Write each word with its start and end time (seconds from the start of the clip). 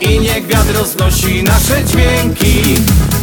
I 0.00 0.20
niech 0.20 0.46
wiatr 0.46 0.74
roznosi 0.78 1.42
nasze 1.42 1.84
dźwięki 1.84 2.74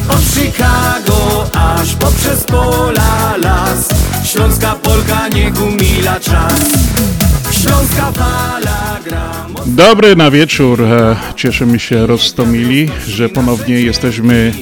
Od 0.10 0.22
Chicago 0.36 1.50
aż 1.54 1.96
poprzez 1.96 2.44
pola 2.44 3.38
las 3.38 3.90
Śląska 4.26 4.76
Polka 4.76 5.28
niech 5.28 5.62
umila 5.62 6.20
czas 6.20 6.62
Śląska 7.52 8.12
fala 8.12 9.00
gra. 9.06 9.48
Dobry 9.66 10.16
na 10.16 10.32
wieczór. 10.32 10.84
E, 10.84 11.16
Cieszymy 11.36 11.80
się 11.80 12.08
roztomili, 12.08 12.90
że 13.08 13.30
ponownie 13.30 13.82
jesteśmy 13.82 14.54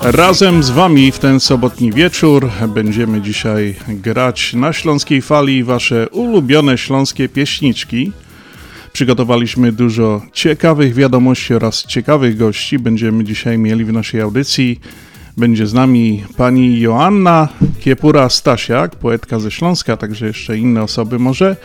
razem 0.00 0.62
z 0.62 0.70
Wami 0.70 1.12
w 1.12 1.18
ten 1.18 1.40
sobotni 1.40 1.92
wieczór. 1.92 2.50
Będziemy 2.68 3.20
dzisiaj 3.20 3.74
grać 3.88 4.54
na 4.54 4.72
śląskiej 4.72 5.22
fali 5.22 5.64
Wasze 5.64 6.08
ulubione 6.08 6.78
śląskie 6.78 7.28
pieśniczki. 7.28 8.12
Przygotowaliśmy 8.96 9.72
dużo 9.72 10.22
ciekawych 10.32 10.94
wiadomości 10.94 11.54
oraz 11.54 11.86
ciekawych 11.86 12.36
gości. 12.36 12.78
Będziemy 12.78 13.24
dzisiaj 13.24 13.58
mieli 13.58 13.84
w 13.84 13.92
naszej 13.92 14.20
audycji. 14.20 14.80
Będzie 15.36 15.66
z 15.66 15.74
nami 15.74 16.24
pani 16.36 16.80
Joanna 16.80 17.48
Kiepura-Stasiak, 17.80 18.88
poetka 18.88 19.38
ze 19.38 19.50
Śląska, 19.50 19.96
także 19.96 20.26
jeszcze 20.26 20.58
inne 20.58 20.82
osoby 20.82 21.18
może. 21.18 21.56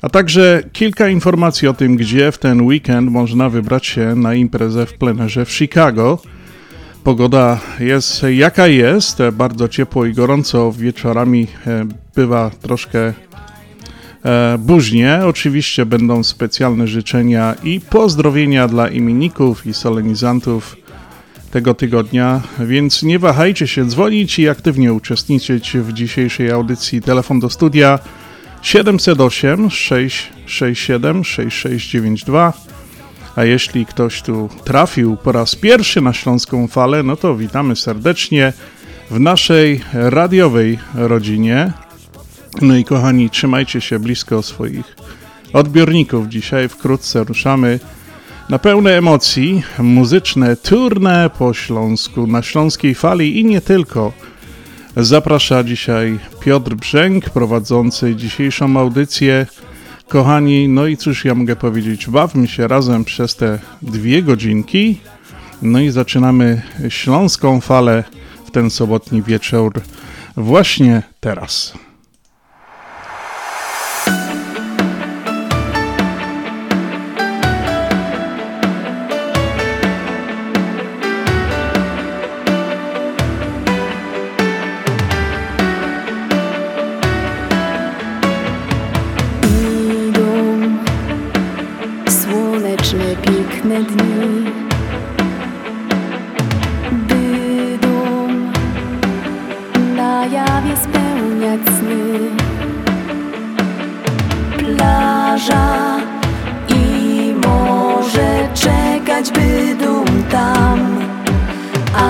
A 0.00 0.08
także 0.08 0.62
kilka 0.72 1.08
informacji 1.08 1.68
o 1.68 1.74
tym, 1.74 1.96
gdzie 1.96 2.32
w 2.32 2.38
ten 2.38 2.62
weekend 2.62 3.10
można 3.10 3.48
wybrać 3.48 3.86
się 3.86 4.14
na 4.14 4.34
imprezę 4.34 4.86
w 4.86 4.94
plenerze 4.94 5.44
w 5.44 5.52
Chicago. 5.52 6.18
Pogoda 7.04 7.60
jest 7.80 8.22
jaka 8.30 8.66
jest, 8.66 9.18
bardzo 9.32 9.68
ciepło 9.68 10.06
i 10.06 10.12
gorąco, 10.12 10.72
wieczorami 10.72 11.46
e, 11.66 11.86
bywa 12.14 12.50
troszkę 12.50 13.12
buźnie. 14.58 15.20
Oczywiście 15.24 15.86
będą 15.86 16.24
specjalne 16.24 16.86
życzenia 16.86 17.54
i 17.64 17.80
pozdrowienia 17.80 18.68
dla 18.68 18.88
imienników 18.88 19.66
i 19.66 19.74
solenizantów 19.74 20.76
tego 21.50 21.74
tygodnia, 21.74 22.40
więc 22.60 23.02
nie 23.02 23.18
wahajcie 23.18 23.66
się 23.66 23.84
dzwonić 23.84 24.38
i 24.38 24.48
aktywnie 24.48 24.92
uczestniczyć 24.92 25.76
w 25.76 25.92
dzisiejszej 25.92 26.50
audycji. 26.50 27.02
Telefon 27.02 27.40
do 27.40 27.50
studia 27.50 27.98
708 28.62 29.70
667 29.70 31.24
6692. 31.24 32.52
A 33.36 33.44
jeśli 33.44 33.86
ktoś 33.86 34.22
tu 34.22 34.48
trafił 34.64 35.16
po 35.16 35.32
raz 35.32 35.54
pierwszy 35.54 36.00
na 36.00 36.12
Śląską 36.12 36.68
Falę, 36.68 37.02
no 37.02 37.16
to 37.16 37.36
witamy 37.36 37.76
serdecznie 37.76 38.52
w 39.10 39.20
naszej 39.20 39.80
radiowej 39.92 40.78
rodzinie. 40.94 41.72
No 42.60 42.76
i 42.76 42.84
kochani, 42.84 43.30
trzymajcie 43.30 43.80
się 43.80 43.98
blisko 43.98 44.42
swoich 44.42 44.96
odbiorników. 45.52 46.28
Dzisiaj 46.28 46.68
wkrótce 46.68 47.24
ruszamy 47.24 47.80
na 48.48 48.58
pełne 48.58 48.98
emocji 48.98 49.62
muzyczne 49.78 50.56
tournée 50.56 51.30
po 51.30 51.54
Śląsku, 51.54 52.26
na 52.26 52.42
Śląskiej 52.42 52.94
Fali 52.94 53.40
i 53.40 53.44
nie 53.44 53.60
tylko. 53.60 54.12
Zaprasza 54.96 55.64
dzisiaj 55.64 56.18
Piotr 56.40 56.74
Brzęk, 56.74 57.30
prowadzący 57.30 58.16
dzisiejszą 58.16 58.76
audycję. 58.76 59.46
Kochani, 60.08 60.68
no 60.68 60.86
i 60.86 60.96
cóż 60.96 61.24
ja 61.24 61.34
mogę 61.34 61.56
powiedzieć, 61.56 62.10
bawmy 62.10 62.48
się 62.48 62.68
razem 62.68 63.04
przez 63.04 63.36
te 63.36 63.58
dwie 63.82 64.22
godzinki. 64.22 65.00
No 65.62 65.80
i 65.80 65.90
zaczynamy 65.90 66.62
Śląską 66.88 67.60
Falę 67.60 68.04
w 68.46 68.50
ten 68.50 68.70
sobotni 68.70 69.22
wieczór 69.22 69.72
właśnie 70.36 71.02
teraz. 71.20 71.72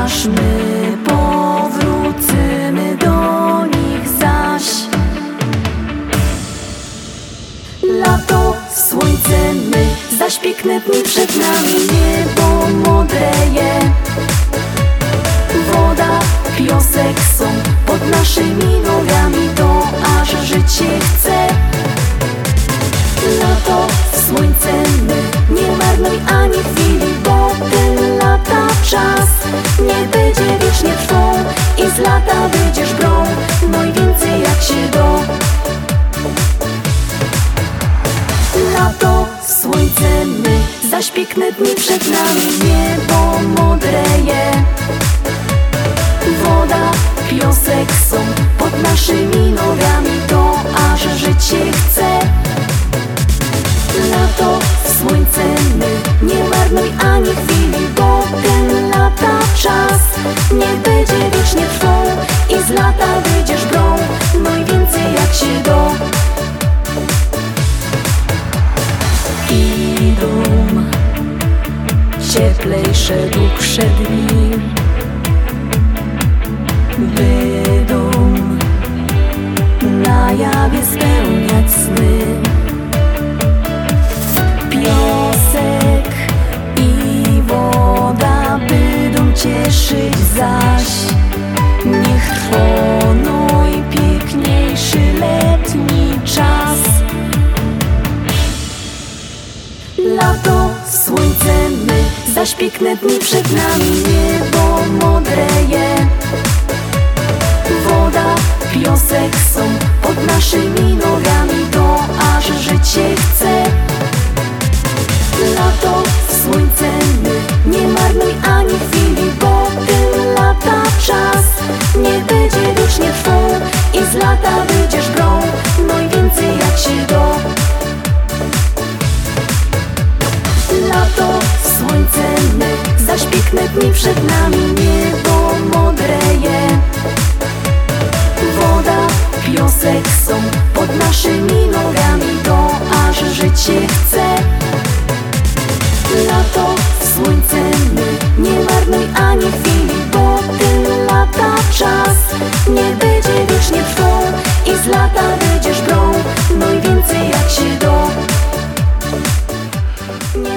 Aż 0.04 0.24
my 0.24 0.96
powrócimy 1.04 2.96
do 2.96 3.66
nich 3.66 4.08
zaś. 4.20 4.62
Lato, 7.82 8.56
słońce, 8.88 9.54
my 9.70 9.86
Zaś 10.18 10.38
piękne 10.38 10.80
dni 10.80 11.02
przed 11.02 11.36
nami 11.36 11.74
Niebo 11.92 12.66
modreje 12.88 13.80
Woda, 15.72 16.20
piosek 16.58 17.20
są 17.38 17.44
Pod 17.86 18.10
naszymi 18.10 18.80
nogami 18.86 19.48
To 19.56 19.82
aż 20.20 20.28
życie 20.46 20.98
chce 21.00 21.46
Lato, 23.40 23.86
słońce, 24.26 24.72
dni 41.62 41.74
przed 41.74 42.10
nami 42.10 42.71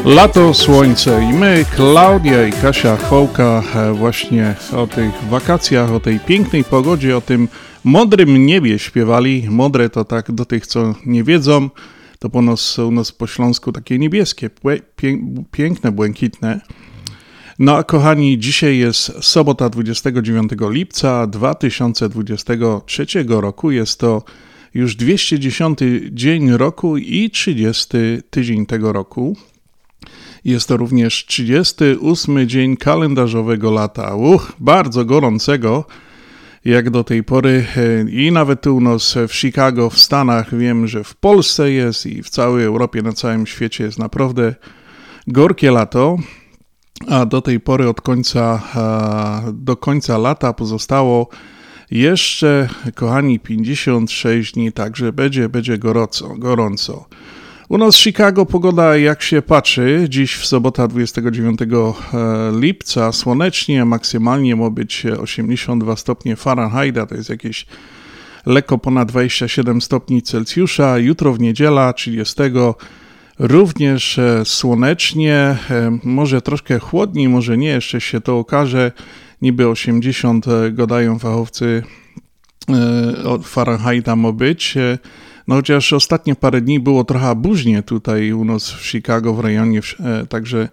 Lato, 0.06 0.54
słońce 0.54 1.24
i 1.24 1.34
my, 1.34 1.66
Klaudia 1.76 2.48
i 2.48 2.52
Kasia 2.52 2.98
Chwołka, 2.98 3.64
e, 3.76 3.94
właśnie 3.94 4.56
o 4.76 4.88
tych 4.88 5.24
wakacjach, 5.30 5.92
o 5.92 6.00
tej 6.00 6.20
pięknej 6.20 6.64
pogodzie, 6.64 7.18
o 7.18 7.22
tym 7.22 7.48
modrym 7.84 8.46
niebie 8.46 8.80
śpiewali. 8.80 9.46
Modre 9.50 9.90
to 9.90 10.06
tak 10.06 10.32
do 10.32 10.46
tych, 10.46 10.68
co 10.68 10.96
nie 11.06 11.24
wiedzą, 11.24 11.70
to 12.20 12.30
po 12.30 12.42
nas, 12.42 12.80
u 12.80 12.92
nas 12.92 13.12
po 13.12 13.28
śląsku 13.28 13.72
takie 13.72 14.00
niebieskie, 14.00 14.50
piękne, 15.52 15.92
błękitne. 15.92 16.62
No 17.60 17.78
a 17.78 17.84
kochani, 17.84 18.40
dzisiaj 18.40 18.78
jest 18.78 19.12
sobota 19.22 19.70
29 19.70 20.52
lipca 20.70 21.28
2023 21.28 23.06
roku. 23.28 23.72
Jest 23.72 24.00
to 24.00 24.24
już 24.74 24.96
210 24.96 25.80
dzień 26.12 26.52
roku 26.52 26.98
i 26.98 27.30
30 27.30 27.98
tydzień 28.30 28.66
tego 28.66 28.94
roku. 28.94 29.36
Jest 30.46 30.68
to 30.68 30.78
również 30.78 31.26
38 31.26 32.48
dzień 32.48 32.78
kalendarzowego 32.78 33.72
lata. 33.72 34.16
Uch, 34.16 34.52
bardzo 34.60 35.06
gorącego, 35.06 35.86
jak 36.66 36.90
do 36.90 37.04
tej 37.04 37.24
pory. 37.24 37.66
E, 37.78 38.10
I 38.10 38.32
nawet 38.32 38.62
tu 38.62 38.76
u 38.76 38.82
nas 38.82 39.18
w 39.28 39.34
Chicago, 39.34 39.90
w 39.90 40.00
Stanach, 40.00 40.58
wiem, 40.58 40.88
że 40.88 41.04
w 41.04 41.16
Polsce 41.16 41.72
jest 41.72 42.06
i 42.06 42.24
w 42.24 42.30
całej 42.30 42.66
Europie, 42.66 43.02
na 43.02 43.14
całym 43.14 43.48
świecie 43.48 43.84
jest 43.84 44.00
naprawdę 44.00 44.56
gorkie 45.28 45.72
lato. 45.72 46.18
A 47.08 47.26
do 47.26 47.42
tej 47.42 47.60
pory, 47.60 47.90
od 47.90 48.02
końca 48.02 48.62
do 49.54 49.78
końca 49.78 50.18
lata 50.18 50.54
pozostało 50.54 51.30
jeszcze, 51.92 52.70
kochani, 52.96 53.40
56 53.40 54.54
dni, 54.54 54.72
także 54.72 55.14
będzie, 55.14 55.50
będzie 55.50 55.78
gorąco, 55.78 56.36
gorąco. 56.38 57.06
U 57.70 57.78
nas 57.78 57.96
w 57.96 58.00
Chicago 58.00 58.46
pogoda 58.46 58.98
jak 58.98 59.22
się 59.22 59.42
patrzy, 59.42 60.06
dziś 60.10 60.36
w 60.36 60.46
sobota 60.46 60.88
29 60.88 61.60
e, 61.62 61.68
lipca 62.60 63.12
słonecznie, 63.12 63.86
maksymalnie 63.86 64.56
ma 64.56 64.70
być 64.70 65.06
82 65.06 65.96
stopnie 65.96 66.36
Fahrenheita, 66.36 67.06
to 67.06 67.16
jest 67.16 67.30
jakieś 67.30 67.66
lekko 68.46 68.78
ponad 68.78 69.08
27 69.08 69.82
stopni 69.82 70.22
Celsjusza. 70.22 70.98
Jutro 70.98 71.34
w 71.34 71.40
niedziela 71.40 71.94
30 71.94 72.36
również 73.40 74.20
e, 74.20 74.46
słonecznie, 74.46 75.36
e, 75.36 75.98
może 76.04 76.42
troszkę 76.42 76.80
chłodniej, 76.80 77.30
może 77.30 77.58
nie, 77.58 77.70
jeszcze 77.70 78.02
się 78.02 78.22
to 78.22 78.38
okaże. 78.40 78.92
Niby 79.42 79.68
80 79.68 80.46
gadają 80.72 81.20
fachowcy 81.20 81.84
od 83.26 83.48
Fahrenheita 83.48 84.16
ma 84.16 84.32
być. 84.32 84.76
No 85.48 85.56
chociaż 85.56 85.94
ostatnie 85.94 86.36
parę 86.36 86.62
dni 86.62 86.80
było 86.80 87.04
trochę 87.04 87.36
burznie 87.36 87.84
tutaj 87.84 88.34
u 88.34 88.46
nas 88.46 88.72
w 88.72 88.86
Chicago, 88.86 89.34
w 89.34 89.40
rejonie, 89.40 89.80
e, 90.00 90.26
także... 90.26 90.70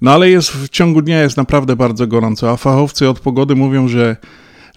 No 0.00 0.10
ale 0.10 0.30
jest 0.30 0.50
w 0.50 0.68
ciągu 0.68 1.02
dnia 1.02 1.22
jest 1.22 1.36
naprawdę 1.36 1.76
bardzo 1.76 2.06
gorąco, 2.06 2.50
a 2.50 2.56
fachowcy 2.56 3.08
od 3.08 3.20
pogody 3.20 3.56
mówią, 3.56 3.88
że 3.88 4.16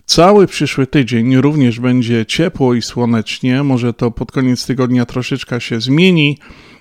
cały 0.05 0.47
przyszły 0.47 0.87
tydzień 0.87 1.37
również 1.37 1.79
będzie 1.79 2.25
ciepło 2.25 2.73
i 2.73 2.81
słonecznie. 2.81 3.63
Może 3.63 3.93
to 3.93 4.11
pod 4.11 4.31
koniec 4.31 4.65
tygodnia 4.65 5.05
troszeczkę 5.05 5.61
się 5.61 5.81
zmieni, 5.81 6.37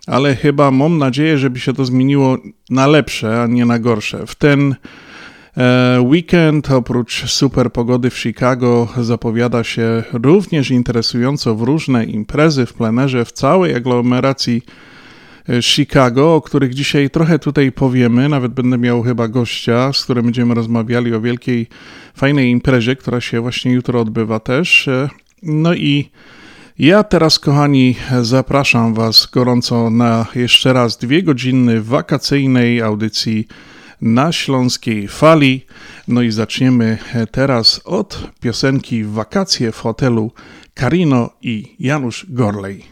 ale 0.07 0.37
chyba 0.37 0.71
mam 0.71 0.99
nadzieję, 0.99 1.39
żeby 1.39 1.61
się 1.61 1.73
to 1.73 1.85
zmieniło 1.85 2.39
na 2.71 2.87
lepsze, 2.87 3.43
a 3.43 3.47
nie 3.47 3.67
na 3.67 3.79
gorsze. 3.79 4.27
W 4.27 4.35
ten 4.35 4.75
weekend 6.01 6.71
oprócz 6.71 7.31
super 7.31 7.73
pogody 7.73 8.11
w 8.11 8.19
Chicago 8.19 8.89
zapowiada 9.01 9.65
się 9.65 10.03
również 10.13 10.71
interesująco 10.71 11.55
w 11.55 11.63
różne 11.63 12.05
imprezy 12.05 12.67
w 12.67 12.75
plenerze 12.75 13.25
w 13.25 13.33
całej 13.33 13.75
aglomeracji 13.75 14.63
e, 15.49 15.63
Chicago, 15.63 16.35
o 16.35 16.41
których 16.41 16.75
dzisiaj 16.75 17.11
trochę 17.11 17.39
tutaj 17.39 17.73
powiemy. 17.73 18.29
Nawet 18.29 18.53
będę 18.53 18.79
miał 18.79 19.03
chyba 19.03 19.29
gościa, 19.29 19.93
z 19.93 20.05
którym 20.05 20.25
będziemy 20.25 20.55
rozmawiali 20.55 21.15
o 21.15 21.21
wielkiej, 21.21 21.67
fajnej 22.15 22.51
imprezie, 22.51 22.97
która 22.97 23.21
się 23.21 23.41
właśnie 23.41 23.73
jutro 23.73 24.01
odbywa 24.01 24.41
też. 24.41 24.89
E, 24.89 25.09
no 25.43 25.75
i 25.75 26.11
ja 26.79 27.05
teraz, 27.05 27.39
kochani, 27.39 27.97
zapraszam 28.23 28.95
Was 28.95 29.29
gorąco 29.33 29.91
na 29.91 30.27
jeszcze 30.35 30.73
raz 30.73 30.97
dwie 30.97 31.23
godziny 31.23 31.83
wakacyjnej 31.83 32.83
audycji 32.83 33.47
na 34.03 34.33
śląskiej 34.33 35.09
fali. 35.09 35.67
No 36.09 36.23
i 36.23 36.31
zaczniemy 36.31 36.99
teraz 37.31 37.81
od 37.85 38.31
piosenki 38.41 39.05
Wakacje 39.05 39.73
w 39.73 39.79
hotelu 39.79 40.33
Karino 40.75 41.31
i 41.43 41.77
Janusz 41.79 42.27
Gorlej. 42.29 42.85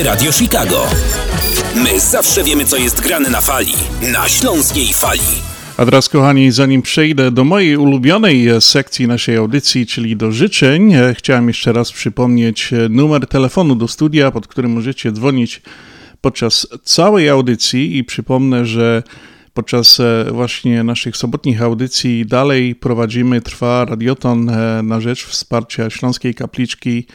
Radio 0.00 0.32
Chicago. 0.32 0.86
My 1.76 2.00
zawsze 2.00 2.44
wiemy, 2.44 2.64
co 2.64 2.76
jest 2.76 3.00
grane 3.00 3.30
na 3.30 3.40
fali. 3.40 3.72
Na 4.12 4.28
Śląskiej 4.28 4.92
Fali. 4.92 5.20
A 5.76 5.84
teraz, 5.84 6.08
kochani, 6.08 6.52
zanim 6.52 6.82
przejdę 6.82 7.30
do 7.30 7.44
mojej 7.44 7.76
ulubionej 7.76 8.48
e, 8.48 8.60
sekcji 8.60 9.06
naszej 9.06 9.36
audycji, 9.36 9.86
czyli 9.86 10.16
do 10.16 10.32
życzeń, 10.32 10.94
e, 10.94 11.14
chciałem 11.14 11.48
jeszcze 11.48 11.72
raz 11.72 11.92
przypomnieć 11.92 12.72
e, 12.72 12.88
numer 12.88 13.26
telefonu 13.26 13.74
do 13.74 13.88
studia, 13.88 14.30
pod 14.30 14.46
którym 14.46 14.72
możecie 14.72 15.12
dzwonić 15.12 15.62
podczas 16.20 16.66
całej 16.84 17.28
audycji 17.28 17.96
i 17.96 18.04
przypomnę, 18.04 18.66
że 18.66 19.02
podczas 19.54 20.00
właśnie 20.30 20.84
naszych 20.84 21.16
sobotnich 21.16 21.62
audycji 21.62 22.26
dalej 22.26 22.74
prowadzimy, 22.74 23.40
trwa 23.40 23.84
radioton 23.84 24.50
na 24.82 25.00
rzecz 25.00 25.24
wsparcia 25.24 25.90
Śląskiej 25.90 26.34
Kapliczki 26.34 27.06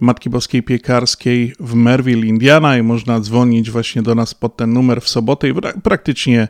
Matki 0.00 0.30
Boskiej 0.30 0.62
Piekarskiej 0.62 1.54
w 1.60 1.74
Merville, 1.74 2.26
Indiana 2.26 2.78
i 2.78 2.82
można 2.82 3.20
dzwonić 3.20 3.70
właśnie 3.70 4.02
do 4.02 4.14
nas 4.14 4.34
pod 4.34 4.56
ten 4.56 4.72
numer 4.72 5.00
w 5.00 5.08
sobotę 5.08 5.48
i 5.48 5.54
praktycznie 5.82 6.48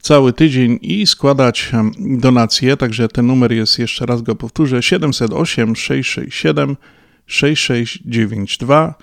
cały 0.00 0.32
tydzień 0.32 0.78
i 0.82 1.06
składać 1.06 1.70
donacje. 2.00 2.76
Także 2.76 3.08
ten 3.08 3.26
numer 3.26 3.52
jest, 3.52 3.78
jeszcze 3.78 4.06
raz 4.06 4.22
go 4.22 4.34
powtórzę, 4.34 4.82
708 4.82 5.76
667 5.76 6.76
6692 7.26 8.94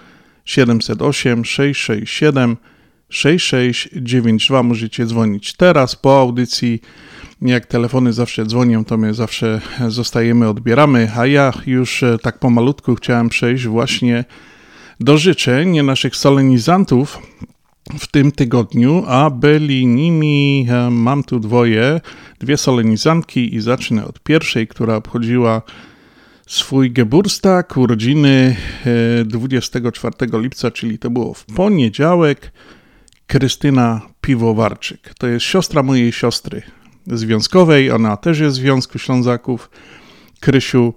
708 0.46 1.46
667 1.46 2.58
6692 3.14 4.64
możecie 4.64 5.06
dzwonić 5.06 5.54
teraz 5.54 5.96
po 5.96 6.20
audycji. 6.20 6.82
Jak 7.42 7.66
telefony 7.66 8.14
zawsze 8.14 8.46
dzwonią, 8.46 8.86
to 8.86 8.98
my 8.98 9.14
zawsze 9.14 9.62
zostajemy, 9.88 10.50
odbieramy. 10.50 11.12
A 11.18 11.26
ja 11.26 11.54
już 11.66 12.04
e, 12.04 12.18
tak 12.18 12.40
pomalutku 12.40 12.96
chciałem 12.96 13.30
przejść 13.30 13.68
właśnie 13.68 14.26
do 15.00 15.18
życzeń 15.18 15.82
naszych 15.82 16.16
solenizantów 16.16 17.20
w 18.00 18.08
tym 18.08 18.32
tygodniu, 18.32 19.04
a 19.08 19.30
byli 19.30 19.88
nimi, 19.88 20.68
e, 20.70 20.90
mam 20.90 21.24
tu 21.24 21.40
dwoje, 21.40 22.02
dwie 22.40 22.58
solenizantki 22.58 23.56
i 23.56 23.62
zacznę 23.62 24.06
od 24.06 24.20
pierwszej, 24.20 24.68
która 24.68 24.96
obchodziła 24.96 25.62
swój 26.48 26.92
Geburstag, 26.92 27.78
urodziny 27.78 28.56
24 29.26 30.16
e, 30.20 30.40
lipca, 30.40 30.72
czyli 30.72 31.00
to 31.00 31.10
było 31.10 31.34
w 31.34 31.46
poniedziałek, 31.46 32.52
Krystyna 33.28 34.02
Piwowarczyk. 34.22 35.14
To 35.18 35.28
jest 35.28 35.46
siostra 35.46 35.84
mojej 35.84 36.12
siostry 36.12 36.62
związkowej, 37.08 37.92
ona 37.92 38.18
też 38.18 38.40
jest 38.40 38.58
w 38.58 38.60
Związku 38.60 39.00
Ślązaków. 39.00 39.70
Krysiu, 40.40 40.94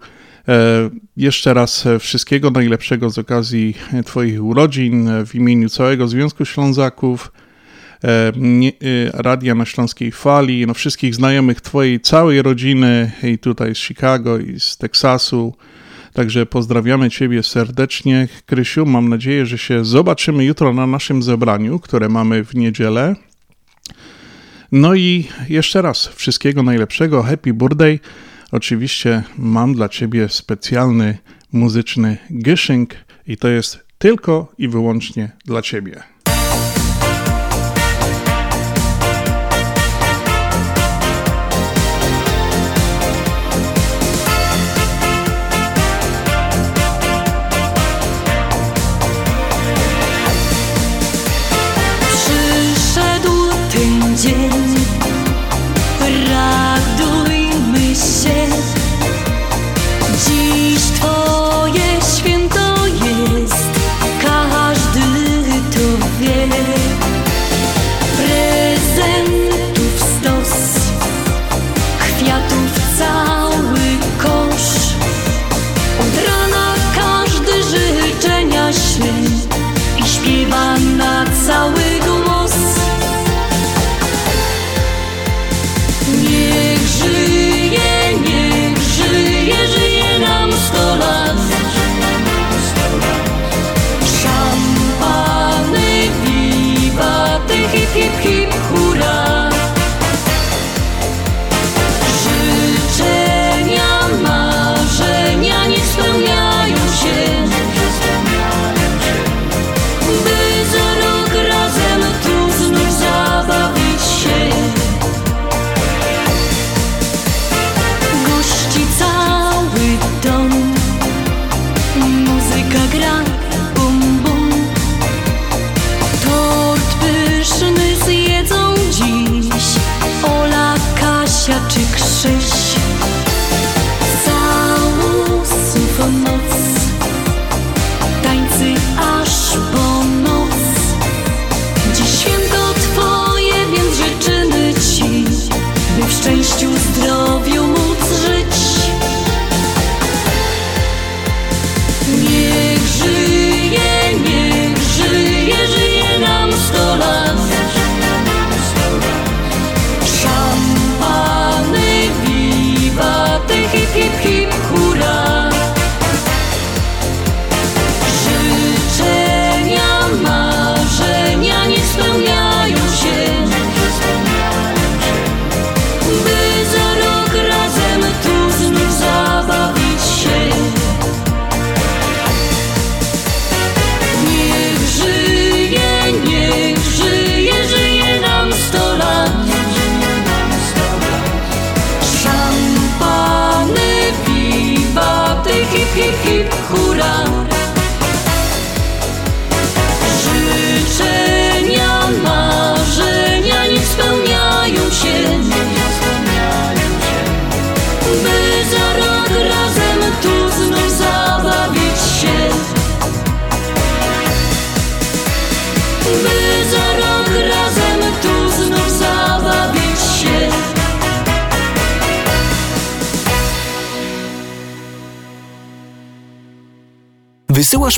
E, 0.49 0.90
jeszcze 1.16 1.54
raz 1.54 1.87
e, 1.87 1.99
wszystkiego 1.99 2.50
najlepszego 2.50 3.11
z 3.11 3.18
okazji 3.18 3.75
Twoich 4.06 4.45
urodzin 4.45 5.11
w 5.26 5.35
imieniu 5.35 5.68
całego 5.68 6.09
Związku 6.09 6.45
Ślązaków, 6.45 7.33
e, 8.04 8.33
Radia 9.12 9.54
na 9.54 9.64
Śląskiej 9.64 10.12
Fali, 10.12 10.66
no 10.66 10.75
wszystkich 10.75 11.14
znajomych 11.14 11.61
Twojej 11.61 12.00
całej 12.00 12.42
rodziny 12.42 13.12
i 13.23 13.38
tutaj 13.38 13.75
z 13.75 13.78
Chicago 13.78 14.38
i 14.38 14.61
z 14.61 14.76
Teksasu. 14.76 15.54
Także 16.17 16.47
pozdrawiamy 16.47 17.11
Ciebie 17.11 17.43
serdecznie, 17.43 18.29
Krysiu. 18.47 18.87
Mam 18.87 19.09
nadzieję, 19.09 19.47
że 19.47 19.59
się 19.59 19.85
zobaczymy 19.85 20.45
jutro 20.45 20.73
na 20.73 20.87
naszym 20.87 21.23
zebraniu, 21.23 21.79
które 21.79 22.09
mamy 22.09 22.45
w 22.45 22.55
niedzielę. 22.55 23.17
No 24.73 24.95
i 24.95 25.29
jeszcze 25.49 25.83
raz 25.83 26.07
wszystkiego 26.09 26.63
najlepszego. 26.63 27.23
Happy 27.23 27.53
birthday. 27.53 28.01
Oczywiście 28.53 29.23
mam 29.39 29.75
dla 29.75 29.89
Ciebie 29.89 30.29
specjalny 30.29 31.19
muzyczny 31.53 32.19
gyszynk 32.31 32.95
i 33.27 33.37
to 33.37 33.49
jest 33.49 33.79
tylko 33.99 34.53
i 34.59 34.69
wyłącznie 34.69 35.31
dla 35.45 35.63
Ciebie. 35.63 36.16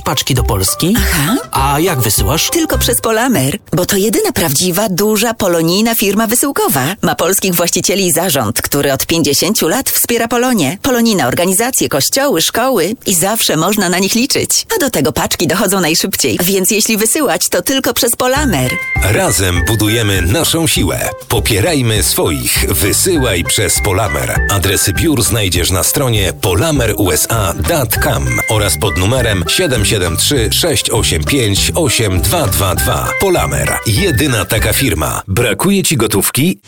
Paczki 0.09 0.35
do 0.35 0.45
Polski? 0.45 0.95
Aha. 0.97 1.37
A 1.79 1.81
jak 1.81 2.01
wysyłasz? 2.01 2.51
Tylko 2.51 2.79
przez 2.79 3.01
Polamer, 3.01 3.59
bo 3.73 3.87
to 3.87 3.97
jedyna 3.97 4.33
prawdziwa, 4.33 4.89
duża, 4.89 5.35
polonijna 5.35 5.95
firma 5.95 6.27
wysyłkowa. 6.27 6.97
Ma 7.03 7.15
polskich 7.15 7.55
właścicieli 7.55 8.07
i 8.07 8.13
zarząd, 8.13 8.63
który 8.63 8.93
od 8.93 9.07
50 9.07 9.63
lat 9.63 9.91
wspiera 9.91 10.29
Polonię. 10.29 10.79
Polonijne 10.83 11.27
organizacje, 11.27 11.89
kościoły, 11.89 12.43
szkoły 12.43 12.95
i 13.07 13.15
zawsze 13.15 13.57
można 13.57 13.89
na 13.89 13.99
nich 13.99 14.15
liczyć. 14.15 14.67
A 14.77 14.79
do 14.81 14.91
tego 14.91 15.13
paczki 15.13 15.47
dochodzą 15.47 15.81
najszybciej, 15.81 16.39
więc 16.43 16.71
jeśli 16.71 16.97
wysyłać, 16.97 17.49
to 17.49 17.63
tylko 17.63 17.95
przez 17.95 18.17
Polamer. 18.17 18.73
Razem 19.03 19.65
budujemy 19.67 20.23
naszą 20.23 20.67
siłę. 20.67 21.11
Popierajmy 21.29 22.03
swoich. 22.03 22.65
Wysyłaj 22.69 23.45
przez 23.45 23.81
Polamer. 23.81 24.41
Adresy 24.51 24.93
biur 24.93 25.23
znajdziesz 25.23 25.71
na 25.71 25.83
stronie 25.83 26.33
polamerusa.com 26.41 28.27
oraz 28.49 28.79
pod 28.79 28.97
numerem 28.99 29.45
773 29.49 30.49
685 30.53 31.68
8222. 31.75 33.09
Polamer. 33.21 33.77
Jedyna 33.87 34.45
taka 34.45 34.73
firma. 34.73 35.23
Brakuje 35.29 35.83
Ci 35.83 35.97
gotówki? 35.97 36.59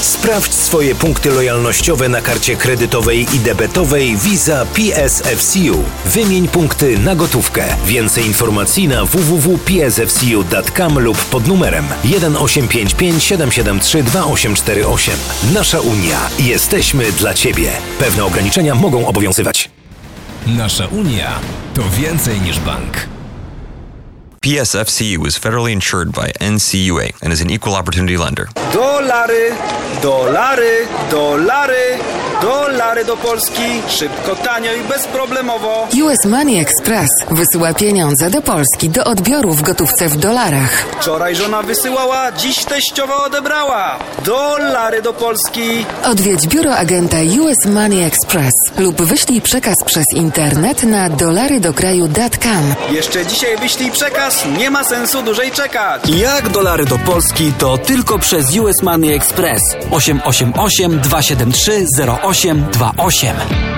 Sprawdź 0.00 0.52
swoje 0.52 0.94
punkty 0.94 1.30
lojalnościowe 1.30 2.08
na 2.08 2.20
karcie 2.20 2.56
kredytowej 2.56 3.26
i 3.34 3.38
debetowej 3.38 4.16
Visa 4.16 4.66
PSFCU. 4.66 5.84
Wymień 6.06 6.48
punkty 6.48 6.98
na 6.98 7.14
gotówkę. 7.14 7.64
Więcej 7.86 8.26
informacji 8.26 8.88
na 8.88 9.04
www.psfcu.com 9.04 10.98
lub 10.98 11.24
pod 11.24 11.46
numerem 11.46 11.84
1855 12.02 13.24
773 13.24 14.02
2848. 14.02 15.14
Nasza 15.54 15.80
Unia. 15.80 16.18
Jesteśmy 16.38 17.12
dla 17.12 17.34
Ciebie. 17.34 17.70
Pewne 17.98 18.24
ograniczenia 18.24 18.74
mogą 18.74 19.06
obowiązywać. 19.06 19.70
Nasza 20.46 20.86
Unia 20.86 21.40
to 21.74 21.82
więcej 21.90 22.40
niż 22.40 22.60
bank. 22.60 23.17
PSFCU 24.44 25.26
is 25.26 25.36
federally 25.36 25.72
insured 25.72 26.12
by 26.12 26.30
NCUA 26.40 27.10
and 27.22 27.32
is 27.32 27.40
an 27.40 27.50
equal 27.50 27.74
opportunity 27.74 28.16
lender. 28.16 28.48
Dolary, 28.72 29.50
dolary, 30.02 30.86
dolary, 31.10 31.98
dolary 32.40 33.04
do 33.04 33.16
Polski. 33.16 33.82
Szybko, 33.88 34.36
tanio 34.36 34.72
i 34.72 34.82
bezproblemowo. 34.88 35.88
US 36.04 36.24
Money 36.24 36.58
Express 36.58 37.08
wysyła 37.30 37.74
pieniądze 37.74 38.30
do 38.30 38.42
Polski 38.42 38.88
do 38.88 39.04
odbioru 39.04 39.52
w 39.54 39.62
gotówce 39.62 40.08
w 40.08 40.16
dolarach. 40.16 40.70
Wczoraj 41.00 41.36
żona 41.36 41.62
wysyłała, 41.62 42.32
dziś 42.32 42.64
teściowa 42.64 43.24
odebrała. 43.24 43.98
Dolary 44.24 45.02
do 45.02 45.12
Polski. 45.12 45.86
Odwiedź 46.04 46.46
biuro 46.46 46.76
agenta 46.76 47.16
US 47.40 47.66
Money 47.66 48.02
Express 48.04 48.52
lub 48.78 49.02
wyślij 49.02 49.40
przekaz 49.40 49.76
przez 49.86 50.04
internet 50.14 50.82
na 50.82 51.08
dolarydokraju.com. 51.10 52.74
Jeszcze 52.90 53.26
dzisiaj 53.26 53.56
wyślij 53.56 53.90
przekaz, 53.90 54.27
nie 54.58 54.70
ma 54.70 54.84
sensu 54.84 55.22
dłużej 55.22 55.50
czekać. 55.50 56.02
Jak 56.08 56.48
dolary 56.48 56.84
do 56.84 56.98
Polski 56.98 57.52
to 57.58 57.78
tylko 57.78 58.18
przez 58.18 58.56
US 58.56 58.82
Money 58.82 59.14
Express 59.14 59.62
888 59.90 61.00
273 61.00 61.84
0828. 62.22 63.77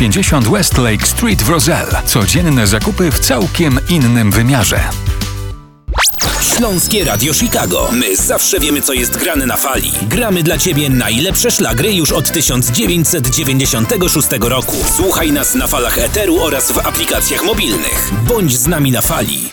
50 0.01 0.47
West 0.47 0.77
Lake 0.77 1.05
Street 1.05 1.43
w 1.43 1.49
Roselle. 1.49 2.01
Codzienne 2.05 2.67
zakupy 2.67 3.11
w 3.11 3.19
całkiem 3.19 3.79
innym 3.89 4.31
wymiarze. 4.31 4.79
Śląskie 6.57 7.05
Radio 7.05 7.33
Chicago. 7.33 7.89
My 7.91 8.17
zawsze 8.17 8.59
wiemy, 8.59 8.81
co 8.81 8.93
jest 8.93 9.17
grane 9.17 9.45
na 9.45 9.57
fali. 9.57 9.91
Gramy 10.01 10.43
dla 10.43 10.57
Ciebie 10.57 10.89
najlepsze 10.89 11.51
szlagry 11.51 11.93
już 11.93 12.11
od 12.11 12.31
1996 12.31 14.27
roku. 14.41 14.75
Słuchaj 14.95 15.31
nas 15.31 15.55
na 15.55 15.67
falach 15.67 15.97
Eteru 15.97 16.43
oraz 16.43 16.71
w 16.71 16.77
aplikacjach 16.77 17.43
mobilnych. 17.43 18.11
Bądź 18.27 18.57
z 18.57 18.67
nami 18.67 18.91
na 18.91 19.01
fali. 19.01 19.49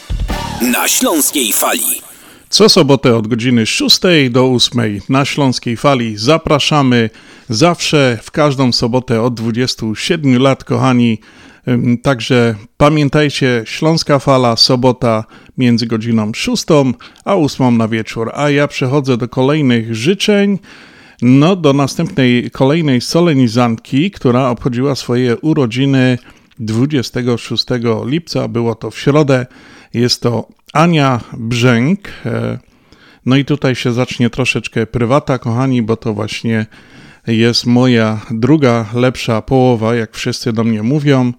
Na 0.61 0.89
Śląskiej 0.89 1.53
Fali. 1.53 2.08
Co 2.51 2.69
sobotę 2.69 3.17
od 3.17 3.27
godziny 3.27 3.67
6 3.67 4.01
do 4.31 4.53
8 4.53 5.01
na 5.09 5.25
Śląskiej 5.25 5.77
Fali 5.77 6.17
zapraszamy 6.17 7.11
zawsze 7.49 8.19
w 8.23 8.31
każdą 8.31 8.73
sobotę 8.73 9.23
od 9.23 9.35
27 9.35 10.43
lat, 10.43 10.65
kochani. 10.65 11.19
Także 12.03 12.55
pamiętajcie, 12.77 13.63
Śląska 13.67 14.19
Fala, 14.19 14.57
sobota 14.57 15.25
między 15.59 15.87
godziną 15.87 16.33
6 16.35 16.65
a 17.25 17.37
8 17.37 17.77
na 17.77 17.89
wieczór. 17.89 18.31
A 18.35 18.51
ja 18.51 18.69
przechodzę 18.69 19.17
do 19.17 19.29
kolejnych 19.29 19.95
życzeń. 19.95 20.59
No, 21.23 21.57
do 21.57 21.73
następnej, 21.73 22.51
kolejnej 22.51 23.01
solenizantki, 23.01 24.11
która 24.11 24.49
obchodziła 24.49 24.95
swoje 24.95 25.37
urodziny 25.37 26.19
26 26.59 27.65
lipca. 28.05 28.49
Było 28.49 28.75
to 28.75 28.91
w 28.91 28.99
środę. 28.99 29.47
Jest 29.95 30.23
to 30.23 30.58
Ania 30.73 31.21
Brzęk. 31.33 32.09
E, 32.27 32.59
No 33.27 33.37
i 33.37 33.45
tutaj 33.45 33.75
się 33.75 33.93
zacznie 33.93 34.31
troszeczkę 34.31 34.87
prywata, 34.87 35.39
kochani, 35.39 35.83
bo 35.83 35.97
to 35.97 36.15
właśnie 36.15 36.67
jest 37.27 37.67
moja 37.67 38.21
druga 38.31 38.87
lepsza 38.95 39.43
połowa, 39.43 39.95
jak 39.95 40.17
wszyscy 40.17 40.53
do 40.53 40.65
mnie 40.65 40.83
mówią. 40.83 41.33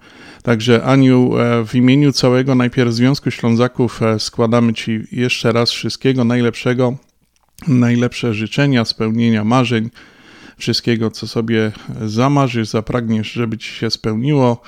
Także 0.44 0.84
Aniu, 0.84 1.38
e, 1.38 1.66
w 1.66 1.76
imieniu 1.76 2.12
całego 2.12 2.56
najpierw 2.56 2.94
Związku 2.94 3.32
Ślązaków 3.32 4.04
e, 4.04 4.20
składamy 4.20 4.74
Ci 4.74 5.00
jeszcze 5.12 5.52
raz 5.52 5.72
wszystkiego 5.72 6.24
najlepszego, 6.24 6.98
najlepsze 7.68 8.34
życzenia, 8.34 8.86
spełnienia 8.86 9.44
marzeń, 9.44 9.90
wszystkiego, 10.58 11.12
co 11.12 11.28
sobie 11.28 11.72
zamarzysz, 12.06 12.68
zapragniesz, 12.68 13.32
żeby 13.32 13.58
Ci 13.58 13.70
się 13.70 13.90
spełniło. 13.90 14.62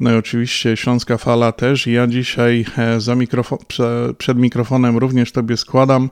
No 0.00 0.12
i 0.12 0.14
oczywiście 0.16 0.76
Śląska 0.76 1.18
Fala 1.18 1.52
też. 1.52 1.86
Ja 1.86 2.06
dzisiaj 2.06 2.64
e, 2.78 3.00
za 3.00 3.14
mikrofo- 3.14 3.64
prze- 3.68 4.14
przed 4.18 4.38
mikrofonem 4.38 4.96
również 4.96 5.32
Tobie 5.32 5.56
składam 5.56 6.10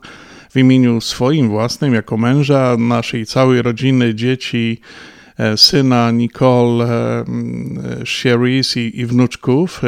w 0.51 0.55
imieniu 0.55 1.01
swoim 1.01 1.49
własnym, 1.49 1.93
jako 1.93 2.17
męża, 2.17 2.77
naszej 2.77 3.25
całej 3.25 3.61
rodziny, 3.61 4.15
dzieci, 4.15 4.81
e, 5.37 5.57
syna 5.57 6.11
Nicole, 6.11 6.85
mm, 7.19 7.79
e, 8.25 8.79
i, 8.79 8.99
i 8.99 9.05
wnuczków. 9.05 9.81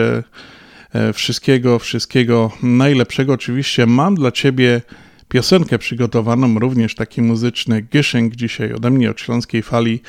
Wszystkiego, 1.13 1.79
wszystkiego 1.79 2.51
najlepszego. 2.63 3.33
Oczywiście 3.33 3.85
mam 3.85 4.15
dla 4.15 4.31
Ciebie 4.31 4.81
piosenkę 5.27 5.79
przygotowaną, 5.79 6.59
również 6.59 6.95
taki 6.95 7.21
muzyczny 7.21 7.81
gyszęk 7.81 8.35
dzisiaj 8.35 8.73
ode 8.73 8.89
mnie 8.89 9.11
od 9.11 9.21
Śląskiej 9.21 9.63
Fali 9.63 10.01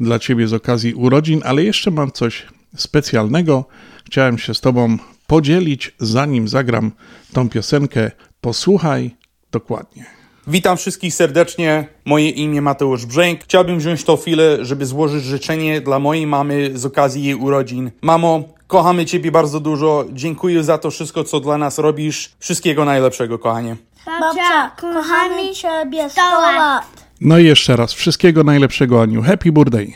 dla 0.00 0.18
Ciebie 0.18 0.48
z 0.48 0.52
okazji 0.52 0.94
urodzin, 0.94 1.40
ale 1.44 1.64
jeszcze 1.64 1.90
mam 1.90 2.12
coś 2.12 2.46
specjalnego. 2.76 3.64
Chciałem 4.06 4.38
się 4.38 4.54
z 4.54 4.60
Tobą 4.60 4.98
podzielić, 5.26 5.94
zanim 5.98 6.48
zagram 6.48 6.92
tą 7.32 7.48
piosenkę. 7.48 8.10
Posłuchaj 8.40 9.10
dokładnie. 9.52 10.06
Witam 10.46 10.76
wszystkich 10.76 11.14
serdecznie. 11.14 11.86
Moje 12.04 12.30
imię 12.30 12.62
Mateusz 12.62 13.06
Brzęk. 13.06 13.44
Chciałbym 13.44 13.78
wziąć 13.78 14.04
tą 14.04 14.16
chwilę, 14.16 14.64
żeby 14.64 14.86
złożyć 14.86 15.24
życzenie 15.24 15.80
dla 15.80 15.98
mojej 15.98 16.26
mamy 16.26 16.78
z 16.78 16.86
okazji 16.86 17.24
jej 17.24 17.34
urodzin. 17.34 17.90
Mamo, 18.02 18.42
kochamy 18.66 19.06
Ciebie 19.06 19.32
bardzo 19.32 19.60
dużo. 19.60 20.04
Dziękuję 20.12 20.64
za 20.64 20.78
to 20.78 20.90
wszystko, 20.90 21.24
co 21.24 21.40
dla 21.40 21.58
nas 21.58 21.78
robisz. 21.78 22.32
Wszystkiego 22.38 22.84
najlepszego, 22.84 23.38
kochanie. 23.38 23.76
Babcia, 24.20 24.70
kochamy 24.80 25.54
Ciebie 25.54 26.10
100 26.10 26.20
lat. 26.20 26.84
No 27.20 27.38
i 27.38 27.44
jeszcze 27.44 27.76
raz, 27.76 27.92
wszystkiego 27.92 28.44
najlepszego 28.44 29.02
Aniu. 29.02 29.22
Happy 29.22 29.52
birthday! 29.52 29.92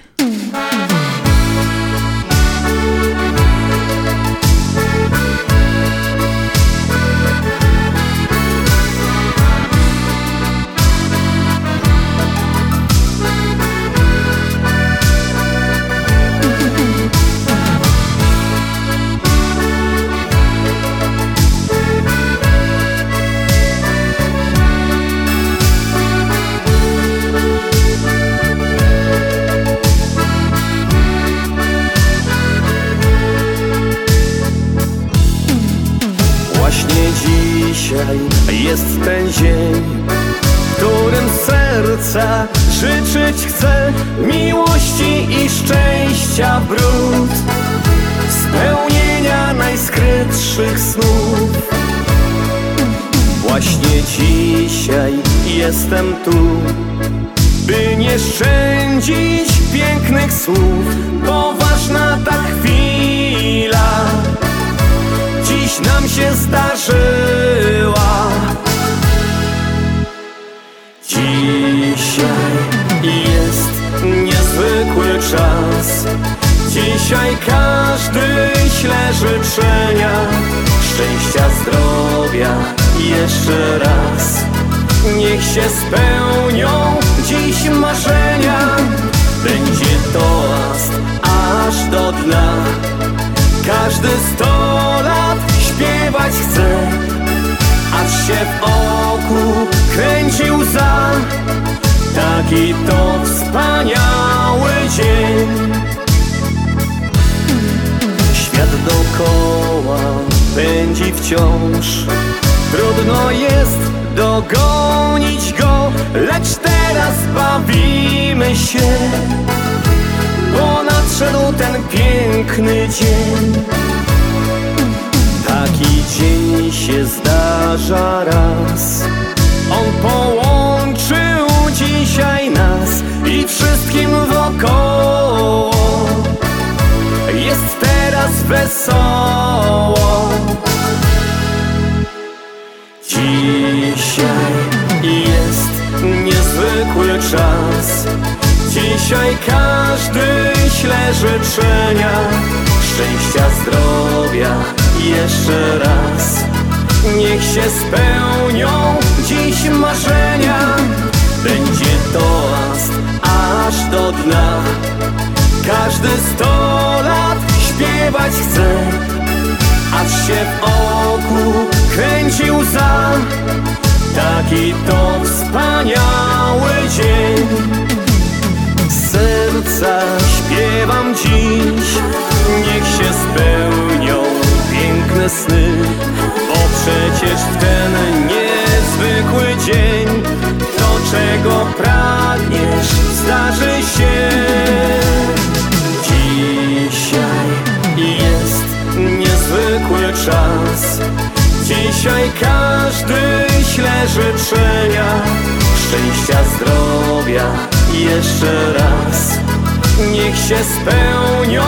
Się 210.55 210.64
spełnią 210.64 211.62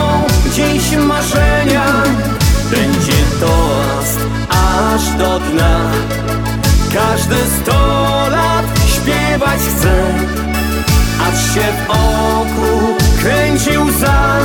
dziś 0.53 0.97
marzenia. 0.97 2.03
Będzie 2.71 3.17
toast 3.39 4.19
aż 4.49 5.17
do 5.17 5.39
dna. 5.39 5.91
Każdy 6.93 7.35
sto 7.35 8.27
lat 8.31 8.65
śpiewać 8.87 9.59
chce 9.59 10.03
Aż 11.21 11.53
się 11.53 11.61
w 11.61 11.89
oku 11.89 12.95
kręci 13.21 13.77
łza 13.77 14.39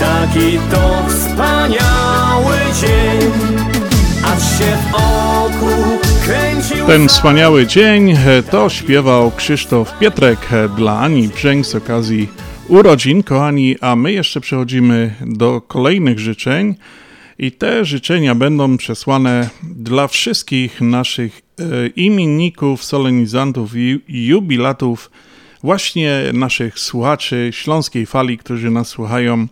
Taki 0.00 0.58
to 0.70 1.04
wspaniały 1.08 2.54
dzień 2.80 3.30
Aż 4.24 4.58
się 4.58 4.76
w 4.90 4.94
oku 4.94 5.98
Ten 6.86 7.08
wspaniały 7.08 7.66
dzień 7.66 8.10
e, 8.10 8.42
to 8.50 8.68
śpiewał 8.68 9.30
Krzysztof 9.30 9.98
Pietrek 9.98 10.38
e, 10.52 10.68
dla 10.68 10.98
Ani 10.98 11.28
Brzęk 11.28 11.66
z 11.66 11.74
okazji 11.74 12.28
urodzin, 12.68 13.22
kochani, 13.22 13.76
a 13.80 13.96
my 13.96 14.12
jeszcze 14.12 14.40
przechodzimy 14.40 15.14
do 15.26 15.60
kolejnych 15.60 16.18
życzeń 16.18 16.74
i 17.38 17.52
te 17.52 17.84
życzenia 17.84 18.34
będą 18.34 18.76
przesłane 18.76 19.50
dla 19.62 20.08
wszystkich 20.08 20.80
naszych 20.80 21.40
e, 21.58 21.86
imienników, 21.86 22.84
solenizantów 22.84 23.76
i 23.76 24.00
jubilatów, 24.08 25.10
właśnie 25.62 26.22
naszych 26.32 26.78
słuchaczy 26.78 27.50
Śląskiej 27.52 28.06
Fali, 28.06 28.38
którzy 28.38 28.70
nas 28.70 28.88
słuchają 28.88 29.46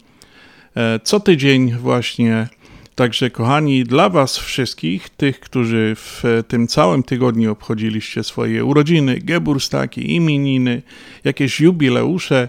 e, 0.77 1.01
co 1.05 1.21
tydzień 1.21 1.73
właśnie. 1.73 2.49
Także 2.95 3.31
kochani, 3.31 3.85
dla 3.85 4.09
Was 4.09 4.39
wszystkich, 4.39 5.09
tych, 5.09 5.41
którzy 5.41 5.93
w 5.97 6.43
tym 6.49 6.69
całym 6.69 7.03
tygodniu 7.03 7.53
obchodziliście 7.53 8.25
swoje 8.25 8.65
urodziny, 8.65 9.19
geburstaki, 9.19 10.15
imieniny, 10.15 10.83
jakieś 11.25 11.61
jubileusze, 11.61 12.49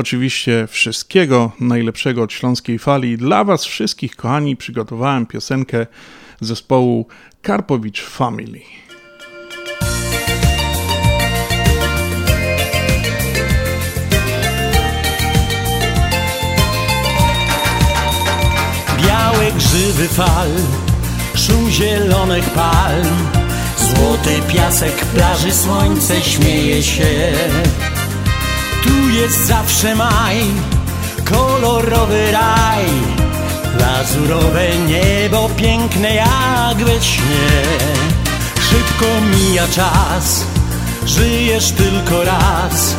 oczywiście 0.00 0.66
wszystkiego 0.66 1.52
najlepszego 1.60 2.22
od 2.22 2.32
Śląskiej 2.32 2.78
Fali. 2.78 3.18
Dla 3.18 3.44
Was 3.44 3.64
wszystkich, 3.64 4.16
kochani, 4.16 4.56
przygotowałem 4.56 5.26
piosenkę 5.26 5.86
zespołu 6.40 7.06
Karpowicz 7.42 8.02
Family. 8.02 8.60
Białe 19.06 19.52
grzywy 19.52 20.08
fal, 20.08 20.48
szum 21.34 21.70
zielonych 21.70 22.50
palm 22.50 23.40
Złoty 23.76 24.52
piasek 24.52 24.96
plaży, 25.14 25.52
słońce 25.52 26.20
śmieje 26.20 26.82
się 26.82 27.32
Tu 28.82 29.08
jest 29.08 29.46
zawsze 29.46 29.94
maj, 29.94 30.36
kolorowy 31.24 32.32
raj 32.32 32.84
Lazurowe 33.80 34.68
niebo, 34.88 35.48
piękne 35.56 36.14
jak 36.14 36.76
we 36.76 37.00
śnie. 37.00 37.62
Szybko 38.70 39.06
mija 39.30 39.68
czas, 39.68 40.44
żyjesz 41.06 41.70
tylko 41.72 42.24
raz 42.24 42.96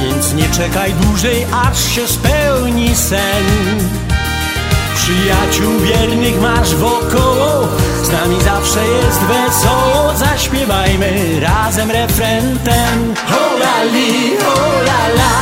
Więc 0.00 0.34
nie 0.34 0.48
czekaj 0.48 0.92
dłużej, 0.92 1.46
aż 1.52 1.94
się 1.94 2.08
spełni 2.08 2.96
sen 2.96 3.44
Przyjaciół 4.96 5.80
wiernych 5.80 6.40
masz 6.40 6.74
wokoło. 6.74 7.68
Z 8.02 8.10
nami 8.12 8.42
zawsze 8.42 8.86
jest 8.86 9.20
wesoło 9.20 10.14
Zaśpiewajmy 10.16 11.40
razem 11.40 11.90
refren 11.90 12.58
ten. 12.64 13.14
Hola 13.26 13.82
li, 13.92 14.36
hola 14.44 15.08
la 15.18 15.36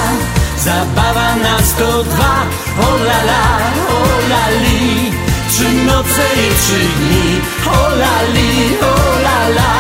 Zabawa 0.59 1.37
nas 1.37 1.75
to 1.79 2.05
dwa. 2.05 2.37
Hola 2.77 3.19
la, 3.31 3.45
hola 3.89 4.45
li 4.63 5.13
Trzy 5.51 5.69
noce 5.87 6.27
i 6.45 6.49
trzy 6.61 6.81
dni. 6.99 7.41
Hola 7.65 8.17
li, 8.35 8.77
hola 8.81 9.49
la 9.49 9.75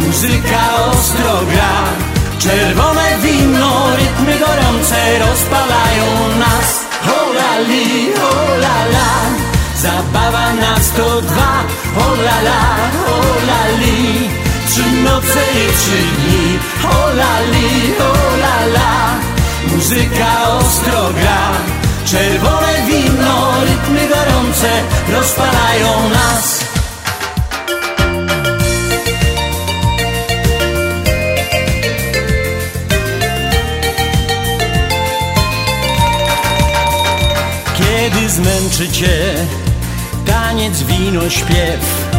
Muzyka 0.00 0.64
ostro 0.90 1.40
gra. 1.52 1.74
Czerwone 2.38 3.18
wino, 3.22 3.86
rytmy 3.96 4.38
gorące 4.38 5.18
rozpalają 5.18 6.06
nas 6.38 6.83
Hola 7.06 7.52
li, 7.68 8.12
hola 8.20 8.76
la 8.94 9.10
Zabawa 9.82 10.46
nas 10.60 10.90
to 10.96 11.08
dwa 11.30 11.52
Hola 11.98 12.36
la, 12.48 12.60
hola 13.04 13.60
li 13.80 14.30
Trzy 14.68 14.86
noce 15.04 15.44
i 15.62 15.66
trzy 15.80 16.02
dni 16.16 16.58
Hola 16.84 17.32
li, 17.52 17.70
hola 18.00 18.56
la 18.76 18.92
Muzyka 19.70 20.32
ostro 20.58 21.02
gra 21.18 21.42
Czerwone 22.04 22.74
wino, 22.86 23.36
rytmy 23.66 24.08
gorące 24.08 24.72
Rozpalają 25.12 26.08
nas 26.08 26.74
zmęczy 38.34 38.88
cię. 38.92 39.34
Taniec, 40.26 40.82
wino, 40.82 41.30
śpiew. 41.30 42.10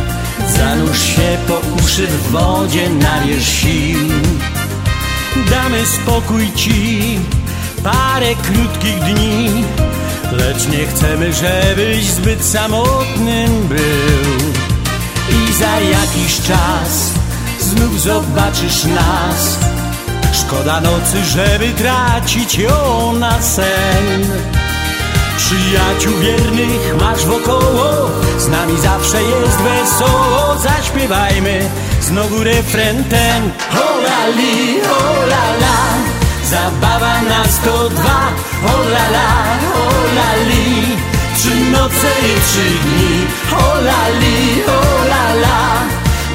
Zanurz 0.57 1.01
się 1.01 1.37
po 1.47 1.53
uszy 1.83 2.07
w 2.07 2.31
wodzie, 2.31 2.89
nabierz 2.89 3.47
sił. 3.47 3.99
Damy 5.49 5.85
spokój 5.85 6.53
ci. 6.55 7.19
Parę 7.83 8.35
krótkich 8.35 8.99
dni. 8.99 9.63
Lecz 10.31 10.67
nie 10.67 10.87
chcemy, 10.87 11.33
żebyś 11.33 12.05
zbyt 12.05 12.45
samotnym 12.45 13.67
był. 13.67 14.51
I 15.29 15.53
za 15.53 15.79
jakiś 15.79 16.41
czas 16.41 17.11
znów 17.59 18.01
zobaczysz 18.01 18.83
nas. 18.83 19.59
Szkoda 20.33 20.81
nocy, 20.81 21.25
żeby 21.25 21.73
tracić 21.73 22.55
ją 22.57 23.13
na 23.13 23.41
sen 23.41 24.64
Przyjaciół 25.37 26.19
wiernych 26.19 26.95
masz 27.01 27.25
wokoło 27.25 28.09
Z 28.37 28.47
nami 28.47 28.81
zawsze 28.81 29.23
jest 29.23 29.57
wesoło. 29.57 30.57
Zaśpiewajmy 30.59 31.69
znowu 32.01 32.43
refren 32.43 33.03
ten. 33.03 33.51
Hola 33.69 34.27
li, 34.27 34.81
la 35.27 35.75
Zabawa 36.49 37.15
to 37.65 37.89
dwa. 37.89 38.21
Hola 38.63 39.09
la, 39.09 39.29
hola 39.73 40.35
li 40.49 40.97
Trzy 41.37 41.55
noce 41.71 42.11
i 42.21 42.41
trzy 42.41 42.69
dni. 42.85 43.27
Hola 43.51 44.09
li, 44.19 44.63
la 45.41 45.81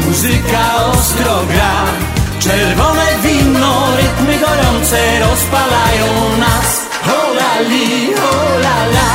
Muzyka 0.07 0.85
ostro 0.93 1.47
gra 1.53 2.20
Czerwone 2.41 3.07
wino, 3.23 3.87
rytmy 3.97 4.39
gorące 4.39 5.21
rozpalają 5.21 6.37
nas. 6.39 6.87
Hola 7.07 7.61
li, 7.69 8.15
hola 8.15 8.77
la 8.95 9.11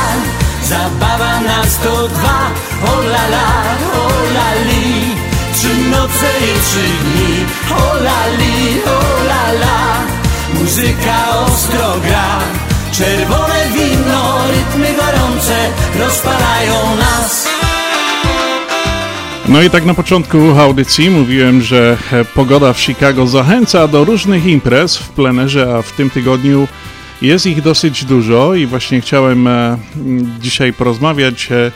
Zabawa 0.68 1.40
nas 1.40 1.78
to 1.78 2.08
dwa. 2.08 2.38
Hola 2.82 3.28
la, 3.34 3.48
hola 3.92 4.48
li 4.66 5.16
Trzy 5.54 5.74
noce 5.90 6.30
i 6.50 6.52
trzy 6.66 6.86
dni. 7.04 7.46
Hola 7.70 8.20
li, 8.38 8.80
hola 8.86 9.52
la 9.62 9.78
Muzyka 10.54 11.18
ostro 11.46 12.00
gra. 12.06 12.28
Czerwone 12.92 13.60
wino, 13.74 14.38
rytmy 14.52 14.92
gorące 14.92 15.56
Rozpalają 15.98 16.96
nas 16.96 17.55
No 19.56 19.62
i 19.62 19.70
tak 19.70 19.84
na 19.84 19.94
początku 19.94 20.38
audycji 20.38 21.10
mówiłem, 21.10 21.62
że 21.62 21.98
e, 22.12 22.24
pogoda 22.24 22.72
w 22.72 22.80
Chicago 22.80 23.26
zachęca 23.26 23.88
do 23.88 24.04
różnych 24.04 24.46
imprez 24.46 24.96
w 24.96 25.08
plenerze, 25.08 25.74
a 25.76 25.82
w 25.82 25.92
tym 25.92 26.10
tygodniu 26.10 26.68
jest 27.22 27.46
ich 27.46 27.62
dosyć 27.62 28.04
dużo 28.04 28.54
i 28.54 28.66
właśnie 28.66 29.00
chciałem 29.00 29.46
e, 29.46 29.78
dzisiaj 30.40 30.72
porozmawiać 30.72 31.48
e, 31.52 31.72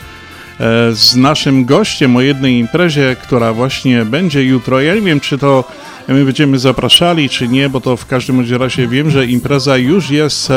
z 0.92 1.16
naszym 1.16 1.64
gościem 1.64 2.16
o 2.16 2.20
jednej 2.20 2.58
imprezie, 2.58 3.16
która 3.22 3.52
właśnie 3.52 4.04
będzie 4.04 4.44
jutro. 4.44 4.80
Ja 4.80 4.94
nie 4.94 5.00
wiem, 5.00 5.20
czy 5.20 5.38
to 5.38 5.64
my 6.08 6.24
będziemy 6.24 6.58
zapraszali, 6.58 7.28
czy 7.28 7.48
nie, 7.48 7.68
bo 7.68 7.80
to 7.80 7.96
w 7.96 8.06
każdym 8.06 8.56
razie 8.58 8.88
wiem, 8.88 9.10
że 9.10 9.26
impreza 9.26 9.76
już 9.76 10.10
jest 10.10 10.48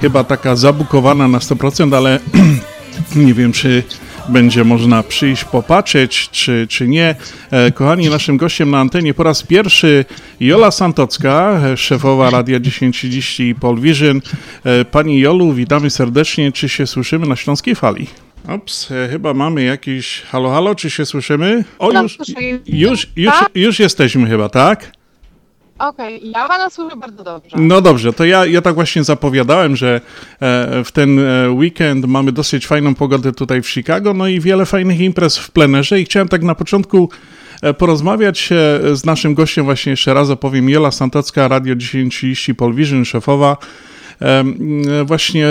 chyba 0.00 0.24
taka 0.24 0.56
zabukowana 0.56 1.28
na 1.28 1.38
100%, 1.38 1.96
ale 1.96 2.20
nie 3.26 3.34
wiem, 3.34 3.52
czy 3.52 3.82
będzie 4.28 4.64
można 4.64 5.02
przyjść, 5.02 5.44
popatrzeć, 5.44 6.28
czy, 6.30 6.66
czy 6.68 6.88
nie. 6.88 7.14
E, 7.50 7.72
kochani, 7.72 8.10
naszym 8.10 8.36
gościem 8.36 8.70
na 8.70 8.80
antenie 8.80 9.14
po 9.14 9.22
raz 9.22 9.42
pierwszy 9.42 10.04
Jola 10.40 10.70
Santocka, 10.70 11.60
szefowa 11.76 12.30
Radia 12.30 12.60
1030 12.60 13.48
i 13.48 13.54
Paul 13.54 13.80
Vision. 13.80 14.20
E, 14.64 14.84
pani 14.84 15.20
Jolu, 15.20 15.52
witamy 15.52 15.90
serdecznie. 15.90 16.52
Czy 16.52 16.68
się 16.68 16.86
słyszymy 16.86 17.26
na 17.26 17.36
Śląskiej 17.36 17.74
Fali? 17.74 18.06
Ops, 18.48 18.90
e, 18.90 19.08
chyba 19.08 19.34
mamy 19.34 19.62
jakiś... 19.62 20.22
Halo, 20.30 20.50
halo, 20.50 20.74
czy 20.74 20.90
się 20.90 21.06
słyszymy? 21.06 21.64
O, 21.78 21.92
już, 22.02 22.18
już, 22.66 23.08
już, 23.16 23.34
już 23.54 23.78
jesteśmy 23.78 24.28
chyba, 24.28 24.48
tak? 24.48 24.99
Okej, 25.80 26.18
okay, 26.18 26.30
ja 26.30 26.48
pana 26.48 26.70
słyszę 26.70 26.96
bardzo 26.96 27.24
dobrze. 27.24 27.56
No 27.60 27.80
dobrze, 27.80 28.12
to 28.12 28.24
ja, 28.24 28.46
ja 28.46 28.62
tak 28.62 28.74
właśnie 28.74 29.04
zapowiadałem, 29.04 29.76
że 29.76 30.00
e, 30.40 30.84
w 30.84 30.92
ten 30.92 31.18
e, 31.18 31.50
weekend 31.50 32.06
mamy 32.06 32.32
dosyć 32.32 32.66
fajną 32.66 32.94
pogodę 32.94 33.32
tutaj 33.32 33.62
w 33.62 33.68
Chicago, 33.68 34.14
no 34.14 34.28
i 34.28 34.40
wiele 34.40 34.66
fajnych 34.66 35.00
imprez 35.00 35.38
w 35.38 35.50
plenerze 35.50 36.00
i 36.00 36.04
chciałem 36.04 36.28
tak 36.28 36.42
na 36.42 36.54
początku 36.54 37.10
e, 37.62 37.74
porozmawiać 37.74 38.48
z 38.92 39.04
naszym 39.04 39.34
gościem, 39.34 39.64
właśnie 39.64 39.90
jeszcze 39.90 40.14
raz 40.14 40.30
opowiem, 40.30 40.70
Jola 40.70 40.90
Santocka, 40.90 41.48
Radio 41.48 41.76
1030 41.76 42.54
Polvision, 42.54 43.04
szefowa. 43.04 43.56
Właśnie 45.04 45.46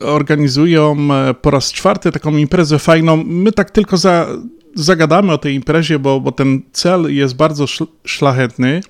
organizują 0.00 0.96
po 1.42 1.50
raz 1.50 1.72
czwarty 1.72 2.12
taką 2.12 2.36
imprezę 2.36 2.78
fajną. 2.78 3.24
My 3.26 3.52
tak 3.52 3.70
tylko 3.70 3.96
za, 3.96 4.26
zagadamy 4.74 5.32
o 5.32 5.38
tej 5.38 5.54
imprezie, 5.54 5.98
bo, 5.98 6.20
bo 6.20 6.32
ten 6.32 6.62
cel 6.72 7.14
jest 7.14 7.36
bardzo 7.36 7.64
szlachetny. 8.04 8.80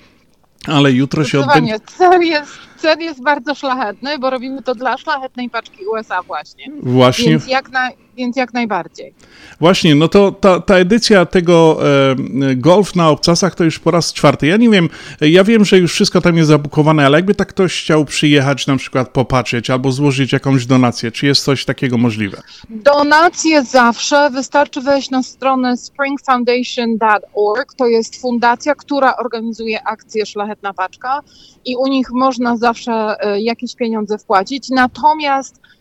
Ale 0.67 0.93
jutro 0.93 1.25
się 1.25 1.41
odbędzie. 1.41 1.81
Cel 1.87 2.23
jest, 2.23 2.53
cel 2.77 2.99
jest 2.99 3.23
bardzo 3.23 3.55
szlachetny, 3.55 4.19
bo 4.19 4.31
robimy 4.31 4.63
to 4.63 4.75
dla 4.75 4.99
szlachetnej 4.99 5.51
paczki 5.51 5.87
USA 5.87 6.23
właśnie. 6.23 6.73
Właśnie. 6.83 7.31
Więc 7.31 7.47
jak, 7.49 7.71
na, 7.71 7.89
więc 8.19 8.37
jak 8.37 8.55
najbardziej. 8.55 9.15
Właśnie, 9.61 9.95
no 9.95 10.09
to 10.09 10.33
ta, 10.33 10.61
ta 10.61 10.75
edycja 10.75 11.27
tego 11.27 11.79
e, 11.83 12.57
Golf 12.57 12.97
na 12.97 13.09
obcasach 13.09 13.55
to 13.55 13.65
już 13.65 13.79
po 13.79 13.91
raz 13.91 14.13
czwarty. 14.13 14.47
Ja 14.47 14.57
nie 14.57 14.71
wiem, 14.71 14.89
ja 15.21 15.45
wiem, 15.45 15.65
że 15.65 15.79
już 15.79 15.93
wszystko 15.93 16.21
tam 16.21 16.37
jest 16.37 16.49
zabukowane, 16.49 17.07
ale 17.07 17.19
jakby 17.19 17.35
tak 17.35 17.49
ktoś 17.49 17.83
chciał 17.83 18.05
przyjechać 18.05 18.67
na 18.67 18.77
przykład 18.77 19.09
popatrzeć 19.09 19.71
albo 19.71 19.93
złożyć 19.93 20.33
jakąś 20.33 20.67
donację, 20.67 21.13
czy 21.13 21.27
jest 21.27 21.45
coś 21.45 21.65
takiego 21.65 21.99
możliwe? 21.99 22.43
Donacje 22.71 23.65
zawsze, 23.65 24.31
wystarczy 24.31 24.81
wejść 24.81 25.11
na 25.11 25.23
stronę 25.23 25.77
springfoundation.org, 25.77 27.75
to 27.77 27.87
jest 27.87 28.21
fundacja, 28.21 28.75
która 28.75 29.17
organizuje 29.17 29.87
akcję 29.87 30.27
Szlachetna 30.27 30.75
Paczka 30.75 31.21
i 31.65 31.77
u 31.77 31.87
nich 31.87 32.11
można 32.13 32.57
zawsze 32.57 33.17
e, 33.21 33.41
jakieś 33.41 33.75
pieniądze 33.75 34.19
wpłacić, 34.19 34.69
natomiast 34.69 35.61
E, 35.69 35.78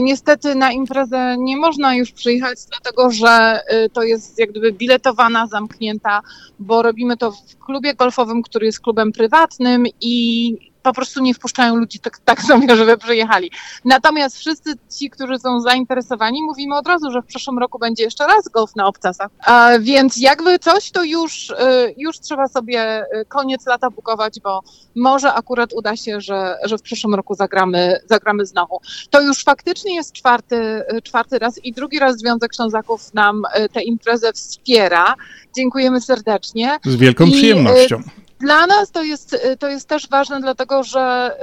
niestety 0.00 0.54
na 0.54 0.72
imprezę 0.72 1.36
nie 1.38 1.56
można 1.56 1.94
już 1.94 2.12
przyjechać, 2.12 2.58
dlatego 2.68 3.10
że 3.10 3.28
e, 3.66 3.88
to 3.88 4.02
jest 4.02 4.38
jak 4.38 4.50
gdyby 4.50 4.72
biletowana, 4.72 5.46
zamknięta, 5.46 6.20
bo 6.58 6.82
robimy 6.82 7.16
to 7.16 7.32
w 7.32 7.58
klubie 7.58 7.94
golfowym, 7.94 8.42
który 8.42 8.66
jest 8.66 8.80
klubem 8.80 9.12
prywatnym 9.12 9.84
i 10.00 10.69
po 10.82 10.92
prostu 10.92 11.20
nie 11.20 11.34
wpuszczają 11.34 11.76
ludzi 11.76 11.98
tak, 11.98 12.18
tak 12.18 12.42
sobie, 12.50 12.76
żeby 12.76 12.98
przyjechali. 12.98 13.50
Natomiast 13.84 14.38
wszyscy 14.38 14.74
ci, 14.98 15.10
którzy 15.10 15.38
są 15.38 15.60
zainteresowani, 15.60 16.42
mówimy 16.42 16.76
od 16.76 16.88
razu, 16.88 17.10
że 17.10 17.22
w 17.22 17.26
przyszłym 17.26 17.58
roku 17.58 17.78
będzie 17.78 18.04
jeszcze 18.04 18.26
raz 18.26 18.48
golf 18.48 18.76
na 18.76 18.86
obcasach. 18.86 19.30
A, 19.46 19.70
więc 19.80 20.16
jakby 20.16 20.58
coś, 20.58 20.90
to 20.90 21.04
już, 21.04 21.50
y, 21.50 21.54
już 21.96 22.20
trzeba 22.20 22.48
sobie 22.48 23.02
y, 23.02 23.24
koniec 23.24 23.66
lata 23.66 23.90
bukować, 23.90 24.40
bo 24.40 24.60
może 24.96 25.34
akurat 25.34 25.72
uda 25.72 25.96
się, 25.96 26.20
że, 26.20 26.56
że 26.64 26.78
w 26.78 26.82
przyszłym 26.82 27.14
roku 27.14 27.34
zagramy, 27.34 28.00
zagramy 28.06 28.46
znowu. 28.46 28.80
To 29.10 29.20
już 29.20 29.44
faktycznie 29.44 29.94
jest 29.94 30.12
czwarty, 30.12 30.56
y, 30.96 31.02
czwarty 31.02 31.38
raz 31.38 31.64
i 31.64 31.72
drugi 31.72 31.98
raz 31.98 32.18
Związek 32.18 32.54
Ślązaków 32.54 33.14
nam 33.14 33.42
tę 33.72 33.82
imprezę 33.82 34.32
wspiera. 34.32 35.14
Dziękujemy 35.56 36.00
serdecznie. 36.00 36.78
Z 36.84 36.96
wielką 36.96 37.24
I, 37.24 37.32
przyjemnością. 37.32 38.02
Dla 38.40 38.66
nas 38.66 38.90
to 38.90 39.02
jest, 39.02 39.36
to 39.58 39.68
jest 39.68 39.88
też 39.88 40.08
ważne, 40.08 40.40
dlatego 40.40 40.82
że 40.82 41.36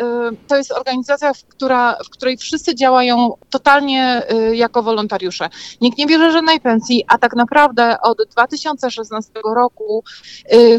to 0.48 0.58
jest 0.58 0.72
organizacja, 0.72 1.32
która, 1.48 1.98
w 2.06 2.10
której 2.10 2.38
wszyscy 2.38 2.76
działają 2.76 3.34
totalnie 3.50 4.24
jako 4.54 4.84
wolontariusze. 4.84 5.50
Nikt 5.82 5.98
nie 5.98 6.06
bierze 6.06 6.32
żadnej 6.32 6.60
pensji, 6.60 7.04
a 7.08 7.18
tak 7.18 7.36
naprawdę 7.36 8.02
od 8.02 8.18
2016 8.32 9.32
roku 9.56 10.04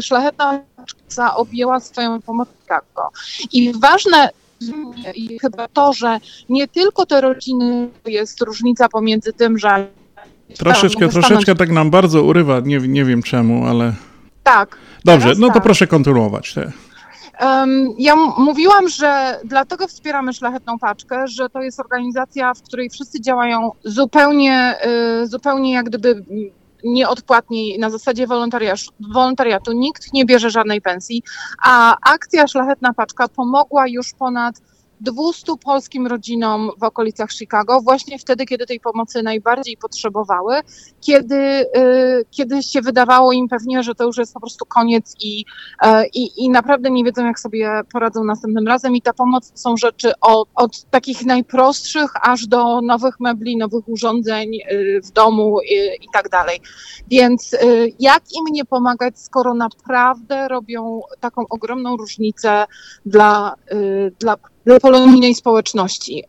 Szlachetna 0.01 0.61
objęła 1.35 1.79
swoją 1.79 2.21
pomoc 2.21 2.49
Chicago. 2.61 3.09
I 3.53 3.73
ważne 3.73 4.29
i 5.15 5.39
chyba 5.39 5.67
to, 5.67 5.93
że 5.93 6.19
nie 6.49 6.67
tylko 6.67 7.05
te 7.05 7.21
rodziny, 7.21 7.89
jest 8.05 8.41
różnica 8.41 8.89
pomiędzy 8.89 9.33
tym, 9.33 9.57
że 9.57 9.87
Troszeczkę, 10.57 11.09
troszeczkę 11.09 11.55
tak 11.55 11.69
nam 11.69 11.91
bardzo 11.91 12.23
urywa, 12.23 12.59
nie, 12.59 12.79
nie 12.79 13.05
wiem 13.05 13.23
czemu, 13.23 13.67
ale... 13.67 13.93
Tak. 14.43 14.77
Dobrze, 15.05 15.33
no 15.37 15.47
to 15.47 15.53
tak. 15.53 15.63
proszę 15.63 15.87
kontynuować. 15.87 16.55
Ja 17.97 18.15
mówiłam, 18.37 18.89
że 18.89 19.39
dlatego 19.43 19.87
wspieramy 19.87 20.33
Szlachetną 20.33 20.79
Paczkę, 20.79 21.27
że 21.27 21.49
to 21.49 21.61
jest 21.61 21.79
organizacja, 21.79 22.53
w 22.53 22.61
której 22.61 22.89
wszyscy 22.89 23.21
działają 23.21 23.71
zupełnie, 23.83 24.75
y, 25.23 25.27
zupełnie 25.27 25.73
jak 25.73 25.85
gdyby 25.85 26.23
nieodpłatnie 26.83 27.77
na 27.77 27.89
zasadzie 27.89 28.27
wolontariatu. 29.13 29.71
Nikt 29.71 30.13
nie 30.13 30.25
bierze 30.25 30.49
żadnej 30.49 30.81
pensji, 30.81 31.23
a 31.63 31.95
akcja 32.13 32.47
Szlachetna 32.47 32.93
Paczka 32.93 33.27
pomogła 33.27 33.87
już 33.87 34.13
ponad 34.13 34.55
200 35.01 35.57
polskim 35.57 36.07
rodzinom 36.07 36.71
w 36.77 36.83
okolicach 36.83 37.31
Chicago, 37.31 37.81
właśnie 37.81 38.19
wtedy, 38.19 38.45
kiedy 38.45 38.65
tej 38.65 38.79
pomocy 38.79 39.23
najbardziej 39.23 39.77
potrzebowały, 39.77 40.55
kiedy, 41.01 41.35
y, 41.35 42.25
kiedy 42.31 42.63
się 42.63 42.81
wydawało 42.81 43.31
im 43.31 43.47
pewnie, 43.47 43.83
że 43.83 43.95
to 43.95 44.03
już 44.03 44.17
jest 44.17 44.33
po 44.33 44.39
prostu 44.39 44.65
koniec 44.65 45.15
i, 45.19 45.45
e, 45.81 46.07
i, 46.07 46.43
i 46.45 46.49
naprawdę 46.49 46.91
nie 46.91 47.03
wiedzą, 47.03 47.25
jak 47.25 47.39
sobie 47.39 47.81
poradzą 47.93 48.23
następnym 48.23 48.67
razem. 48.67 48.95
I 48.95 49.01
ta 49.01 49.13
pomoc 49.13 49.51
są 49.55 49.77
rzeczy 49.77 50.11
od, 50.21 50.49
od 50.55 50.83
takich 50.83 51.25
najprostszych 51.25 52.11
aż 52.21 52.47
do 52.47 52.81
nowych 52.81 53.19
mebli, 53.19 53.57
nowych 53.57 53.89
urządzeń 53.89 54.55
y, 54.55 55.01
w 55.03 55.11
domu 55.11 55.57
i, 55.61 55.73
y, 55.73 55.95
i 55.95 56.07
tak 56.13 56.29
dalej. 56.29 56.61
Więc 57.07 57.55
jak 57.99 58.23
im 58.37 58.53
nie 58.53 58.65
pomagać, 58.65 59.19
skoro 59.19 59.53
naprawdę 59.53 60.47
robią 60.47 61.01
taką 61.19 61.43
ogromną 61.49 61.97
różnicę 61.97 62.65
dla, 63.05 63.55
dla 64.19 64.35
dla 64.65 64.79
polonijnej 64.79 65.35
społeczności. 65.35 66.23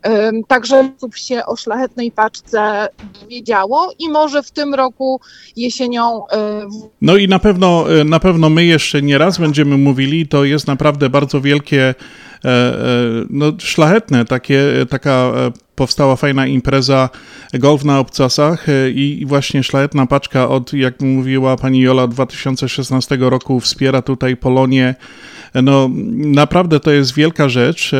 Także 0.47 0.91
osób 0.97 1.15
się 1.15 1.45
o 1.45 1.55
szlachetnej 1.55 2.11
paczce 2.11 2.87
dowiedziało 3.21 3.93
i 3.99 4.09
może 4.09 4.43
w 4.43 4.51
tym 4.51 4.73
roku 4.73 5.21
jesienią. 5.55 6.21
No 7.01 7.17
i 7.17 7.27
na 7.27 7.39
pewno, 7.39 7.85
na 8.05 8.19
pewno 8.19 8.49
my 8.49 8.65
jeszcze 8.65 9.01
nie 9.01 9.17
raz 9.17 9.37
będziemy 9.37 9.77
mówili, 9.77 10.27
to 10.27 10.43
jest 10.43 10.67
naprawdę 10.67 11.09
bardzo 11.09 11.41
wielkie, 11.41 11.95
e, 12.45 12.49
e, 12.49 12.75
no 13.29 13.45
szlachetne, 13.59 14.25
takie, 14.25 14.63
taka 14.89 15.11
e, 15.11 15.51
powstała 15.75 16.15
fajna 16.15 16.47
impreza 16.47 17.09
golf 17.53 17.83
na 17.83 17.99
obcasach 17.99 18.65
i 18.95 19.23
właśnie 19.27 19.63
szlachetna 19.63 20.07
paczka 20.07 20.47
od, 20.49 20.73
jak 20.73 21.01
mówiła 21.01 21.57
pani 21.57 21.79
Jola, 21.79 22.07
2016 22.07 23.17
roku 23.19 23.59
wspiera 23.59 24.01
tutaj 24.01 24.37
Polonię 24.37 24.95
no 25.53 25.89
naprawdę 26.13 26.79
to 26.79 26.91
jest 26.91 27.15
wielka 27.15 27.49
rzecz. 27.49 27.93
E, 27.93 27.97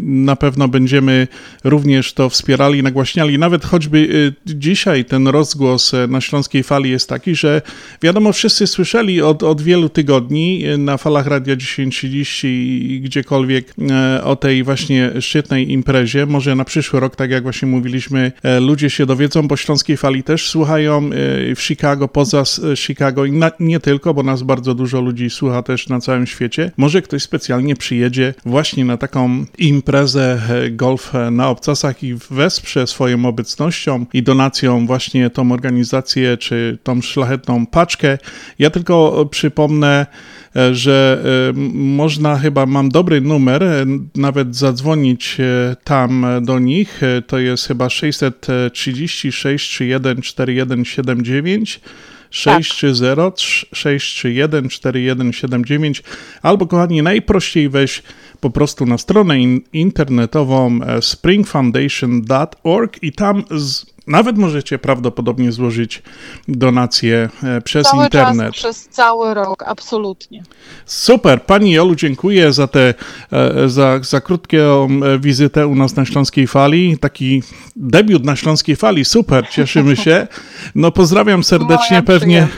na 0.00 0.36
pewno 0.36 0.68
będziemy 0.68 1.28
również 1.64 2.12
to 2.12 2.28
wspierali, 2.28 2.82
nagłaśniali. 2.82 3.38
Nawet 3.38 3.64
choćby 3.64 4.32
e, 4.48 4.54
dzisiaj 4.56 5.04
ten 5.04 5.28
rozgłos 5.28 5.94
e, 5.94 6.06
na 6.06 6.20
Śląskiej 6.20 6.62
Fali 6.62 6.90
jest 6.90 7.08
taki, 7.08 7.34
że 7.34 7.62
wiadomo, 8.02 8.32
wszyscy 8.32 8.66
słyszeli 8.66 9.22
od, 9.22 9.42
od 9.42 9.62
wielu 9.62 9.88
tygodni 9.88 10.64
na 10.78 10.96
falach 10.96 11.26
Radia 11.26 11.56
1030 11.56 12.46
i 12.94 13.00
gdziekolwiek 13.00 13.74
o 14.24 14.36
tej 14.36 14.62
właśnie 14.62 15.10
szczytnej 15.20 15.72
imprezie. 15.72 16.26
Może 16.26 16.54
na 16.54 16.64
przyszły 16.64 17.00
rok, 17.00 17.16
tak 17.16 17.30
jak 17.30 17.42
właśnie 17.42 17.68
mówiliśmy, 17.68 18.32
ludzie 18.60 18.90
się 18.90 19.06
dowiedzą, 19.06 19.48
bo 19.48 19.56
Śląskiej 19.56 19.96
Fali 19.96 20.22
też 20.22 20.48
słuchają 20.48 21.10
w 21.56 21.60
Chicago, 21.60 22.08
poza 22.08 22.42
Chicago 22.76 23.24
i 23.24 23.32
na, 23.32 23.50
nie 23.60 23.80
tylko, 23.80 24.14
bo 24.14 24.22
nas 24.22 24.42
bardzo 24.42 24.74
dużo 24.74 25.00
ludzi 25.00 25.30
słucha 25.30 25.62
też 25.62 25.88
na 25.88 26.00
całym 26.00 26.26
świecie. 26.26 26.70
Może 26.84 27.02
ktoś 27.02 27.22
specjalnie 27.22 27.76
przyjedzie 27.76 28.34
właśnie 28.46 28.84
na 28.84 28.96
taką 28.96 29.44
imprezę 29.58 30.40
e, 30.50 30.70
golf 30.70 31.14
e, 31.14 31.30
na 31.30 31.48
obcasach 31.48 32.02
i 32.02 32.14
wesprze 32.30 32.86
swoją 32.86 33.26
obecnością 33.26 34.06
i 34.12 34.22
donacją 34.22 34.86
właśnie 34.86 35.30
tą 35.30 35.52
organizację 35.52 36.36
czy 36.36 36.78
tą 36.82 37.02
szlachetną 37.02 37.66
paczkę. 37.66 38.18
Ja 38.58 38.70
tylko 38.70 39.26
przypomnę, 39.30 40.06
e, 40.56 40.74
że 40.74 41.24
można 41.74 42.38
chyba, 42.38 42.66
mam 42.66 42.88
dobry 42.88 43.20
numer, 43.20 43.64
nawet 44.14 44.56
zadzwonić 44.56 45.36
tam 45.84 46.26
do 46.42 46.58
nich. 46.58 47.00
To 47.26 47.38
jest 47.38 47.66
chyba 47.66 47.90
636 47.90 49.68
31 49.70 50.22
4179. 50.22 51.80
630 52.34 53.66
631 53.72 54.68
4179 54.68 56.02
albo 56.42 56.66
kochani 56.66 57.02
najprościej 57.02 57.68
weź 57.68 58.02
po 58.40 58.50
prostu 58.50 58.86
na 58.86 58.98
stronę 58.98 59.38
internetową 59.72 60.80
e, 60.82 61.02
springfoundation.org 61.02 63.02
i 63.02 63.12
tam 63.12 63.44
z 63.50 63.93
nawet 64.06 64.38
możecie 64.38 64.78
prawdopodobnie 64.78 65.52
złożyć 65.52 66.02
donację 66.48 67.28
e, 67.42 67.60
przez 67.60 67.86
cały 67.86 68.04
internet. 68.04 68.54
Czas, 68.54 68.60
przez 68.60 68.88
cały 68.88 69.34
rok, 69.34 69.64
absolutnie. 69.66 70.42
Super. 70.86 71.42
Pani 71.42 71.72
Jolu, 71.72 71.94
dziękuję 71.94 72.52
za, 72.52 72.66
te, 72.66 72.94
e, 73.32 73.68
za, 73.68 74.00
za 74.02 74.20
krótką 74.20 74.56
e, 74.56 75.18
wizytę 75.18 75.66
u 75.66 75.74
nas 75.74 75.96
na 75.96 76.04
Śląskiej 76.04 76.46
Fali. 76.46 76.98
Taki 76.98 77.42
debiut 77.76 78.24
na 78.24 78.36
Śląskiej 78.36 78.76
Fali. 78.76 79.04
Super, 79.04 79.48
cieszymy 79.48 79.96
się. 79.96 80.26
No 80.74 80.90
pozdrawiam 80.90 81.44
serdecznie. 81.44 82.02
pewnie 82.02 82.48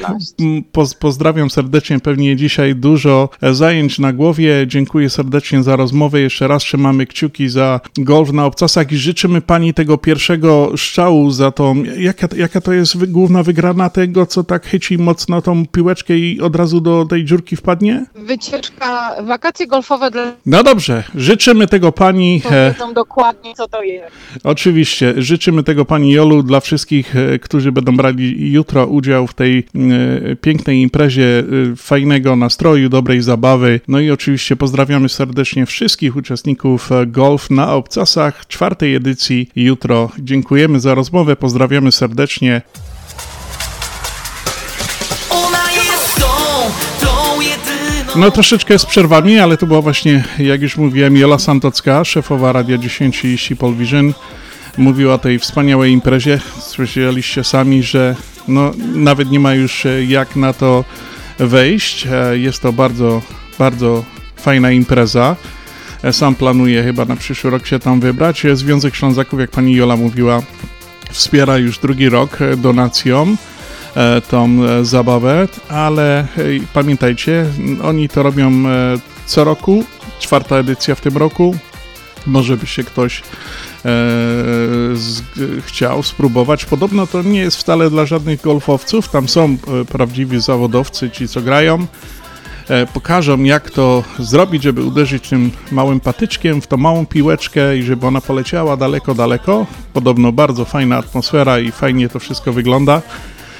po, 0.72 0.84
pozdrawiam 0.99 1.51
serdecznie. 1.51 2.01
Pewnie 2.01 2.36
dzisiaj 2.36 2.74
dużo 2.74 3.28
zajęć 3.53 3.99
na 3.99 4.12
głowie. 4.12 4.64
Dziękuję 4.66 5.11
serdecznie 5.11 5.62
za 5.62 5.76
rozmowę. 5.76 6.20
Jeszcze 6.20 6.49
raz 6.49 6.62
trzymamy 6.62 7.07
kciuki 7.07 7.49
za 7.49 7.80
golf 7.99 8.32
na 8.32 8.47
obcasach 8.47 8.92
i 8.92 8.97
życzymy 8.97 9.40
Pani 9.40 9.74
tego 9.74 9.99
pierwszego 9.99 10.76
szczału 10.76 11.30
za 11.37 11.51
tą, 11.51 11.82
jaka, 11.99 12.28
jaka 12.37 12.61
to 12.61 12.72
jest 12.72 13.11
główna 13.11 13.43
wygrana 13.43 13.91
tego, 13.91 14.26
co 14.26 14.45
tak 14.45 14.66
chyci 14.66 14.99
mocno 14.99 15.43
tą 15.43 15.66
piłeczkę 15.66 16.18
i 16.18 16.41
od 16.41 16.57
razu 16.57 16.80
do 16.80 17.05
tej 17.05 17.24
dziurki 17.24 17.57
wpadnie? 17.57 18.07
Wycieczka, 18.14 19.16
wakacje 19.22 19.66
golfowe 19.66 20.11
dla... 20.11 20.32
No 20.47 20.62
dobrze, 20.62 21.05
życzymy 21.14 21.66
tego 21.66 21.93
pani... 21.93 22.43
E, 22.51 22.72
wiedzą 22.72 22.95
dokładnie, 22.95 23.55
co 23.55 23.68
to 23.68 23.82
jest. 23.82 24.14
Oczywiście, 24.45 25.14
życzymy 25.16 25.62
tego 25.62 25.84
pani 25.84 26.12
Jolu 26.12 26.43
dla 26.43 26.61
wszystkich, 26.61 27.16
e, 27.16 27.39
którzy 27.39 27.72
będą 27.72 27.97
brali 27.97 28.53
jutro 28.53 28.87
udział 28.87 29.26
w 29.26 29.34
tej 29.34 29.59
e, 29.59 30.37
pięknej 30.37 30.82
imprezie 30.82 31.45
fajnego 31.76 32.37
nastroju, 32.37 32.89
dobrej 32.89 33.22
zabawy. 33.22 33.80
No 33.89 34.01
i 34.01 34.11
oczywiście 34.11 34.57
pozdrawiamy 34.57 35.09
serdecznie 35.09 35.66
wszystkich 35.66 36.16
uczestników 36.16 36.91
golf 37.07 37.51
na 37.51 37.74
obcasach 37.74 38.47
czwartej 38.47 38.95
edycji 38.95 39.51
jutro. 39.57 40.11
Dziękujemy 40.18 40.80
za 40.80 40.95
rozmowę 40.95 41.26
rozmowę. 41.27 41.37
Pozdrawiamy 41.37 41.93
serdecznie. 41.93 42.62
No 48.16 48.31
troszeczkę 48.31 48.79
z 48.79 48.87
przerwami, 48.87 49.39
ale 49.39 49.57
to 49.57 49.66
była 49.66 49.83
właśnie, 49.83 50.24
jak 50.39 50.62
już 50.62 50.77
mówiłem, 50.77 51.16
Jola 51.16 51.39
Santocka, 51.39 52.05
szefowa 52.05 52.53
Radia 52.53 52.79
10 52.79 53.24
i 53.24 53.39
Sipol 53.39 53.74
Vision. 53.74 54.14
Mówiła 54.79 55.14
o 55.14 55.18
tej 55.18 55.39
wspaniałej 55.39 55.93
imprezie. 55.93 56.41
Słyszeliście 56.59 57.45
sami, 57.45 57.83
że 57.83 58.16
no, 58.49 58.72
nawet 58.95 59.31
nie 59.31 59.41
ma 59.41 59.55
już 59.55 59.87
e, 59.87 60.05
jak 60.05 60.37
na 60.37 60.53
to 60.53 60.85
wejść. 61.39 62.07
E, 62.07 62.39
jest 62.39 62.62
to 62.62 62.72
bardzo, 62.72 63.22
bardzo 63.59 64.05
fajna 64.37 64.70
impreza. 64.70 65.37
E, 66.03 66.12
sam 66.12 66.35
planuję 66.35 66.83
chyba 66.83 67.05
na 67.05 67.16
przyszły 67.16 67.51
rok 67.51 67.66
się 67.66 67.79
tam 67.79 68.01
wybrać. 68.01 68.43
Związek 68.53 68.95
Ślązaków, 68.95 69.41
jak 69.41 69.51
pani 69.51 69.74
Jola 69.74 69.97
mówiła, 69.97 70.43
wspiera 71.11 71.59
już 71.59 71.79
drugi 71.79 72.09
rok 72.09 72.43
e, 72.43 72.57
donacją 72.57 73.37
e, 73.97 74.21
tą 74.21 74.65
e, 74.65 74.85
zabawę, 74.85 75.49
ale 75.69 76.27
pamiętajcie, 76.73 77.47
oni 77.83 78.09
to 78.09 78.23
robią 78.23 78.51
co 79.27 79.45
roku, 79.45 79.85
czwarta 80.19 80.57
edycja 80.57 80.95
w 80.95 81.01
tym 81.01 81.17
roku. 81.17 81.57
Może 82.27 82.57
by 82.57 82.67
się 82.67 82.85
ktoś 82.85 83.23
z, 84.95 85.23
chciał 85.67 86.03
spróbować. 86.03 86.65
Podobno 86.65 87.07
to 87.07 87.23
nie 87.23 87.41
jest 87.41 87.57
wcale 87.57 87.91
dla 87.91 88.07
żadnych 88.07 88.41
golfowców. 88.41 89.09
Tam 89.09 89.29
są 89.29 89.57
prawdziwi 89.89 90.41
zawodowcy, 90.41 91.11
ci 91.11 91.29
co 91.29 91.41
grają. 91.41 91.87
E, 92.69 92.87
pokażą 92.87 93.43
jak 93.43 93.71
to 93.71 94.05
zrobić, 94.19 94.62
żeby 94.62 94.83
uderzyć 94.83 95.29
tym 95.29 95.51
małym 95.73 96.01
patyczkiem 96.01 96.61
w 96.61 96.67
tą 96.67 96.77
małą 96.77 97.07
piłeczkę 97.07 97.79
i 97.79 97.83
żeby 97.83 98.07
ona 98.07 98.21
poleciała 98.21 98.77
daleko, 98.77 99.14
daleko. 99.14 99.67
Podobno 99.93 100.33
bardzo 100.33 100.64
fajna 100.64 100.97
atmosfera 100.97 101.59
i 101.59 101.71
fajnie 101.71 102.09
to 102.09 102.19
wszystko 102.19 102.53
wygląda. 102.53 103.03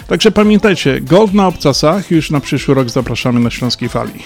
Także 0.07 0.31
pamiętajcie, 0.31 1.01
golf 1.01 1.33
na 1.33 1.47
obcasach 1.47 2.11
już 2.11 2.31
na 2.31 2.41
przyszły 2.41 2.75
rok 2.75 2.91
zapraszamy 2.91 3.41
na 3.41 3.51
Śląskiej 3.51 3.89
Fali. 3.89 4.23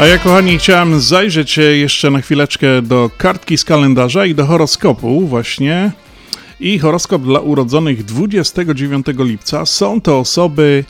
A 0.00 0.06
ja, 0.06 0.18
kochani, 0.18 0.58
chciałem 0.58 1.00
zajrzeć 1.00 1.56
jeszcze 1.56 2.10
na 2.10 2.20
chwileczkę 2.20 2.82
do 2.82 3.10
kartki 3.18 3.58
z 3.58 3.64
kalendarza 3.64 4.26
i 4.26 4.34
do 4.34 4.46
horoskopu, 4.46 5.26
właśnie. 5.26 5.92
I 6.60 6.78
horoskop 6.78 7.22
dla 7.22 7.40
urodzonych 7.40 8.04
29 8.04 9.06
lipca. 9.18 9.66
Są 9.66 10.00
to 10.00 10.18
osoby 10.18 10.84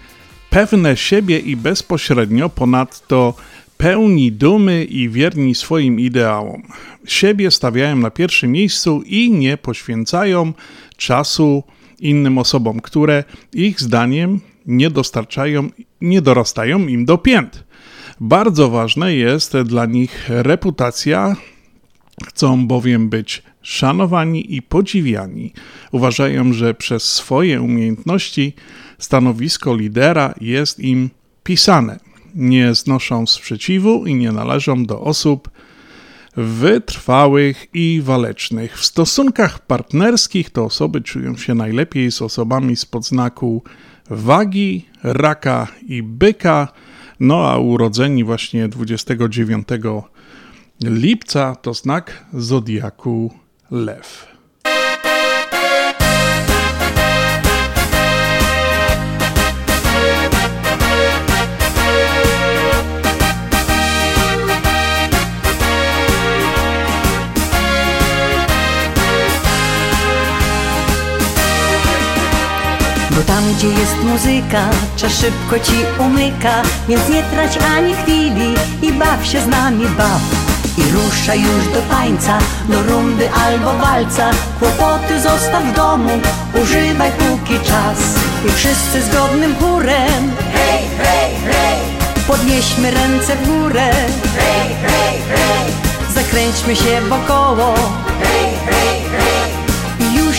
pewne 0.50 0.96
siebie 0.96 1.38
i 1.38 1.56
bezpośrednio, 1.56 2.48
ponadto 2.48 3.34
pełni 3.76 4.32
dumy 4.32 4.84
i 4.84 5.08
wierni 5.08 5.54
swoim 5.54 6.00
ideałom. 6.00 6.62
Siebie 7.06 7.50
stawiają 7.50 7.96
na 7.96 8.10
pierwszym 8.10 8.52
miejscu 8.52 9.02
i 9.06 9.30
nie 9.30 9.56
poświęcają 9.56 10.52
czasu 10.96 11.62
innym 12.00 12.38
osobom, 12.38 12.80
które 12.80 13.24
ich 13.52 13.80
zdaniem 13.80 14.40
nie 14.66 14.90
dostarczają, 14.90 15.68
nie 16.00 16.22
dorastają 16.22 16.86
im 16.86 17.04
do 17.04 17.18
pięt. 17.18 17.67
Bardzo 18.20 18.70
ważna 18.70 19.10
jest 19.10 19.56
dla 19.56 19.86
nich 19.86 20.24
reputacja, 20.28 21.36
chcą 22.26 22.66
bowiem 22.66 23.08
być 23.08 23.42
szanowani 23.62 24.54
i 24.54 24.62
podziwiani. 24.62 25.52
Uważają, 25.92 26.52
że 26.52 26.74
przez 26.74 27.04
swoje 27.04 27.62
umiejętności 27.62 28.52
stanowisko 28.98 29.76
lidera 29.76 30.34
jest 30.40 30.80
im 30.80 31.10
pisane. 31.44 32.00
Nie 32.34 32.74
znoszą 32.74 33.26
sprzeciwu 33.26 34.06
i 34.06 34.14
nie 34.14 34.32
należą 34.32 34.84
do 34.84 35.00
osób 35.00 35.50
wytrwałych 36.36 37.66
i 37.74 38.00
walecznych. 38.04 38.78
W 38.78 38.84
stosunkach 38.84 39.66
partnerskich 39.66 40.50
to 40.50 40.64
osoby 40.64 41.00
czują 41.00 41.36
się 41.36 41.54
najlepiej 41.54 42.12
z 42.12 42.22
osobami 42.22 42.76
z 42.76 42.86
podznaku 42.86 43.62
wagi, 44.10 44.84
raka 45.02 45.66
i 45.86 46.02
byka. 46.02 46.68
No 47.20 47.50
a 47.50 47.58
urodzeni 47.58 48.24
właśnie 48.24 48.68
29 48.68 49.68
lipca 50.82 51.54
to 51.54 51.74
znak 51.74 52.24
zodiaku 52.32 53.32
lew. 53.70 54.37
Bo 73.18 73.24
tam, 73.24 73.54
gdzie 73.54 73.68
jest 73.68 74.02
muzyka, 74.04 74.64
czas 74.96 75.12
szybko 75.12 75.58
ci 75.58 75.74
umyka, 75.98 76.62
więc 76.88 77.08
nie 77.08 77.22
trać 77.22 77.58
ani 77.76 77.94
chwili 77.94 78.54
i 78.82 78.92
baw 78.92 79.26
się 79.26 79.40
z 79.40 79.46
nami, 79.46 79.86
baw. 79.86 80.20
I 80.78 80.82
ruszaj 80.92 81.40
już 81.40 81.68
do 81.74 81.80
tańca, 81.90 82.38
do 82.68 82.82
rumby 82.82 83.30
albo 83.30 83.72
walca. 83.72 84.30
Kłopoty 84.58 85.20
zostaw 85.20 85.64
w 85.64 85.72
domu, 85.72 86.10
używaj 86.62 87.10
póki 87.12 87.60
czas. 87.60 87.98
I 88.46 88.52
wszyscy 88.52 89.02
zgodnym 89.02 89.54
chórem, 89.60 90.32
hej, 90.52 90.82
hej, 90.98 91.34
hej, 91.52 91.78
podnieśmy 92.26 92.90
ręce 92.90 93.36
w 93.36 93.46
górę, 93.48 93.90
hej, 94.38 94.68
hej, 94.82 95.22
hej, 95.28 95.72
zakręćmy 96.14 96.76
się 96.76 97.00
wokoło, 97.00 97.74
hej, 98.22 98.52
hej, 98.66 99.02
hej. 99.10 99.27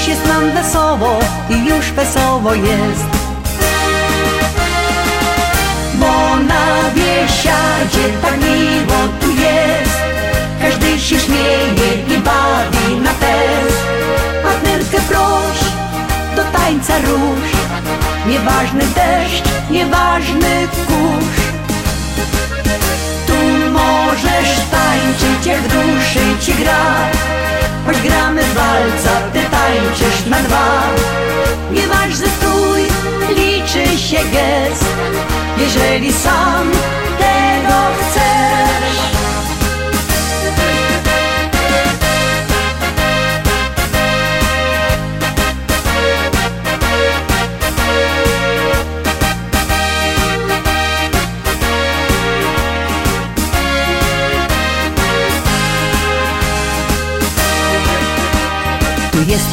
Jest 0.10 0.28
nam 0.28 0.51
wesoło, 0.51 1.20
i 1.49 1.66
już 1.66 1.91
wesoło 1.91 2.53
jest. 2.53 3.10
Bo 5.93 6.36
na 6.36 6.91
biesiadzie 6.95 8.18
tak 8.22 8.38
miło 8.38 8.99
tu 9.22 9.30
jest, 9.30 9.99
każdy 10.62 10.99
się 10.99 11.20
śmieje 11.20 11.89
i 12.07 12.18
bawi 12.18 12.95
na 13.01 13.14
test. 13.14 13.84
Partnerkę 14.43 14.97
proś, 15.10 15.60
do 16.36 16.43
tańca 16.43 16.97
rusz, 16.97 17.51
nieważny 18.28 18.84
deszcz. 18.95 19.43
nieważny 19.72 20.68
kurz 20.88 21.39
Tu 23.28 23.34
możesz 23.72 24.55
tańczyć 24.55 24.78
jak 25.45 25.61
w 25.61 25.67
duszy 25.67 26.19
ci 26.41 26.53
gra. 26.53 27.09
Choć 27.85 28.01
gramy 28.01 28.41
walca, 28.41 29.09
ty 29.33 29.39
tańczysz 29.39 30.25
na 30.25 30.39
dwa. 30.39 30.81
Nieważny 31.71 32.27
strój, 32.27 32.81
liczy 33.35 33.97
się 33.97 34.17
gest. 34.17 34.85
Jeżeli 35.57 36.13
sam 36.13 36.71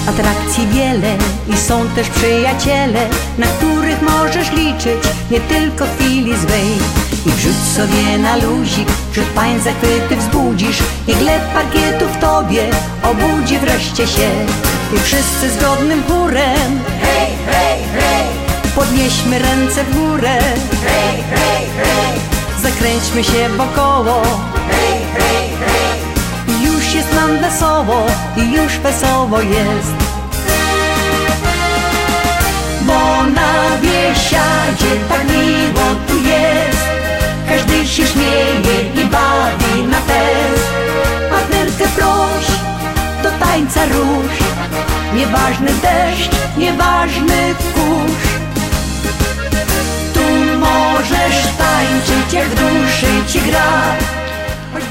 atrakcji 0.08 0.66
wiele 0.66 1.16
i 1.48 1.56
są 1.56 1.88
też 1.88 2.08
przyjaciele, 2.08 3.08
na 3.38 3.46
których 3.46 4.02
możesz 4.02 4.52
liczyć 4.52 5.02
nie 5.30 5.40
tylko 5.40 5.86
w 5.86 5.98
chwili 5.98 6.36
złej. 6.36 6.78
I 7.26 7.30
wrzuć 7.30 7.56
sobie 7.76 8.18
na 8.18 8.36
luzik, 8.36 8.88
że 9.12 9.22
pań 9.22 9.60
zachwyty 9.60 10.16
wzbudzisz, 10.16 10.78
niech 11.08 11.22
lep 11.22 11.42
parkietu 11.54 12.04
w 12.08 12.20
tobie 12.20 12.62
obudzi 13.02 13.58
wreszcie 13.58 14.06
się. 14.06 14.30
I 14.96 14.98
wszyscy 14.98 15.50
zgodnym 15.50 16.02
chórem, 16.08 16.80
hej, 17.00 17.30
hej, 17.46 17.78
hej, 17.94 18.26
podnieśmy 18.74 19.38
ręce 19.38 19.84
w 19.84 19.94
górę, 19.96 20.38
hej, 20.86 21.24
hej, 21.30 21.66
hej, 21.76 22.20
zakręćmy 22.62 23.24
się 23.24 23.48
wokoło, 23.48 24.22
hej, 24.70 24.98
hej, 25.14 25.48
hej. 25.58 25.75
Jest 26.96 27.14
nam 27.14 27.38
wesoło 27.38 28.06
i 28.36 28.52
już 28.52 28.78
wesoło 28.78 29.40
jest. 29.40 29.96
Bo 32.82 33.22
na 33.22 33.78
biesiadzie 33.82 34.90
tak 35.08 35.24
miło 35.24 35.86
tu 36.08 36.16
jest. 36.16 36.86
Każdy 37.48 37.86
się 37.86 38.06
śmieje 38.06 38.76
i 38.94 39.04
bawi 39.04 39.82
na 39.88 40.00
test 40.00 40.68
Partnerkę 41.30 41.84
proś, 41.96 42.46
do 43.22 43.30
tańca 43.44 43.84
róż 43.84 44.32
Nieważny 45.14 45.70
deszcz, 45.82 46.30
nieważny 46.56 47.54
kurz. 47.74 48.22
Tu 50.14 50.58
możesz 50.58 51.42
tańczyć 51.58 52.32
jak 52.32 52.48
w 52.48 52.54
duszy 52.54 53.32
ci 53.32 53.40
gra 53.40 53.96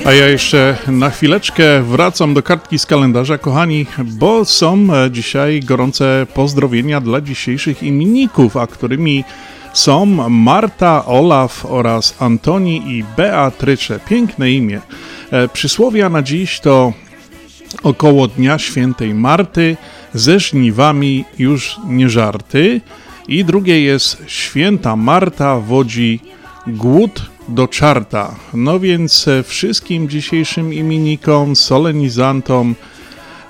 A 0.05 0.13
ja 0.13 0.27
jeszcze 0.27 0.77
na 0.87 1.09
chwileczkę 1.09 1.83
wracam 1.83 2.33
do 2.33 2.43
kartki 2.43 2.79
z 2.79 2.85
kalendarza, 2.85 3.37
kochani, 3.37 3.85
bo 4.03 4.45
są 4.45 4.87
e, 4.93 5.11
dzisiaj 5.11 5.59
gorące 5.59 6.27
pozdrowienia 6.33 7.01
dla 7.01 7.21
dzisiejszych 7.21 7.83
imienników, 7.83 8.57
a 8.57 8.67
którymi 8.67 9.23
są 9.73 10.05
Marta, 10.29 11.05
Olaf 11.05 11.65
oraz 11.65 12.15
Antoni 12.19 12.97
i 12.97 13.03
Beatrycze. 13.17 13.99
Piękne 13.99 14.51
imię. 14.51 14.81
E, 15.31 15.47
Przysłowia 15.47 16.09
na 16.09 16.21
dziś 16.21 16.59
to 16.59 16.93
około 17.83 18.27
Dnia 18.27 18.59
Świętej 18.59 19.13
Marty, 19.13 19.77
ze 20.13 20.39
żniwami 20.39 21.25
już 21.39 21.77
nie 21.87 22.09
żarty. 22.09 22.81
I 23.27 23.45
drugie 23.45 23.81
jest 23.81 24.23
Święta 24.27 24.95
Marta 24.95 25.59
wodzi 25.59 26.19
głód 26.68 27.30
do 27.49 27.68
czarta. 27.68 28.36
No 28.53 28.80
więc 28.80 29.28
e, 29.28 29.43
wszystkim 29.43 30.09
dzisiejszym 30.09 30.74
imiennikom, 30.74 31.55
solenizantom 31.55 32.76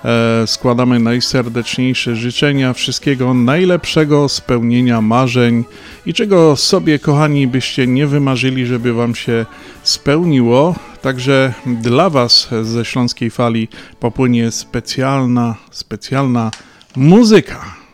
e, 0.06 0.48
składamy 0.48 1.00
najserdeczniejsze 1.00 2.16
życzenia, 2.16 2.74
wszystkiego 2.74 3.34
najlepszego, 3.34 4.30
spełnienia 4.30 5.02
marzeń 5.02 5.64
i 6.06 6.14
czego 6.14 6.56
sobie, 6.56 7.00
kochani, 7.00 7.48
byście 7.48 7.88
nie 7.88 8.08
wymarzyli, 8.08 8.66
żeby 8.66 8.94
wam 8.94 9.16
się 9.16 9.46
spełniło. 9.84 10.76
Także 11.02 11.54
dla 11.66 12.10
was 12.10 12.50
ze 12.64 12.86
Śląskiej 12.86 13.30
Fali 13.30 13.68
popłynie 14.00 14.52
specjalna, 14.52 15.56
specjalna 15.72 16.52
muzyka. 16.96 17.85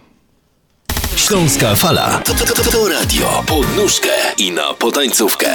Śląska 1.28 1.76
Fala 1.76 2.22
to, 2.26 2.34
to, 2.34 2.46
to, 2.46 2.72
to 2.72 2.88
radio 2.88 3.44
pod 3.48 3.78
nóżkę 3.78 4.10
i 4.38 4.52
na 4.52 4.74
potańcówkę. 4.74 5.48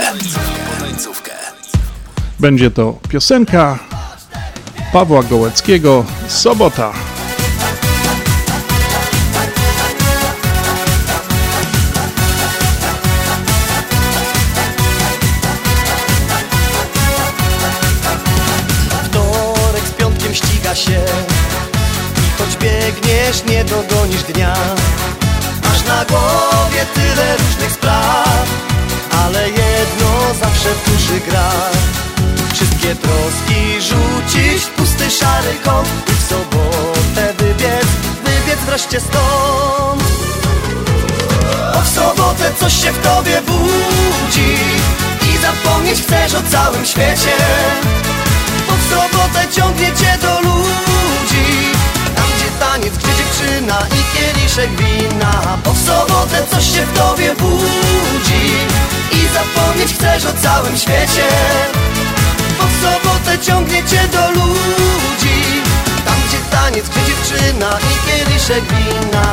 Będzie 2.41 2.71
to 2.71 2.99
piosenka 3.09 3.79
Pawła 4.93 5.23
Gołeckiego 5.23 6.05
Sobota. 6.29 6.93
Wtorek 19.05 19.85
z 19.87 19.91
piątkiem 19.91 20.35
ściga 20.35 20.75
się 20.75 21.05
I 22.19 22.43
choć 22.43 22.57
biegniesz, 22.57 23.45
nie 23.45 23.65
dogonisz 23.65 24.23
dnia 24.23 24.55
na 25.97 26.05
głowie 26.05 26.87
tyle 26.95 27.37
różnych 27.37 27.73
spraw 27.73 28.47
Ale 29.25 29.49
jedno 29.49 30.35
zawsze 30.41 30.69
w 30.69 30.91
duszy 30.91 31.21
gra. 31.31 31.51
Wszystkie 32.53 32.95
troski 32.95 33.81
rzucić 33.81 34.63
w 34.63 34.71
pusty 34.71 35.11
szary 35.11 35.55
kąt 35.65 35.89
I 36.09 36.13
w 36.13 36.23
sobotę 36.29 37.35
wybiec, 37.39 37.87
wybiec 38.25 38.61
wreszcie 38.67 39.01
stąd. 39.01 40.03
Bo 41.75 41.81
w 41.83 41.89
sobotę 41.89 42.53
coś 42.61 42.83
się 42.83 42.93
w 42.93 42.99
tobie 42.99 43.43
budzi 43.43 44.57
I 45.35 45.39
zapomnieć 45.39 46.03
chcesz 46.03 46.35
o 46.35 46.43
całym 46.51 46.87
świecie. 46.87 47.37
Bo 48.69 48.73
w 48.77 48.91
sobotę 48.91 49.49
ciągnie 49.53 49.87
cię 49.87 50.19
do 50.23 50.41
ludzi 50.41 51.76
taniec, 52.77 52.99
gdzie 52.99 53.09
dziewczyna 53.09 53.79
i 53.87 54.17
kieliszek 54.17 54.71
wina. 54.71 55.59
Bo 55.65 55.73
w 55.73 55.79
sobotę 55.79 56.47
coś 56.51 56.65
się 56.65 56.87
w 56.87 56.99
tobie 56.99 57.35
budzi 57.35 58.47
I 59.13 59.29
zapomnieć 59.35 59.95
chcesz 59.95 60.25
o 60.25 60.33
całym 60.33 60.77
świecie. 60.77 61.29
Bo 62.59 62.65
w 62.65 62.83
sobotę 62.83 63.39
ciągnie 63.39 63.85
cię 63.85 64.09
do 64.13 64.31
ludzi 64.31 65.63
Tam 66.05 66.15
gdzie 66.29 66.39
taniec, 66.51 66.89
gdzie 66.89 67.01
dziewczyna 67.07 67.79
i 67.79 68.11
kieliszek 68.11 68.65
wina 68.65 69.33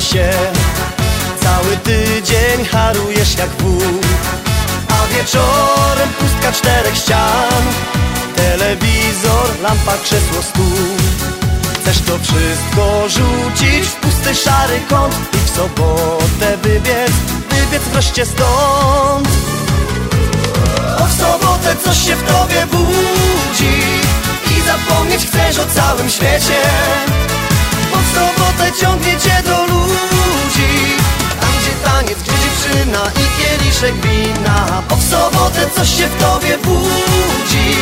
się. 0.00 0.30
Cały 1.40 1.76
tydzień 1.76 2.64
harujesz 2.64 3.38
jak 3.38 3.50
wół 3.50 3.80
A 4.88 5.14
wieczorem 5.14 6.08
pustka 6.18 6.52
czterech 6.52 6.96
ścian. 6.96 7.64
Telewizor, 8.36 9.60
lampa, 9.62 9.92
krzesło, 10.02 10.42
stół. 10.42 10.96
Chcesz 11.80 11.98
to 11.98 12.18
wszystko 12.18 13.08
rzucić 13.08 13.88
w 13.88 13.94
pusty 13.94 14.34
szary 14.34 14.80
kąt 14.88 15.16
I 15.34 15.46
w 15.46 15.56
sobotę 15.56 16.56
wybiec, 16.62 17.12
wybiec 17.50 17.82
wreszcie 17.92 18.26
stąd. 18.26 19.28
Bo 20.98 21.06
w 21.06 21.12
sobotę 21.12 21.76
coś 21.84 22.06
się 22.06 22.16
w 22.16 22.22
tobie 22.22 22.66
budzi 22.66 23.82
I 24.56 24.62
zapomnieć 24.62 25.26
chcesz 25.26 25.58
o 25.58 25.66
całym 25.66 26.10
świecie 26.10 26.56
ciągnie 28.80 29.16
cię 29.20 29.42
do 29.44 29.66
ludzi 29.66 30.96
Tam 31.40 31.50
gdzie 31.60 31.90
taniec, 31.90 32.18
gdzie 32.22 32.32
dziewczyna 32.32 33.02
i 33.10 33.42
kieliszek 33.42 33.94
wina. 33.94 34.82
Bo 34.88 34.96
w 34.96 35.02
sobotę 35.02 35.70
coś 35.76 35.88
się 35.88 36.06
w 36.06 36.22
tobie 36.22 36.58
budzi 36.58 37.74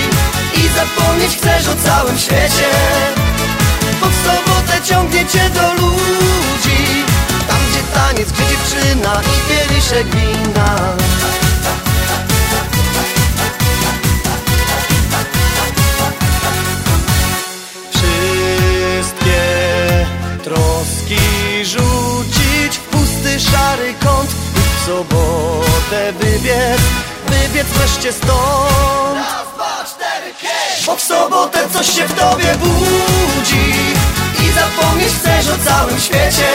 I 0.57 0.69
zapomnieć 0.69 1.37
chcesz 1.37 1.69
o 1.69 1.75
całym 1.89 2.19
świecie. 2.19 2.71
Bo 4.01 4.07
w 4.07 4.15
sobotę 4.15 4.83
ciągnie 4.85 5.27
cię 5.27 5.51
do 5.51 5.73
ludzi 5.73 7.05
Tam 7.49 7.59
gdzie 7.71 7.83
taniec, 7.95 8.33
gdzie 8.33 8.45
dziewczyna 8.47 9.21
i 9.23 9.49
kieliszek 9.49 10.07
wina 10.07 10.95
szary 23.41 23.95
kąt 24.05 24.31
I 24.31 24.83
w 24.83 24.87
sobotę 24.87 26.13
wyjedź 26.21 26.81
wreszcie 27.85 28.13
stąd. 28.13 29.17
Raz, 29.17 29.55
dwa, 29.55 29.85
cztery, 29.85 30.35
Bo 30.87 30.97
w 30.97 31.03
sobotę 31.03 31.59
coś 31.73 31.87
się 31.87 32.09
w 32.09 32.13
tobie 32.13 32.55
budzi 32.59 33.73
I 34.45 34.53
zapomnieć 34.53 35.13
chcesz 35.13 35.49
o 35.49 35.65
całym 35.65 36.01
świecie. 36.01 36.53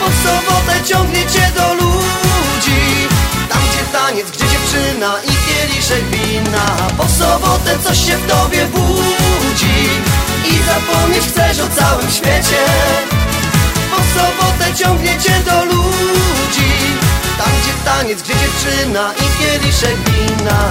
Bo 0.00 0.06
w 0.10 0.16
sobotę 0.26 0.84
ciągnie 0.84 1.20
cię 1.26 1.50
do 1.56 1.74
ludzi 1.74 3.08
Tam 3.48 3.58
gdzie 3.70 3.98
taniec, 3.98 4.30
gdzie 4.30 4.44
dziewczyna 4.48 5.14
i 5.24 5.32
kieliszek 5.46 6.04
wina. 6.04 6.66
Bo 6.96 7.04
w 7.04 7.10
sobotę 7.10 7.78
coś 7.84 8.06
się 8.06 8.16
w 8.16 8.26
tobie 8.26 8.66
budzi 8.66 9.88
I 10.44 10.58
zapomnieć 10.66 11.24
chcesz 11.24 11.58
o 11.60 11.68
całym 11.80 12.10
świecie 12.10 12.64
ciągnie 14.74 15.18
cię 15.18 15.32
do 15.44 15.64
ludzi. 15.64 16.72
Tam 17.38 17.50
gdzie 17.62 17.72
taniec, 17.84 18.22
gdzie 18.22 18.34
dziewczyna 18.34 19.12
i 19.12 19.42
kieliszek 19.42 19.96
wina 20.10 20.70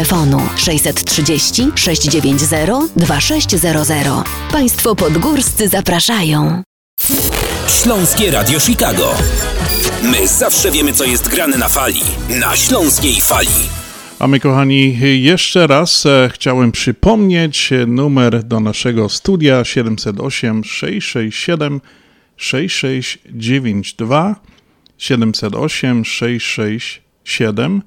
630 0.55 1.71
690 1.75 2.91
2600. 2.95 4.07
Państwo 4.51 4.95
podgórscy 4.95 5.67
zapraszają. 5.67 6.63
Śląskie 7.67 8.31
Radio 8.31 8.59
Chicago. 8.59 9.13
My 10.03 10.27
zawsze 10.27 10.71
wiemy, 10.71 10.93
co 10.93 11.03
jest 11.03 11.27
grane 11.27 11.57
na 11.57 11.69
fali. 11.69 12.01
Na 12.39 12.55
śląskiej 12.55 13.21
fali. 13.21 13.49
A 14.19 14.27
my, 14.27 14.39
kochani, 14.39 14.97
jeszcze 15.21 15.67
raz 15.67 16.05
e, 16.05 16.29
chciałem 16.33 16.71
przypomnieć 16.71 17.73
e, 17.73 17.85
numer 17.85 18.43
do 18.43 18.59
naszego 18.59 19.09
studia 19.09 19.65
708 19.65 20.63
667 20.63 21.81
6692 22.37 24.35
708 24.97 26.05
667 26.05 27.81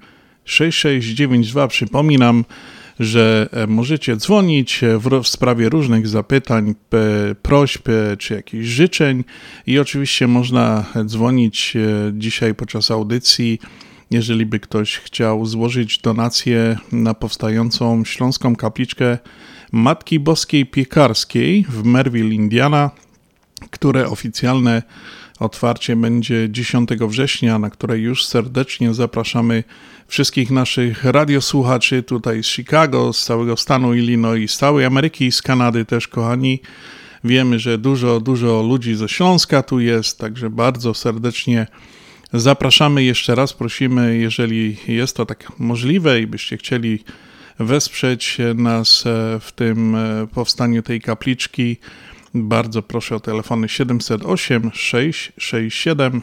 6692. 0.45 1.68
Przypominam, 1.68 2.45
że 3.01 3.49
e, 3.53 3.66
możecie 3.66 4.16
dzwonić 4.16 4.84
e, 4.84 4.99
w, 4.99 5.22
w 5.22 5.28
sprawie 5.28 5.68
różnych 5.68 6.09
zapytań, 6.09 6.74
prośb 7.42 7.88
e, 7.88 8.16
czy 8.16 8.34
jakichś 8.34 8.66
życzeń 8.66 9.24
i 9.66 9.78
oczywiście 9.78 10.26
można 10.26 10.84
dzwonić 11.05 11.76
dzisiaj 12.12 12.55
podczas 12.55 12.90
audycji 12.90 13.59
jeżeli 14.11 14.47
by 14.47 14.61
ktoś 14.61 14.99
chciał 14.99 15.47
złożyć 15.47 15.99
donację 15.99 16.76
na 16.92 17.14
powstającą 17.14 18.05
śląską 18.05 18.57
kapliczkę 18.57 19.18
Matki 19.72 20.20
Boskiej 20.20 20.66
Piekarskiej 20.66 21.66
w 21.68 21.84
Merville, 21.84 22.34
Indiana, 22.34 22.90
które 23.70 24.09
oficjalne 24.09 24.82
otwarcie 25.40 25.97
będzie 25.97 26.49
10 26.51 26.90
września, 26.90 27.59
na 27.59 27.70
które 27.70 27.99
już 27.99 28.26
serdecznie 28.26 28.95
zapraszamy 28.95 29.64
wszystkich 30.09 30.50
naszych 30.50 31.05
radiosłuchaczy 31.05 32.02
tutaj 32.02 32.42
z 32.42 32.46
Chicago, 32.46 33.12
z 33.12 33.24
całego 33.24 33.57
stanu 33.57 33.94
Illinois, 33.94 34.50
z 34.50 34.57
całej 34.57 34.84
Ameryki, 34.84 35.32
z 35.32 35.42
Kanady 35.42 35.84
też, 35.84 36.09
kochani. 36.09 36.61
Wiemy, 37.24 37.59
że 37.59 37.78
dużo, 37.78 38.20
dużo 38.20 38.62
ludzi 38.62 38.94
ze 38.94 39.09
Śląska 39.09 39.62
tu 39.62 39.80
jest, 39.80 40.18
także 40.18 40.50
bardzo 40.50 40.94
serdecznie 40.94 41.66
zapraszamy 42.32 43.05
jeszcze 43.05 43.34
raz. 43.34 43.52
Prosimy, 43.52 44.18
jeżeli 44.18 44.76
jest 44.88 45.16
to 45.16 45.26
tak 45.26 45.52
możliwe 45.59 46.20
i 46.20 46.26
byście 46.26 46.57
chcieli 46.57 47.05
wesprzeć 47.59 48.38
nas 48.55 49.05
w 49.40 49.52
tym 49.55 49.96
powstaniu 50.34 50.82
tej 50.82 51.00
kapliczki, 51.00 51.76
bardzo 52.34 52.82
proszę 52.82 53.16
o 53.16 53.20
telefony 53.20 53.68
708 53.68 54.70
667 54.74 56.22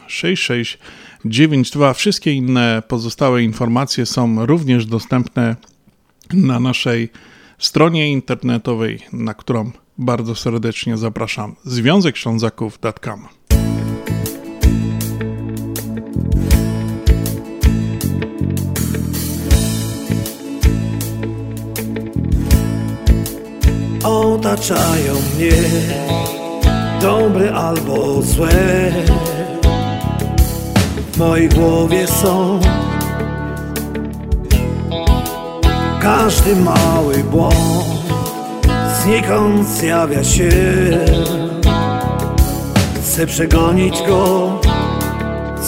6692. 1.24 1.94
Wszystkie 1.94 2.32
inne 2.32 2.82
pozostałe 2.88 3.42
informacje 3.42 4.06
są 4.06 4.46
również 4.46 4.86
dostępne 4.86 5.56
na 6.32 6.60
naszej 6.60 7.08
stronie 7.58 8.12
internetowej, 8.12 8.98
na 9.12 9.34
którą 9.34 9.70
bardzo 9.98 10.34
serdecznie 10.34 10.96
zapraszam. 10.96 11.56
Związek 11.64 12.16
Ślązaków.com 12.16 13.28
Otaczają 24.04 25.14
mnie 25.36 25.52
dobre 27.00 27.54
albo 27.54 28.22
złe 28.22 28.92
W 31.12 31.16
mojej 31.16 31.48
głowie 31.48 32.06
są. 32.06 32.60
Każdy 36.00 36.56
mały 36.56 37.14
błąd 37.18 37.54
Znikąd 39.02 39.68
zjawia 39.68 40.24
się. 40.24 40.48
Chcę 43.12 43.26
przegonić 43.26 44.02
go 44.08 44.50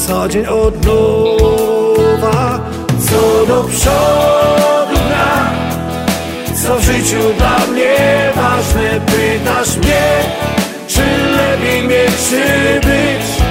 Co 0.07 0.29
dzień 0.29 0.47
od 0.47 0.87
nowa 0.87 2.61
Co 2.99 3.47
do 3.47 3.65
przodu 3.65 5.01
gra 5.09 5.51
Co 6.55 6.77
w 6.77 6.83
życiu 6.83 7.17
dla 7.39 7.67
mnie 7.73 7.97
ważne 8.37 9.01
Pytasz 9.07 9.77
mnie 9.77 10.05
Czy 10.89 11.03
lepiej 11.37 11.83
mieć 11.89 12.11
czy 12.31 12.81
być 12.87 13.44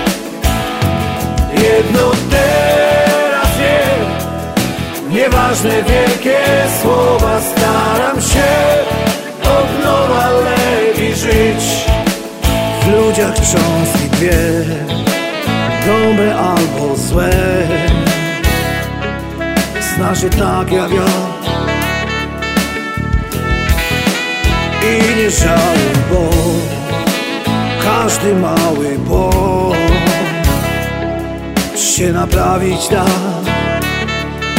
Jedno 2.03 2.15
teraz 2.29 3.57
wiem 3.57 4.07
Nieważne 5.09 5.69
wielkie 5.69 6.39
słowa 6.81 7.41
Staram 7.41 8.21
się 8.21 8.53
od 9.43 9.83
nowa 9.83 10.29
lepiej 10.29 11.15
żyć. 11.15 11.85
W 12.81 12.87
ludziach 12.91 13.35
cząstki 13.35 14.09
dwie 14.11 14.65
Dobre 15.85 16.35
albo 16.35 16.95
złe. 16.95 17.29
Znasz 19.95 20.23
je 20.23 20.29
tak 20.29 20.71
jak 20.71 20.91
ja. 20.91 21.05
I 24.87 25.17
nie 25.17 25.31
żałuj, 25.31 25.93
bo 26.11 26.29
Każdy 27.83 28.35
mały 28.35 28.97
błąd 28.97 30.12
Się 31.97 32.11
naprawić 32.11 32.87
da. 32.87 33.05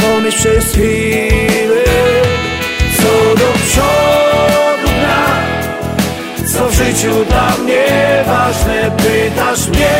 Pomyśl 0.01 0.37
przez 0.37 0.71
chwilę 0.71 1.83
Co 2.97 3.35
do 3.35 3.53
przodu 3.53 4.91
gra. 4.99 5.25
Co 6.53 6.69
w 6.69 6.73
życiu 6.73 7.25
dla 7.29 7.57
mnie 7.63 7.85
ważne 8.27 8.91
Pytasz 8.97 9.67
mnie 9.67 9.97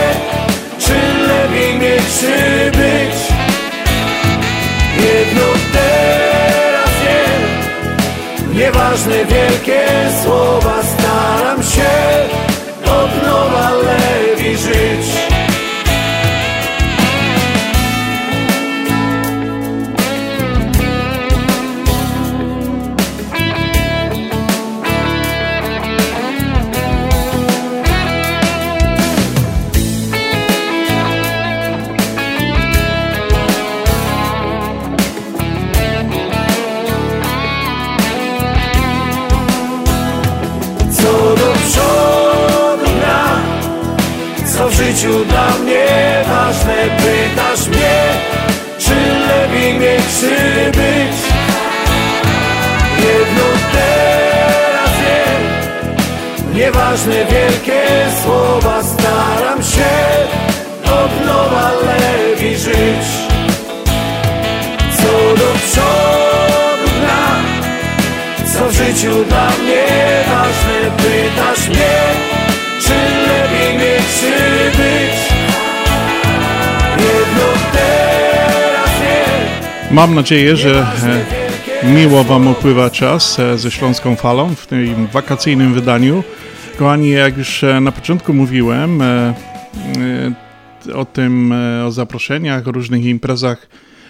Czy 0.79 0.93
lepiej 1.27 1.73
mieć, 1.73 2.03
czy 2.19 2.71
być. 2.71 3.17
Jedno 5.05 5.47
teraz 5.73 6.89
wiem. 7.03 8.57
Nieważne 8.57 9.25
wielkie 9.25 9.85
słowa 10.23 10.75
Staram 10.97 11.63
się 11.63 11.89
od 12.85 13.23
nowa 13.23 13.71
lepiej 13.71 14.57
żyć 14.57 15.34
ważne 46.65 46.97
Pytasz 46.97 47.67
mnie 47.67 47.99
Czy 48.79 48.95
lepiej 49.27 49.73
mieć, 49.73 50.03
czy 50.19 50.71
być? 50.71 51.17
Jedno 52.97 53.43
teraz 53.71 54.91
wiem. 55.01 56.53
Nieważne 56.53 57.25
wielkie 57.25 57.81
słowa 58.23 58.83
Staram 58.83 59.63
się 59.63 59.95
od 60.85 61.25
nowa 61.25 61.71
lepiej 61.71 62.57
żyć. 62.57 63.05
Co 64.97 65.35
do 65.35 65.53
przodu 65.53 66.91
gra 67.01 67.55
co 68.53 68.65
w 68.65 68.71
życiu 68.71 69.23
dla 69.29 69.49
mnie 69.63 69.85
ważne 70.27 70.91
Pytasz 70.97 71.69
mnie 71.69 71.95
Czy 72.81 72.93
lepiej 73.27 73.44
Mam 79.95 80.15
nadzieję, 80.15 80.57
że 80.57 80.87
e, 81.83 81.93
miło 81.93 82.23
Wam 82.23 82.47
upływa 82.47 82.89
czas 82.89 83.39
e, 83.39 83.57
ze 83.57 83.71
Śląską 83.71 84.15
Falą 84.15 84.55
w 84.55 84.67
tym 84.67 85.07
wakacyjnym 85.07 85.73
wydaniu. 85.73 86.23
Kochani, 86.77 87.09
jak 87.09 87.37
już 87.37 87.63
e, 87.63 87.81
na 87.81 87.91
początku 87.91 88.33
mówiłem 88.33 89.03
o 90.95 91.05
tym, 91.05 91.53
o 91.87 91.91
zaproszeniach, 91.91 92.67
o 92.67 92.71
różnych 92.71 93.05
imprezach, 93.05 93.69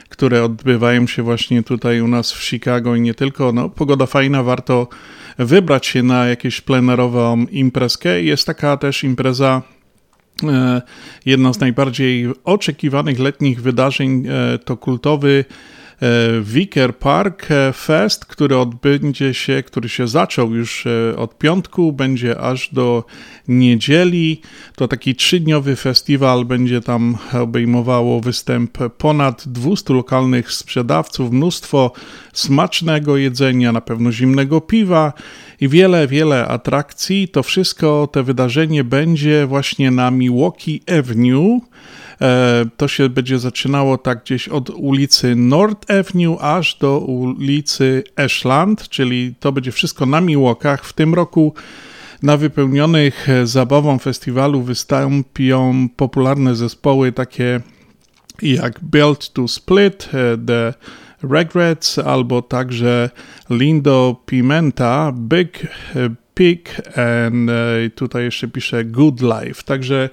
które 0.10 0.44
odbywają 0.44 1.08
się 1.08 1.24
właśnie 1.24 1.64
tutaj 1.64 2.02
u 2.02 2.08
nas 2.08 2.32
w 2.34 2.44
Chicago 2.44 2.96
i 2.96 3.02
nie 3.02 3.14
tylko. 3.14 3.52
No, 3.52 3.70
pogoda 3.70 4.06
fajna, 4.06 4.44
warto 4.44 4.88
wybrać 5.38 5.86
się 5.86 6.04
na 6.04 6.26
jakąś 6.26 6.62
plenerową 6.62 7.46
imprezkę. 7.52 8.22
Jest 8.22 8.48
taka 8.48 8.78
też 8.78 9.04
impreza 9.04 9.62
E, 10.44 10.82
Jedna 11.26 11.54
z 11.54 11.60
najbardziej 11.60 12.28
oczekiwanych 12.44 13.20
letnich 13.20 13.62
wydarzeń 13.62 14.24
e, 14.28 14.58
to 14.58 14.78
kultowy 14.78 15.46
e, 16.02 16.06
Wicker 16.42 16.98
Park 16.98 17.48
Fest, 17.74 18.26
który 18.26 18.58
odbędzie 18.58 19.34
się, 19.34 19.64
który 19.64 19.90
się 19.90 20.08
zaczął 20.08 20.56
już 20.56 20.88
od 21.18 21.38
piątku, 21.38 21.94
będzie 21.94 22.40
aż 22.40 22.74
do 22.74 23.04
niedzieli. 23.48 24.42
To 24.76 24.88
taki 24.88 25.16
trzydniowy 25.16 25.76
festiwal, 25.76 26.46
będzie 26.46 26.82
tam 26.82 27.18
obejmowało 27.34 28.22
występ 28.22 28.78
ponad 28.98 29.48
200 29.48 29.94
lokalnych 29.94 30.52
sprzedawców, 30.52 31.32
mnóstwo 31.32 31.92
smacznego 32.34 33.18
jedzenia, 33.18 33.72
na 33.72 33.82
pewno 33.82 34.12
zimnego 34.12 34.62
piwa 34.62 35.14
i 35.62 35.70
wiele, 35.70 36.08
wiele 36.08 36.48
atrakcji. 36.48 37.28
To 37.28 37.44
wszystko, 37.44 38.10
te 38.12 38.24
wydarzenie 38.24 38.84
będzie 38.84 39.46
właśnie 39.48 39.92
na 39.92 40.12
Milwaukee 40.12 40.82
Avenue. 41.00 41.62
E, 42.22 42.66
To 42.78 42.88
się 42.88 43.10
będzie 43.10 43.40
zaczynało 43.40 43.98
tak 43.98 44.24
gdzieś 44.24 44.50
od 44.50 44.70
ulicy 44.70 45.36
North 45.36 45.92
Avenue 45.92 46.38
aż 46.42 46.76
do 46.76 47.00
ulicy 47.00 48.04
Ashland, 48.16 48.90
czyli 48.90 49.36
to 49.40 49.52
będzie 49.52 49.72
wszystko 49.72 50.06
na 50.06 50.22
Milwaukee'ach. 50.22 50.78
W 50.84 50.94
tym 50.94 51.14
roku 51.14 51.54
na 52.24 52.38
wypełnionych 52.38 53.28
zabawą 53.44 54.00
festiwalu 54.00 54.62
wystąpią 54.62 55.90
popularne 55.96 56.56
zespoły 56.56 57.12
takie 57.12 57.62
jak 58.42 58.80
Built 58.84 59.34
to 59.34 59.48
Split, 59.48 60.10
e, 60.14 60.38
The 60.46 60.74
Regrets, 61.24 62.00
albo 62.00 62.42
także 62.42 63.10
Lindo 63.50 64.16
Pimenta, 64.26 65.14
Big 65.16 65.68
Pig 66.36 66.82
and 66.98 67.50
e, 67.50 67.90
tutaj 67.90 68.24
jeszcze 68.24 68.48
pisze 68.48 68.86
Good 68.86 69.22
Life. 69.22 69.64
Także 69.66 70.10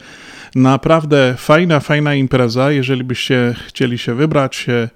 naprawdę 0.55 1.34
fajna, 1.38 1.80
fajna 1.80 2.14
impreza. 2.14 2.72
Jeżeli 2.72 3.05
byście 3.05 3.55
chcieli 3.66 3.98
się 3.98 4.14
wybrać 4.14 4.66
e, 4.68 4.88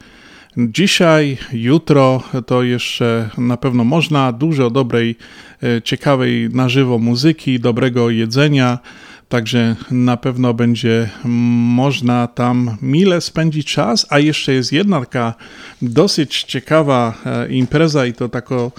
dzisiaj, 0.56 1.38
jutro, 1.52 2.22
to 2.46 2.62
jeszcze 2.62 3.30
na 3.38 3.56
pewno 3.56 3.84
można. 3.84 4.32
Dużo 4.32 4.70
dobrej, 4.70 5.16
e, 5.62 5.82
ciekawej 5.82 6.48
na 6.52 6.68
żywo 6.68 6.98
muzyki, 6.98 7.60
dobrego 7.60 8.10
jedzenia. 8.10 8.78
Także 9.28 9.76
na 9.90 10.16
pewno 10.16 10.54
będzie 10.54 11.10
można 11.24 12.26
tam 12.26 12.76
mile 12.82 13.20
spędzić 13.20 13.72
czas, 13.72 14.06
a 14.10 14.18
jeszcze 14.18 14.52
jest 14.52 14.72
jedna 14.72 15.00
taka 15.00 15.34
dosyć 15.82 16.42
ciekawa 16.42 17.14
e, 17.26 17.48
impreza 17.48 18.06
i 18.06 18.12
to 18.12 18.28
tako 18.28 18.72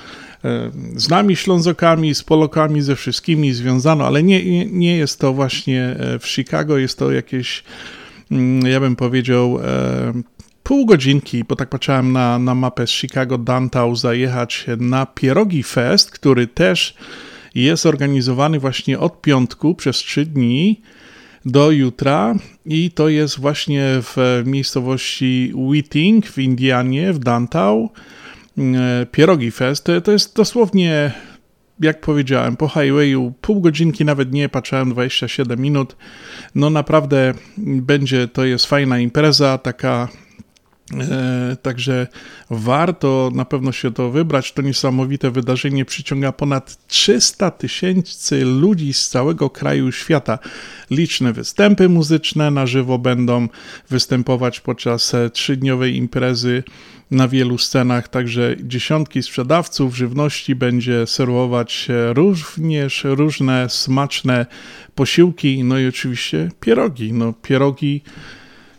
e, 0.43 0.72
z 0.95 1.10
nami 1.10 1.36
Ślązokami, 1.36 2.16
z 2.16 2.24
Polokami, 2.24 2.82
ze 2.82 2.95
wszystkimi 2.95 3.54
związano, 3.54 4.06
ale 4.08 4.24
nie, 4.24 4.66
nie, 4.66 4.98
jest 4.98 5.20
to 5.20 5.34
właśnie 5.34 5.84
e, 5.84 6.20
w 6.20 6.28
Chicago, 6.28 6.78
jest 6.78 7.00
to 7.00 7.12
jakieś, 7.12 7.64
mm, 8.32 8.72
ja 8.72 8.80
bym 8.80 8.95
powiedział, 8.95 9.60
pół 10.64 10.86
godzinki, 10.86 11.43
bo 11.43 11.56
tak 11.56 11.70
patrzyłem 11.70 12.12
na, 12.12 12.39
na 12.39 12.56
mapę 12.56 12.88
z 12.88 12.89
Chicago. 12.89 13.38
Downtown, 13.38 13.95
zajechać 13.95 14.66
na 14.78 15.06
Pierogi 15.06 15.64
Fest, 15.64 16.12
który 16.12 16.48
też 16.48 16.95
jest 17.64 17.86
organizowany 17.86 18.60
właśnie 18.60 18.99
od 18.99 19.22
piątku 19.22 19.76
przez 19.76 19.97
trzy 19.97 20.26
dni 20.26 20.82
do 21.45 21.72
jutra 21.72 22.36
i 22.66 22.91
to 22.91 23.10
jest 23.10 23.39
właśnie 23.39 23.86
w 24.01 24.43
miejscowości 24.45 25.51
Whiting 25.55 26.28
w 26.28 26.38
Indianie, 26.38 27.14
w 27.14 27.20
Downtown. 27.20 27.88
Pierogi 29.12 29.51
Fest 29.51 29.88
to, 30.03 30.12
jest 30.12 30.36
dosłownie, 30.36 31.12
jak 31.80 32.01
powiedziałem, 32.01 32.58
po 32.58 32.68
highwayu 32.68 33.34
pół 33.41 33.62
godzinki, 33.62 34.05
nawet 34.05 34.32
nie, 34.32 34.49
patrzyłem 34.49 34.89
27 34.89 35.60
minut. 35.60 35.95
No 36.55 36.70
naprawdę 36.70 37.34
będzie, 37.58 38.28
to 38.28 38.45
jest 38.45 38.66
fajna 38.66 38.99
impreza, 38.99 39.58
taka 39.58 40.08
E, 40.08 40.26
Także 41.62 42.08
warto 42.50 43.32
na 43.34 43.46
pewno 43.46 43.72
się 43.72 43.94
to 43.94 44.12
wybrać. 44.12 44.52
To 44.52 44.62
niesamowite 44.62 45.32
wydarzenie 45.32 45.86
przyciąga 45.86 46.32
ponad 46.32 46.88
300 46.88 47.52
tysięcy 47.52 48.46
ludzi 48.46 48.94
z 48.94 49.10
całego 49.10 49.50
kraju 49.50 49.92
świata. 49.92 50.40
Liczne 50.90 51.34
występy 51.34 51.90
muzyczne 51.90 52.52
na 52.52 52.68
żywo 52.68 52.98
będą 52.98 53.48
występować 53.90 54.60
podczas 54.60 55.14
e, 55.14 55.30
trzydniowej 55.30 55.96
imprezy 55.96 56.64
na 57.12 57.28
wielu 57.28 57.58
scenach, 57.58 58.08
także 58.08 58.56
dziesiątki 58.64 59.24
sprzedawców 59.24 59.98
żywności 59.98 60.56
będzie 60.56 61.08
serwować 61.08 61.88
również 62.14 63.04
różne 63.04 63.70
smaczne 63.70 64.46
posiłki, 64.96 65.64
no 65.64 65.80
i 65.80 65.88
oczywiście 65.88 66.50
pierogi. 66.60 67.14
No 67.14 67.34
pierogi 67.34 68.02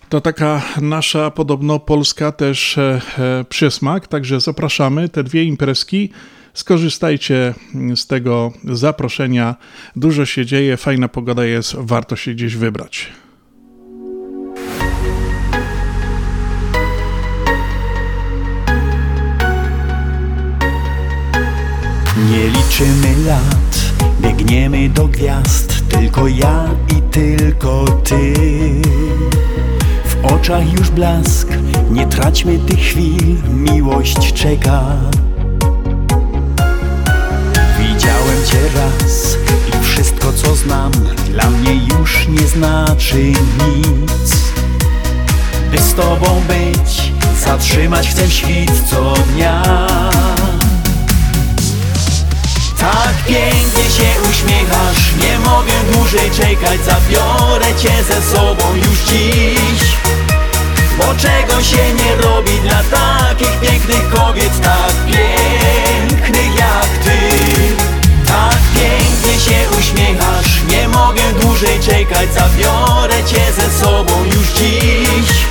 to 0.09 0.21
taka 0.21 0.63
nasza 0.81 1.31
podobno 1.31 1.79
polska 1.79 2.33
też 2.33 2.79
e, 2.79 3.01
e, 3.19 3.45
przysmak, 3.49 4.09
także 4.09 4.41
zapraszamy 4.41 5.09
te 5.09 5.25
dwie 5.25 5.45
imprezki. 5.45 6.11
Skorzystajcie 6.55 7.55
z 7.97 8.07
tego 8.07 8.53
zaproszenia. 8.65 9.57
Dużo 9.97 10.27
się 10.27 10.47
dzieje, 10.47 10.77
fajna 10.77 11.09
pogoda 11.09 11.45
jest, 11.45 11.77
warto 11.79 12.17
się 12.17 12.35
gdzieś 12.35 12.57
wybrać. 12.57 13.13
Nie 22.31 22.49
liczymy 22.49 23.27
lat, 23.27 23.93
biegniemy 24.21 24.89
do 24.89 25.09
gwiazd, 25.09 25.89
tylko 25.89 26.29
ja 26.29 26.71
i 26.99 27.03
tylko 27.13 27.85
ty. 28.05 28.35
Oczach 30.35 30.72
już 30.72 30.91
blask, 30.91 31.49
nie 31.91 32.07
traćmy 32.07 32.59
tych 32.59 32.79
chwil, 32.79 33.37
miłość 33.49 34.33
czeka. 34.33 34.83
Widziałem 37.79 38.45
cię 38.47 38.59
raz 38.74 39.37
i 39.68 39.85
wszystko 39.85 40.33
co 40.33 40.55
znam 40.55 40.93
dla 41.29 41.51
mnie 41.51 41.74
już 41.74 42.29
nie 42.29 42.47
znaczy 42.47 43.22
nic. 43.24 44.53
By 45.70 45.79
z 45.79 45.95
tobą 45.95 46.43
być, 46.49 47.12
zatrzymać 47.45 48.09
chcę 48.09 48.31
świt 48.31 48.72
co 48.91 49.14
dnia. 49.35 49.62
Tak 52.81 53.24
pięknie 53.26 53.85
się 53.91 54.31
uśmiechasz 54.31 55.12
Nie 55.20 55.39
mogę 55.39 55.72
dłużej 55.93 56.31
czekać 56.31 56.81
Zabiorę 56.85 57.74
cię 57.83 58.05
ze 58.05 58.22
sobą 58.22 58.76
już 58.76 58.99
dziś. 58.99 59.97
Bo 60.99 61.05
czego 61.14 61.62
się 61.62 61.93
nie 61.95 62.16
robi 62.22 62.61
Dla 62.61 62.83
takich 62.83 63.61
pięknych 63.61 64.09
kobiet 64.11 64.61
Tak 64.62 64.93
pięknych 65.07 66.59
jak 66.59 66.89
ty. 67.05 67.18
Tak 68.26 68.59
pięknie 68.74 69.41
się 69.41 69.79
uśmiechasz 69.79 70.62
Nie 70.68 70.89
mogę 70.89 71.22
dłużej 71.41 71.81
czekać 71.81 72.35
Zabiorę 72.35 73.24
cię 73.24 73.53
ze 73.53 73.85
sobą 73.85 74.24
już 74.24 74.49
dziś 74.49 75.49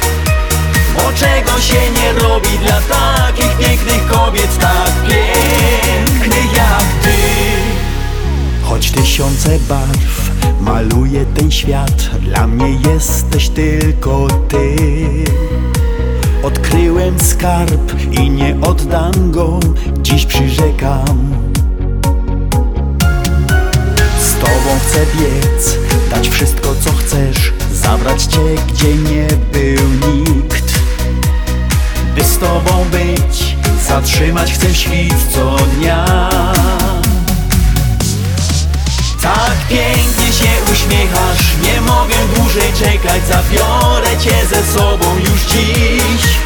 Bo 0.97 1.13
czego 1.13 1.59
się 1.61 1.91
nie 1.91 2.13
robi 2.13 2.49
Dla 2.63 2.81
takich 2.81 3.57
pięknych 3.57 4.07
kobiet 4.07 4.59
Tak 4.59 4.91
pięknych 5.07 6.53
jak 6.55 6.83
ty? 7.03 7.17
Choć 8.61 8.91
tysiące 8.91 9.59
barw 9.59 10.31
maluje 10.61 11.25
ten 11.25 11.51
świat 11.51 12.09
Dla 12.21 12.47
mnie 12.47 12.79
jesteś 12.93 13.49
tylko 13.49 14.27
ty. 14.47 14.75
Odkryłem 16.43 17.19
skarb 17.19 18.11
i 18.11 18.29
nie 18.29 18.55
oddam 18.61 19.31
go 19.31 19.59
Dziś 20.01 20.25
przyrzekam. 20.25 21.33
Z 24.19 24.33
tobą 24.33 24.79
chcę 24.87 24.99
biec, 24.99 25.77
dać 26.09 26.29
wszystko 26.29 26.75
co 26.81 26.91
chcesz 26.91 27.53
Zabrać 27.73 28.23
cię 28.23 28.39
gdzie 28.67 28.95
nie 28.95 29.27
był 29.53 30.13
nikt 30.13 30.66
By 32.17 32.23
z 32.23 32.37
tobą 32.37 32.85
być, 32.91 33.55
zatrzymać 33.87 34.53
chcę 34.53 34.73
świt 34.73 35.15
co 35.33 35.55
dnia. 35.55 36.29
Tak 39.21 39.57
pięknie 39.69 40.33
się 40.33 40.71
uśmiechasz 40.73 41.45
Nie 41.63 41.81
mogę 41.81 42.15
dłużej 42.35 42.73
czekać 42.73 43.21
Zabiorę 43.27 44.17
cię 44.19 44.45
ze 44.45 44.73
sobą 44.73 45.15
już 45.15 45.41
dziś. 45.41 46.37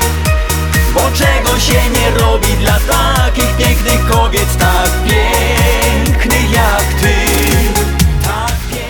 Bo 0.94 1.02
czego 1.14 1.60
się 1.60 1.82
nie 1.90 2.20
robi 2.20 2.48
Dla 2.48 2.80
takich 2.80 3.58
pięknych 3.58 4.08
kobiet 4.08 4.58
Tak 4.58 4.92
pięknych 5.04 6.52
jak 6.52 6.84
ty 7.02 7.31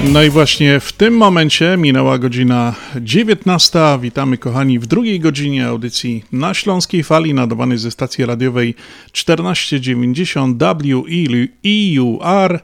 No 0.09 0.23
i 0.23 0.29
właśnie 0.29 0.79
w 0.79 0.93
tym 0.93 1.17
momencie 1.17 1.77
minęła 1.77 2.17
godzina 2.17 2.75
19. 3.01 3.79
Witamy 4.01 4.37
kochani 4.37 4.79
w 4.79 4.85
drugiej 4.85 5.19
godzinie 5.19 5.67
audycji 5.67 6.23
na 6.31 6.53
Śląskiej 6.53 7.03
Fali 7.03 7.33
nadawanej 7.33 7.77
ze 7.77 7.91
stacji 7.91 8.25
radiowej 8.25 8.75
1490 9.11 10.63
WEUR. 10.63 12.59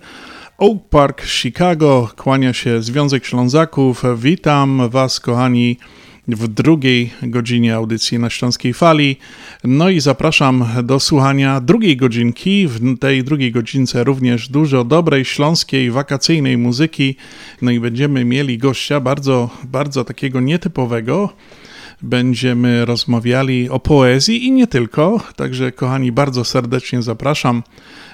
Oak 0.58 0.78
Park, 0.90 1.26
Chicago. 1.26 2.10
Kłania 2.18 2.54
się 2.54 2.82
Związek 2.82 3.26
Ślązaków. 3.26 4.04
Witam 4.18 4.90
Was, 4.90 5.20
kochani, 5.20 5.78
w 6.28 6.48
drugiej 6.48 7.14
godzinie 7.24 7.76
audycji 7.76 8.20
na 8.20 8.30
Śląskiej 8.30 8.74
Fali. 8.74 9.18
No 9.64 9.90
i 9.90 10.00
zapraszam 10.00 10.66
do 10.84 11.00
słuchania 11.00 11.62
drugiej 11.62 11.98
godzinki. 11.98 12.68
W 12.68 13.00
tej 13.00 13.24
drugiej 13.24 13.52
godzince 13.52 14.04
również 14.04 14.50
dużo 14.50 14.84
dobrej 14.84 15.26
śląskiej, 15.26 15.92
wakacyjnej 15.92 16.58
muzyki. 16.58 17.16
No 17.62 17.72
i 17.72 17.80
będziemy 17.80 18.26
mieli 18.26 18.58
gościa 18.58 19.00
bardzo, 19.00 19.50
bardzo 19.64 20.04
takiego 20.04 20.40
nietypowego 20.40 21.30
będziemy 22.02 22.86
rozmawiali 22.86 23.70
o 23.70 23.80
poezji 23.80 24.46
i 24.46 24.52
nie 24.52 24.68
tylko. 24.68 25.20
Także, 25.36 25.72
kochani, 25.72 26.12
bardzo 26.12 26.44
serdecznie 26.44 27.02
zapraszam. 27.02 27.64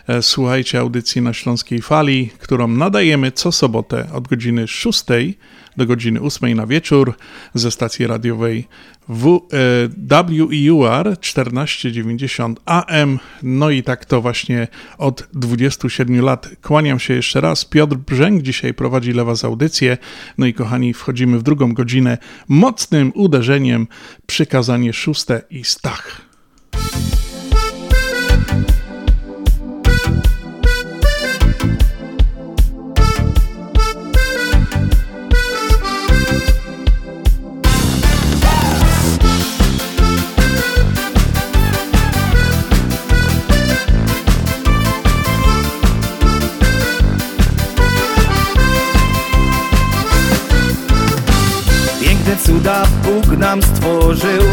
E, 0.07 0.21
słuchajcie 0.21 0.79
audycji 0.79 1.21
na 1.21 1.33
Śląskiej 1.33 1.81
Fali, 1.81 2.29
którą 2.39 2.67
nadajemy 2.67 3.31
co 3.31 3.51
sobotę 3.51 4.07
od 4.13 4.27
godziny 4.27 4.67
6 4.67 5.03
do 5.77 5.85
godziny 5.85 6.21
8 6.21 6.53
na 6.53 6.67
wieczór 6.67 7.13
ze 7.53 7.71
stacji 7.71 8.07
radiowej 8.07 8.67
w, 9.09 9.39
WEUR 9.97 11.17
1490 11.17 12.59
AM. 12.65 13.19
No 13.43 13.69
i 13.69 13.83
tak 13.83 14.05
to 14.05 14.21
właśnie 14.21 14.67
od 14.97 15.27
27 15.33 16.21
lat. 16.21 16.49
Kłaniam 16.61 16.99
się 16.99 17.13
jeszcze 17.13 17.41
raz. 17.41 17.65
Piotr 17.65 17.95
Brzęk 17.95 18.41
dzisiaj 18.41 18.73
prowadzi 18.73 19.13
dla 19.13 19.23
Was 19.23 19.45
audycję. 19.45 19.97
No 20.37 20.45
i 20.45 20.53
kochani, 20.53 20.93
wchodzimy 20.93 21.39
w 21.39 21.43
drugą 21.43 21.73
godzinę 21.73 22.17
mocnym 22.47 23.11
uderzeniem 23.15 23.87
przykazanie 24.25 24.93
szóste 24.93 25.41
i 25.49 25.63
Stach. 25.63 26.21
Cuda 52.53 52.83
Bóg 53.03 53.37
nam 53.37 53.63
stworzył 53.63 54.43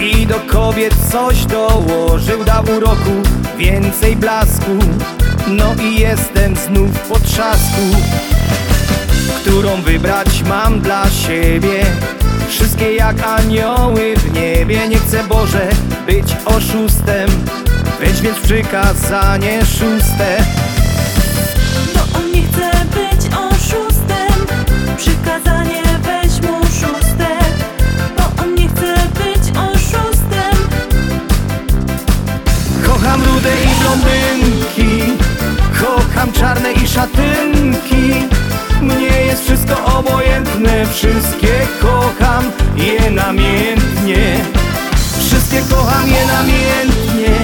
I 0.00 0.26
do 0.26 0.40
kobiet 0.40 0.94
coś 1.12 1.46
dołożył. 1.46 2.44
Dał 2.44 2.64
uroku 2.76 3.22
więcej 3.58 4.16
blasku 4.16 4.78
No 5.48 5.74
i 5.82 6.00
jestem 6.00 6.56
znów 6.56 6.90
po 7.08 7.20
trzasku 7.20 7.82
Którą 9.40 9.82
wybrać 9.82 10.42
mam 10.48 10.80
dla 10.80 11.10
siebie. 11.10 11.84
Wszystkie 12.48 12.94
jak 12.94 13.22
anioły 13.22 14.14
w 14.16 14.32
niebie 14.32 14.88
Nie 14.88 14.98
chcę 14.98 15.24
Boże 15.24 15.68
być 16.06 16.36
oszustem. 16.44 17.30
Weź 18.00 18.20
więc 18.20 18.38
przykazanie 18.38 19.66
szóste 19.66 20.44
czarne 36.38 36.72
i 36.72 36.88
szatynki. 36.88 38.28
Mnie 38.82 39.24
jest 39.26 39.44
wszystko 39.44 39.84
obojętne 39.98 40.86
Wszystkie 40.86 41.66
kocham 41.80 42.44
je 42.76 43.10
namiętnie 43.10 44.40
Wszystkie 45.18 45.60
kocham 45.70 46.08
je 46.08 46.26
namiętnie 46.26 47.34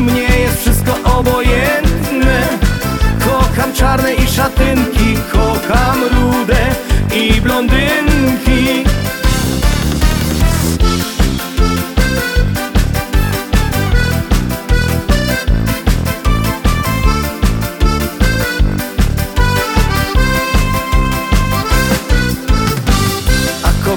Mnie 0.00 0.38
jest 0.38 0.60
wszystko 0.60 1.18
obojętne. 1.18 2.48
Kocham 3.24 3.72
czarne 3.72 4.14
i 4.14 4.26
szatynki 4.26 5.16
Kocham 5.32 6.00
rude 6.14 6.74
i 7.14 7.40
blondynki 7.40 8.91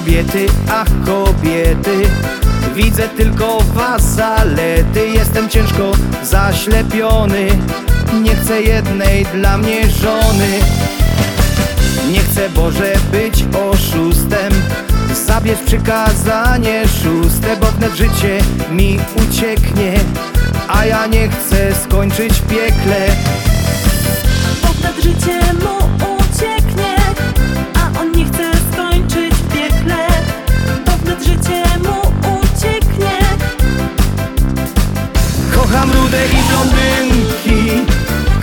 kobiety, 0.06 0.46
ach 0.70 0.88
kobiety. 1.04 2.02
Widzę 2.74 3.08
tylko 3.08 3.58
was 3.74 4.02
zalety. 4.02 5.00
Jest 5.00 5.14
jestem 5.14 5.48
ciężko 5.48 5.92
zaślepiony. 6.22 7.48
Nie 8.22 8.36
chcę 8.36 8.62
jednej 8.62 9.24
dla 9.24 9.58
mnie 9.58 9.90
żony. 9.90 10.60
Nie 12.10 12.18
chcę 12.18 12.50
Boże 12.50 12.92
być 13.12 13.44
oszustem. 13.70 14.52
Zabierz 15.26 15.60
przykazanie 15.66 16.82
szóste 16.88 17.56
Bo 17.60 17.66
wnet 17.66 17.96
życie 17.96 18.38
mi 18.70 18.98
ucieknie. 19.16 19.92
A 20.68 20.86
ja 20.86 21.06
nie 21.06 21.28
chcę 21.28 21.74
skończyć 21.84 22.32
w 22.32 22.46
piekle 22.46 23.06
Kocham 35.66 35.90
rude 35.92 36.26
i 36.26 36.42
blondynki. 36.48 37.86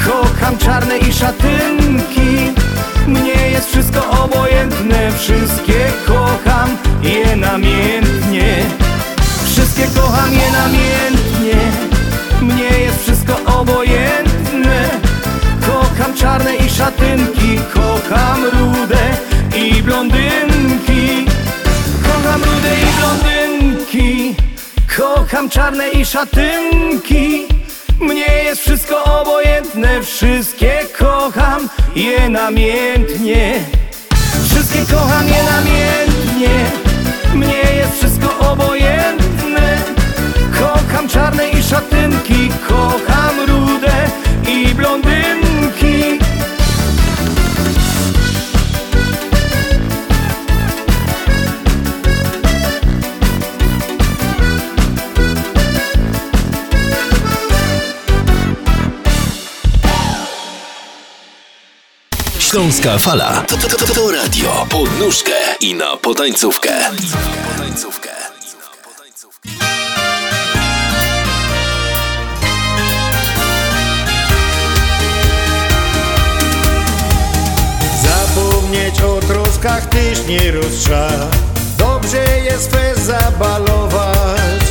Kocham 0.05 0.57
czarne 0.57 0.97
i 0.97 1.13
szatynki. 1.13 2.53
Mnie 3.07 3.49
jest 3.51 3.67
wszystko 3.67 4.09
obojętne. 4.23 5.11
Wszystkie 5.11 5.91
kocham 6.07 6.77
je 7.01 7.35
namiętnie 7.35 8.65
Wszystkie 9.45 9.87
kocham 9.87 10.33
je 10.33 10.51
namiętnie 10.51 11.61
Mnie 12.41 12.79
jest 12.79 13.01
wszystko 13.01 13.59
obojętne. 13.59 14.89
Kocham 15.67 16.13
czarne 16.13 16.55
i 16.55 16.69
szatynki. 16.69 17.59
Kocham 17.73 18.43
rude 18.43 19.17
i 19.55 19.83
blondynki. 19.83 21.25
Kocham 22.03 22.41
rude 22.43 22.73
i 22.75 22.99
blondynki 22.99 23.32
Kocham 25.33 25.49
czarne 25.49 25.89
i 25.89 26.05
szatynki. 26.05 27.45
Mnie 27.99 28.43
jest 28.43 28.61
wszystko 28.61 29.21
obojętne 29.21 30.03
Wszystkie 30.03 30.85
kocham 30.97 31.69
je 31.95 32.29
namiętnie. 32.29 33.53
Wszystkie 34.49 34.95
kocham 34.95 35.27
je 35.27 35.43
namiętnie 35.43 36.71
Śląska 62.83 62.99
Fala. 62.99 63.43
To, 63.47 63.57
to, 63.57 63.77
to, 63.77 63.93
to 63.93 64.11
radio. 64.11 64.67
Pod 64.69 64.99
nóżkę 64.99 65.31
i 65.59 65.73
na 65.73 65.97
potańcówkę. 65.97 66.69
Zapomnieć 78.03 79.01
o 79.01 79.19
troskach 79.27 79.89
tyś 79.89 80.27
nie 80.27 80.51
roztrza. 80.51 81.07
Dobrze 81.77 82.39
jest 82.45 82.71
fest 82.71 83.05
zabalować. 83.05 84.63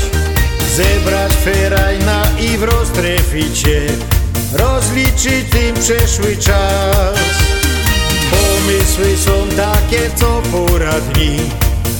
Zebrać 0.77 1.33
ferajna 1.33 2.23
i 2.41 2.59
w 2.59 2.63
roztreficie 2.63 3.81
Rozliczyć 4.53 5.51
tym 5.51 5.75
przeszły 5.75 6.37
czas 6.37 7.62
Pomysły 8.33 9.16
są 9.16 9.49
takie 9.57 10.11
co 10.16 10.43
pora 10.53 11.01
dni 11.01 11.37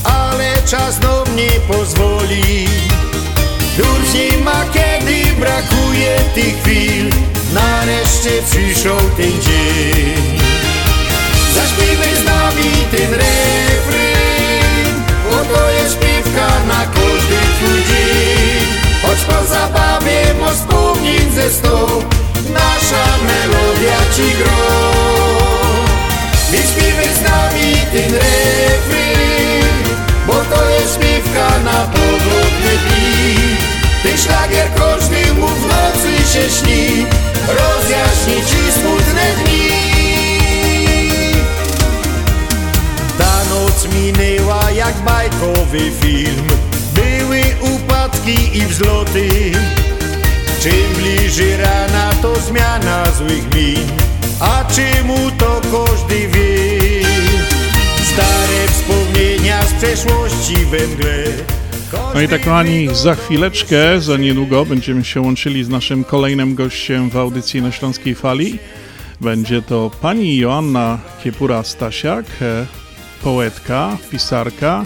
Ale 0.05 0.55
czas 0.67 1.01
nam 1.01 1.37
nie 1.37 1.51
pozwoli. 1.51 2.69
Już 3.79 4.15
nie 4.15 4.45
ma 4.45 4.65
kiedy 4.73 5.41
brakuje 5.41 6.17
tych 6.35 6.63
chwil 6.63 7.11
Nareszcie 7.55 8.31
przyszł 8.51 8.97
ten 9.17 9.33
dzień. 9.43 10.39
Zaśpiewaj 11.55 12.17
z 12.23 12.25
nami 12.25 12.71
ten 12.91 13.11
refren 13.11 15.03
Bo 15.31 15.55
to 15.55 15.71
jest 15.71 15.95
śpiewka 15.95 16.49
na 16.69 16.87
każdy 16.87 17.39
twój 17.57 17.79
dzień. 17.89 18.67
Choć 19.03 19.19
po 19.19 19.47
zabawie 19.47 20.35
mo 20.41 20.51
wspomnień 20.51 21.33
ze 21.35 21.51
sto 21.51 21.89
Nasza 22.53 23.05
melodia 23.27 23.99
ci 24.17 24.37
gro 24.39 25.42
Więc 26.53 26.71
śpiewaj 26.71 27.09
z 27.15 27.23
nami 27.23 27.75
ten 27.93 28.15
refren 28.15 29.95
Bo 30.27 30.33
to 30.33 30.71
jest 30.71 30.95
śpiewka 30.95 31.59
na 31.65 31.85
pogodne 31.85 32.73
dni 32.85 33.37
Ten 34.03 34.19
szlagier 34.19 34.69
każdy 34.75 35.35
mu 35.35 35.49
w 35.49 35.67
nocy 35.67 36.33
się 36.33 36.51
śni 36.51 37.07
Rozjaśni 37.49 38.47
ci 38.47 38.73
smutne 38.73 39.23
dni. 39.45 39.69
Ta 43.19 43.45
noc 43.51 43.89
minęła 43.95 44.71
jak 44.71 44.95
bajkowy 44.95 45.91
film 46.01 46.47
Były 46.95 47.43
upadki 47.61 48.59
i 48.59 48.67
wzloty. 48.67 49.29
Czym 50.63 50.95
bliżej 50.97 51.57
rana 51.57 52.11
to 52.23 52.41
zmiana 52.41 53.05
złych 53.19 53.55
min 53.55 54.12
A 54.43 54.65
czemu 54.65 55.31
to 55.39 55.61
każdy 55.61 56.29
wie 56.29 57.03
Stare 58.03 58.69
wspomnienia 58.73 59.63
z 59.63 59.73
przeszłości 59.73 60.55
we 60.55 60.87
mgle 60.87 61.25
No 62.15 62.21
i 62.21 62.29
tak 62.29 62.45
kochani, 62.45 62.89
za 62.95 63.15
chwileczkę, 63.15 64.01
za 64.01 64.17
niedługo 64.17 64.65
będziemy 64.65 65.05
się 65.05 65.21
łączyli 65.21 65.65
z 65.65 65.69
naszym 65.69 66.05
kolejnym 66.05 66.55
gościem 66.55 67.11
w 67.11 67.17
audycji 67.17 67.63
na 67.63 67.73
Śląskiej 67.73 68.15
Fali. 68.15 68.59
Będzie 69.21 69.63
to 69.63 69.91
pani 70.01 70.37
Joanna 70.37 70.99
Kiepura-Stasiak, 71.25 72.25
e, 72.43 72.67
poetka, 73.23 73.97
pisarka. 74.11 74.85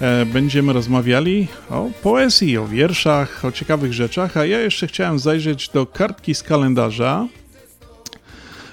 E, 0.00 0.26
Będziemy 0.26 0.72
rozmawiali 0.72 1.48
o 1.70 1.90
poezji, 2.02 2.58
o 2.58 2.66
wierszach, 2.66 3.44
o 3.44 3.52
ciekawych 3.52 3.92
rzeczach, 3.92 4.36
a 4.36 4.46
ja 4.46 4.60
jeszcze 4.60 4.86
chciałem 4.86 5.18
zajrzeć 5.18 5.68
do 5.68 5.86
kartki 5.86 6.34
z 6.34 6.42
kalendarza. 6.42 7.26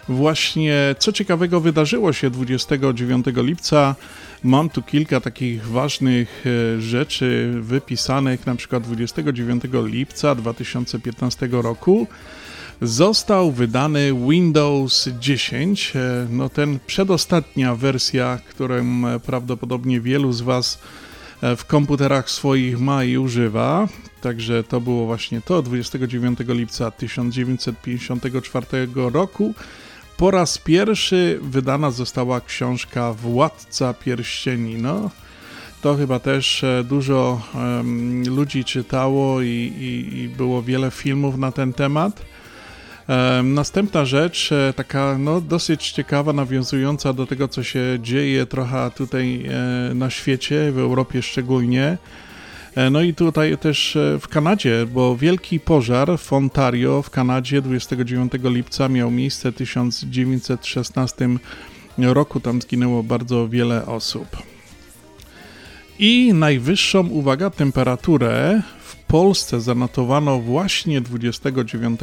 Właśnie 0.09 0.95
co 0.99 1.11
ciekawego 1.11 1.59
wydarzyło 1.59 2.13
się 2.13 2.29
29 2.29 3.25
lipca. 3.35 3.95
Mam 4.43 4.69
tu 4.69 4.81
kilka 4.81 5.19
takich 5.21 5.67
ważnych 5.67 6.43
e, 6.45 6.81
rzeczy 6.81 7.53
wypisanych, 7.61 8.45
na 8.45 8.55
przykład 8.55 8.83
29 8.83 9.63
lipca 9.73 10.35
2015 10.35 11.49
roku 11.51 12.07
został 12.81 13.51
wydany 13.51 14.13
Windows 14.29 15.09
10. 15.19 15.93
e, 15.95 16.27
No 16.29 16.49
ten 16.49 16.79
przedostatnia 16.87 17.75
wersja, 17.75 18.39
którą 18.49 19.07
e, 19.07 19.19
prawdopodobnie 19.19 20.01
wielu 20.01 20.31
z 20.31 20.41
Was 20.41 20.79
w 21.57 21.65
komputerach 21.65 22.29
swoich 22.29 22.79
ma 22.79 23.03
i 23.03 23.17
używa. 23.17 23.87
Także 24.21 24.63
to 24.63 24.81
było 24.81 25.05
właśnie 25.05 25.41
to 25.41 25.61
29 25.61 26.39
lipca 26.47 26.91
1954 26.91 28.65
roku. 28.95 29.53
Po 30.19 30.31
raz 30.31 30.57
pierwszy 30.57 31.39
wydana 31.41 31.91
została 31.91 32.41
książka 32.41 33.13
Władca 33.13 33.93
Pierścieni. 33.93 34.75
No, 34.75 35.09
to 35.81 35.95
chyba 35.95 36.19
też 36.19 36.63
e, 36.63 36.83
dużo 36.83 37.41
em, 37.55 38.23
ludzi 38.35 38.63
czytało 38.63 39.41
i, 39.41 39.47
i, 39.79 40.17
i 40.19 40.29
było 40.29 40.61
wiele 40.61 40.91
filmów 40.91 41.37
na 41.37 41.51
ten 41.51 41.73
temat. 41.73 42.21
Em, 43.07 43.53
Następna 43.53 44.05
rzecz, 44.05 44.51
e, 44.51 44.73
taka 44.73 45.17
no, 45.17 45.41
dosyć 45.41 45.91
ciekawa, 45.91 46.33
nawiązująca 46.33 47.13
do 47.13 47.27
tego, 47.27 47.47
co 47.47 47.63
się 47.63 47.81
dzieje 48.01 48.45
trochę 48.45 48.91
tutaj 48.95 49.45
e, 49.45 49.93
na 49.93 50.09
świecie, 50.09 50.71
w 50.71 50.79
Europie 50.79 51.21
szczególnie. 51.21 51.97
E, 52.79 52.89
No 52.89 53.01
i 53.01 53.13
tutaj 53.13 53.57
też 53.57 53.95
e, 53.95 54.19
w 54.19 54.27
Kanadzie, 54.27 54.85
bo 54.93 55.17
wielki 55.17 55.59
pożar 55.59 56.17
w 56.17 56.33
Ontario 56.33 57.01
w 57.01 57.09
Kanadzie 57.09 57.61
29 57.61 58.31
lipca 58.43 58.89
miał 58.89 59.11
miejsce 59.11 59.51
w 59.51 59.55
1916 59.55 61.29
roku. 61.97 62.39
Tam 62.39 62.61
zginęło 62.61 63.03
bardzo 63.03 63.47
wiele 63.47 63.85
osób. 63.85 64.27
I 65.99 66.33
najwyższą, 66.33 67.07
uwaga, 67.07 67.49
temperaturę 67.49 68.61
w 68.81 68.95
Polsce 68.95 69.61
zanotowano 69.61 70.39
właśnie 70.39 71.01
29 71.01 71.99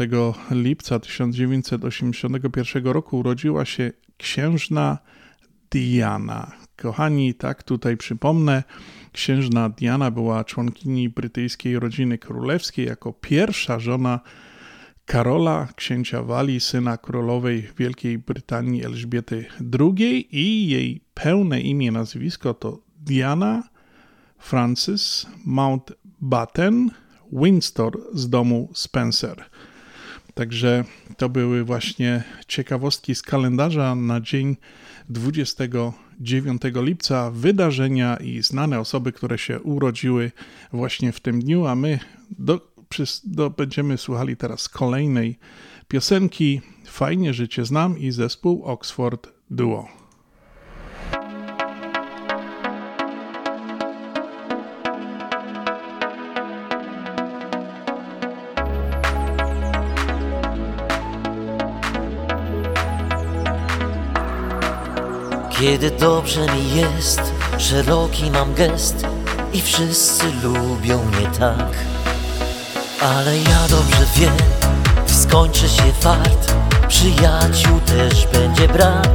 lipca 0.51 0.99
1981 0.99 2.86
roku 2.86 3.19
urodziła 3.19 3.65
się 3.65 3.91
księżna 4.17 4.97
Diana. 5.71 6.51
Kochani, 6.76 7.34
tak 7.34 7.63
tutaj 7.63 7.97
przypomnę, 7.97 8.63
księżna 9.11 9.69
Diana 9.69 10.11
była 10.11 10.43
członkini 10.43 11.09
brytyjskiej 11.09 11.80
rodziny 11.80 12.17
królewskiej 12.17 12.86
jako 12.86 13.13
pierwsza 13.13 13.80
żona 13.80 14.19
Karola, 15.05 15.67
księcia 15.76 16.24
Walii, 16.24 16.59
syna 16.59 16.97
królowej 16.97 17.69
Wielkiej 17.78 18.17
Brytanii 18.17 18.86
Elżbiety 18.86 19.45
II 19.80 20.28
i 20.32 20.67
jej 20.69 21.01
pełne 21.13 21.61
imię, 21.61 21.91
nazwisko 21.91 22.53
to 22.53 22.92
Diana 23.05 23.63
Francis 24.39 25.27
Mountbatten 25.45 26.91
Windsor 27.31 27.99
z 28.13 28.29
domu 28.29 28.69
Spencer. 28.73 29.43
Także 30.33 30.83
to 31.17 31.29
były 31.29 31.63
właśnie 31.63 32.23
ciekawostki 32.47 33.15
z 33.15 33.21
kalendarza 33.21 33.95
na 33.95 34.21
dzień 34.21 34.57
29 35.09 36.61
lipca, 36.75 37.31
wydarzenia 37.31 38.17
i 38.17 38.43
znane 38.43 38.80
osoby, 38.80 39.11
które 39.11 39.38
się 39.38 39.59
urodziły 39.59 40.31
właśnie 40.73 41.11
w 41.11 41.19
tym 41.19 41.41
dniu, 41.41 41.65
a 41.65 41.75
my 41.75 41.99
do, 42.39 42.73
do, 43.23 43.49
będziemy 43.49 43.97
słuchali 43.97 44.38
teraz 44.38 44.69
kolejnej 44.69 45.39
piosenki 45.88 46.61
Fajnie, 46.85 47.34
że 47.34 47.47
Cię 47.47 47.65
znam 47.65 47.99
i 47.99 48.11
zespół 48.11 48.63
Oxford 48.63 49.30
Duo. 49.49 50.02
Kiedy 65.64 65.91
dobrze 65.91 66.45
mi 66.45 66.76
jest, 66.76 67.22
szeroki 67.57 68.31
mam 68.31 68.53
gest 68.53 69.07
i 69.53 69.61
wszyscy 69.61 70.23
lubią 70.44 71.03
mnie 71.03 71.27
tak. 71.40 71.69
Ale 73.02 73.38
ja 73.38 73.68
dobrze 73.69 74.06
wiem, 74.15 74.38
skończy 75.06 75.69
się 75.69 75.94
fart, 75.99 76.53
przyjaciół 76.88 77.80
też 77.80 78.27
będzie 78.27 78.68
brak. 78.68 79.10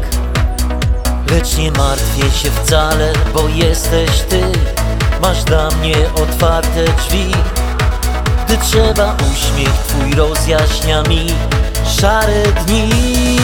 Lecz 1.30 1.56
nie 1.56 1.72
martwię 1.72 2.30
się 2.30 2.50
wcale, 2.50 3.12
bo 3.34 3.48
jesteś 3.48 4.10
ty, 4.28 4.42
masz 5.22 5.44
dla 5.44 5.70
mnie 5.70 5.96
otwarte 6.14 6.84
drzwi. 6.84 7.32
Gdy 8.46 8.58
trzeba 8.58 9.16
uśmiech 9.32 9.74
twój 9.88 10.12
rozjaśnia 10.12 11.02
mi 11.02 11.26
szare 12.00 12.42
dni. 12.66 13.37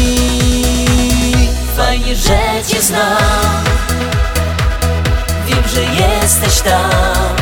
Fajnie, 1.85 2.17
że 2.17 2.39
cię 2.69 2.83
znam. 2.83 3.65
Wiem, 5.47 5.63
że 5.75 5.81
jesteś 5.83 6.61
tam. 6.61 7.37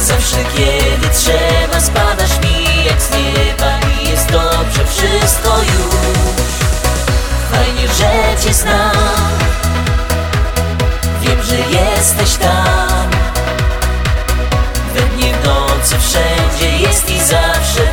Zawsze 0.00 0.36
kiedy 0.56 1.08
trzeba 1.14 1.80
spadasz 1.80 2.40
mi 2.42 2.84
jak 2.84 3.02
z 3.02 3.10
nieba 3.10 3.78
I 4.02 4.08
jest 4.10 4.26
dobrze 4.26 4.86
wszystko 4.86 5.56
już. 5.58 6.50
Fajnie, 7.50 7.88
że 7.98 8.42
cię 8.44 8.54
znam. 8.54 9.30
Wiem, 11.20 11.42
że 11.42 11.56
jesteś 11.56 12.36
tam. 12.36 13.10
We 14.94 15.00
dnie 15.00 15.34
w 15.34 15.44
nocy 15.44 15.96
wszędzie 15.98 16.78
jest 16.78 17.10
i 17.10 17.18
zawsze 17.20 17.89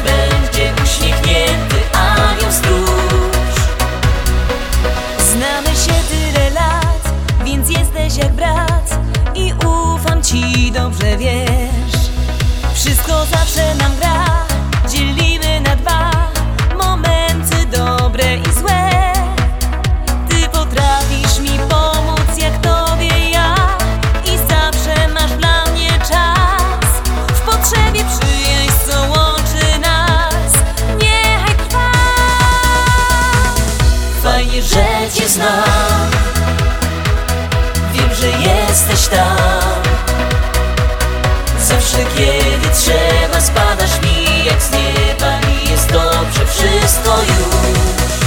Zawsze 41.68 41.98
kiedy 41.98 42.70
trzeba 42.76 43.42
spadasz 43.42 44.02
mi 44.02 44.46
jak 44.46 44.62
z 44.62 44.72
nieba 44.72 45.40
I 45.50 45.70
jest 45.70 45.92
dobrze 45.92 46.46
wszystko 46.46 47.18
już. 47.18 48.18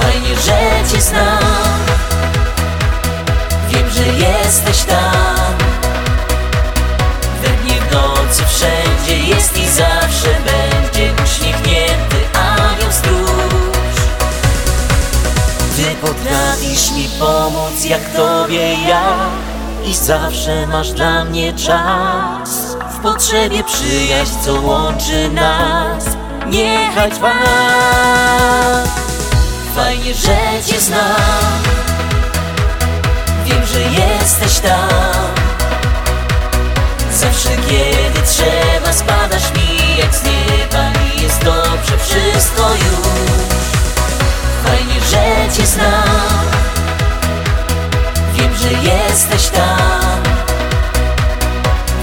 Fajnie, 0.00 0.34
że 0.36 0.92
cię 0.92 1.00
znam. 1.02 1.78
Wiem, 3.68 3.90
że 3.90 4.06
jesteś 4.06 4.84
tam. 4.84 5.54
We 7.42 7.48
dnie 7.48 7.80
w 7.80 7.92
nocy 7.92 8.42
wszędzie 8.46 9.18
jest 9.28 9.58
i 9.58 9.68
zawsze 9.68 10.28
będzie 10.44 11.12
Uśmiechnięty 11.24 12.16
anioł 12.34 12.92
stróż. 12.92 13.96
Ty 15.76 15.94
potrafisz 16.06 16.90
mi 16.90 17.08
pomóc 17.18 17.84
jak 17.84 18.12
tobie 18.12 18.74
ja 18.88 19.16
I 19.84 19.94
zawsze 19.94 20.66
masz 20.66 20.92
dla 20.92 21.24
mnie 21.24 21.52
czas. 21.52 22.76
W 22.90 23.02
potrzebie 23.02 23.64
przyjaźń, 23.64 24.32
co 24.44 24.60
łączy 24.60 25.30
nas 25.30 26.04
Niechaj 26.46 27.10
trwa 27.10 27.32
Fajnie, 29.76 30.14
że 30.14 30.62
cię 30.66 30.80
znam. 30.80 31.62
Wiem, 33.44 33.66
że 33.66 33.80
jesteś 33.80 34.58
tam. 34.58 35.34
Zawsze 37.12 37.48
kiedy 37.48 38.26
trzeba 38.26 38.92
spadasz 38.92 39.52
mi 39.54 39.98
jak 39.98 40.14
z 40.14 40.22
nieba 40.24 40.90
I 41.16 41.22
jest 41.22 41.44
dobrze 41.44 41.98
wszystko 41.98 42.62
już. 42.62 43.54
Fajnie, 44.64 45.00
że 45.10 45.56
cię 45.56 45.66
znam 45.66 46.53
że 48.64 48.72
jesteś 48.72 49.48
tam. 49.48 50.22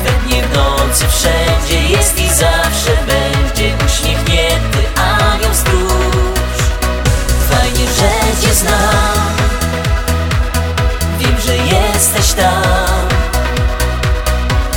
We 0.04 0.12
dnie 0.12 0.44
w 0.44 0.56
nocy 0.56 1.06
wszędzie 1.08 1.90
jest 1.90 2.20
i 2.20 2.30
zawsze 2.30 2.92
będzie 3.08 3.76
Uśmiechnięty 3.86 4.80
anioł 4.96 5.54
stróż. 5.54 6.58
Fajnie, 7.50 7.86
że 7.86 8.42
cię 8.48 8.54
znam. 8.54 9.36
Wiem, 11.20 11.42
że 11.46 11.58
jesteś 11.58 12.34
tam. 12.34 13.08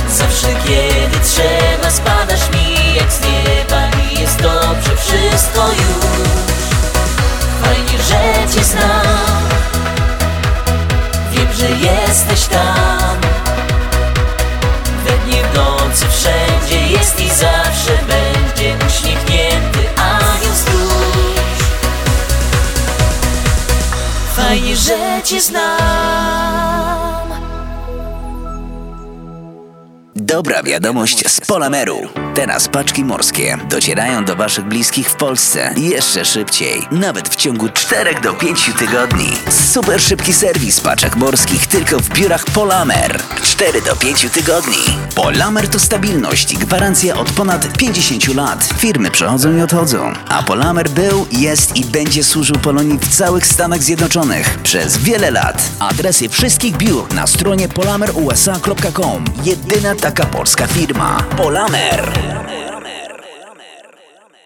Zawsze 0.09 0.47
kiedy 0.47 1.19
trzeba 1.23 1.91
spadasz 1.91 2.49
mi 2.49 2.95
jak 2.95 3.11
z 3.11 3.19
nieba 3.21 3.81
I 4.11 4.21
jest 4.21 4.41
dobrze 4.41 4.95
wszystko 4.97 5.67
już. 5.67 6.29
Fajnie, 7.61 8.03
że 8.03 8.53
cię 8.55 8.63
znam 8.63 9.24
jesteś 11.69 12.45
tam. 12.45 13.17
We 15.05 15.11
dnie 15.11 15.43
w 15.43 15.55
nocy 15.55 16.05
wszędzie 16.09 16.87
jest 16.87 17.19
i 17.19 17.29
zawsze 17.29 17.97
będzie 18.07 18.75
Uśmiechnięty 18.87 19.79
anioł 19.97 20.55
stróż 20.55 21.65
Fajnie, 24.35 24.75
że 24.75 25.21
cię 25.23 25.41
znam 25.41 27.24
Dobra 30.27 30.63
wiadomość 30.63 31.31
z 31.31 31.41
Polameru. 31.41 31.99
Teraz 32.35 32.67
paczki 32.67 33.05
morskie 33.05 33.57
docierają 33.69 34.25
do 34.25 34.35
Waszych 34.35 34.65
bliskich 34.65 35.09
w 35.09 35.15
Polsce 35.15 35.73
jeszcze 35.77 36.25
szybciej, 36.25 36.87
nawet 36.91 37.29
w 37.29 37.35
ciągu 37.35 37.69
4 37.69 38.15
do 38.23 38.33
5 38.33 38.71
tygodni. 38.79 39.27
Super 39.49 40.01
szybki 40.01 40.33
serwis 40.33 40.81
paczek 40.81 41.15
morskich 41.15 41.67
tylko 41.67 41.99
w 41.99 42.09
biurach 42.09 42.45
Polamer. 42.45 43.19
4 43.43 43.81
do 43.81 43.95
5 43.95 44.27
tygodni. 44.33 44.77
Polamer 45.15 45.67
to 45.67 45.79
stabilność 45.79 46.53
i 46.53 46.57
gwarancja 46.57 47.17
od 47.17 47.31
ponad 47.31 47.77
50 47.77 48.35
lat. 48.35 48.69
Firmy 48.77 49.11
przychodzą 49.11 49.57
i 49.57 49.61
odchodzą, 49.61 50.13
a 50.29 50.43
Polamer 50.43 50.89
był, 50.89 51.27
jest 51.31 51.75
i 51.75 51.85
będzie 51.85 52.23
służył 52.23 52.55
Polonii 52.55 52.99
w 52.99 53.15
całych 53.15 53.47
Stanach 53.47 53.83
Zjednoczonych 53.83 54.59
przez 54.63 54.97
wiele 54.97 55.31
lat. 55.31 55.63
Adresy 55.79 56.29
wszystkich 56.29 56.77
biur 56.77 57.13
na 57.13 57.27
stronie 57.27 57.69
polamerusa.com. 57.69 59.25
Jedyna 59.43 59.95
taka 59.95 60.14
polska 60.23 60.67
firma. 60.67 61.21
Polamer. 61.37 62.64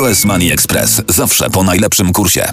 US 0.00 0.24
Money 0.24 0.52
Express 0.52 1.02
zawsze 1.08 1.50
po 1.50 1.62
najlepszym 1.62 2.12
kursie. 2.12 2.52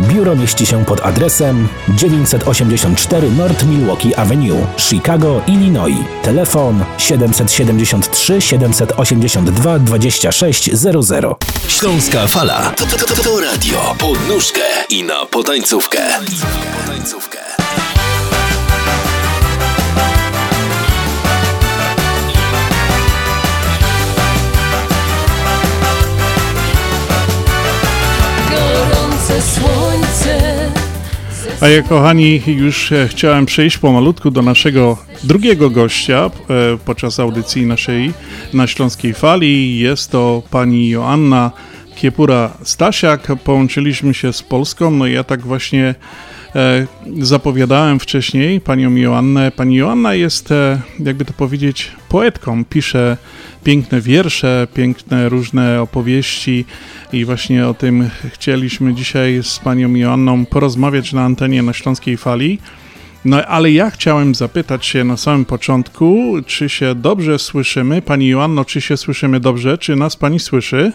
Biuro 0.00 0.36
mieści 0.36 0.66
się 0.66 0.84
pod 0.84 1.00
adresem 1.00 1.68
984 1.88 3.30
North 3.30 3.64
Milwaukee 3.64 4.14
Avenue, 4.14 4.66
Chicago, 4.76 5.40
Illinois. 5.46 6.04
Telefon 6.22 6.84
773 6.98 8.40
782 8.40 9.78
2600. 9.78 11.44
Śląska 11.68 12.26
Fala 12.26 12.72
to, 12.76 12.86
to, 12.86 13.06
to, 13.06 13.22
to 13.22 13.40
radio 13.40 13.94
pod 13.98 14.28
nóżkę 14.28 14.60
i 14.88 15.02
na 15.02 15.26
potańcówkę. 15.26 15.98
A 31.60 31.68
ja, 31.68 31.82
kochani, 31.82 32.42
już 32.46 32.92
e, 32.92 33.08
chciałem 33.08 33.46
przejść 33.46 33.78
pomalutku 33.78 34.30
do 34.30 34.42
naszego 34.42 34.98
drugiego 35.24 35.70
gościa 35.70 36.30
e, 36.50 36.78
podczas 36.84 37.20
audycji 37.20 37.66
naszej 37.66 38.12
na 38.54 38.66
Śląskiej 38.66 39.14
Fali. 39.14 39.78
Jest 39.78 40.10
to 40.10 40.42
pani 40.50 40.88
Joanna 40.88 41.50
Kiepura-Stasiak. 41.96 43.36
Połączyliśmy 43.36 44.14
się 44.14 44.32
z 44.32 44.42
Polską, 44.42 44.90
no 44.90 45.06
i 45.06 45.12
ja 45.12 45.24
tak 45.24 45.40
właśnie 45.40 45.94
zapowiadałem 47.20 48.00
wcześniej 48.00 48.60
panią 48.60 48.94
Joannę. 48.94 49.52
Pani 49.56 49.76
Joanna 49.76 50.14
jest, 50.14 50.52
e, 50.52 50.80
jakby 50.98 51.24
to 51.24 51.32
powiedzieć, 51.32 51.92
poetką. 52.08 52.64
Pisze 52.64 53.16
piękne 53.64 54.00
wiersze, 54.00 54.68
piękne 54.74 55.28
różne 55.28 55.82
opowieści 55.82 56.64
i 57.12 57.24
właśnie 57.24 57.66
o 57.66 57.74
tym 57.74 58.10
chcieliśmy 58.32 58.94
dzisiaj 58.94 59.40
z 59.42 59.58
panią 59.58 59.94
Joanną 59.94 60.46
porozmawiać 60.46 61.12
na 61.12 61.22
antenie 61.22 61.62
na 61.62 61.72
Śląskiej 61.72 62.16
Fali. 62.16 62.58
No 63.24 63.46
ale 63.46 63.70
ja 63.70 63.90
chciałem 63.90 64.34
zapytać 64.34 64.86
się 64.86 65.04
na 65.04 65.16
samym 65.16 65.44
początku, 65.44 66.34
czy 66.46 66.68
się 66.68 66.94
dobrze 66.94 67.38
słyszymy? 67.38 68.02
Pani 68.02 68.28
Joanno, 68.28 68.64
czy 68.64 68.80
się 68.80 68.96
słyszymy 68.96 69.40
dobrze? 69.40 69.78
Czy 69.78 69.96
nas 69.96 70.16
pani 70.16 70.40
słyszy? 70.40 70.92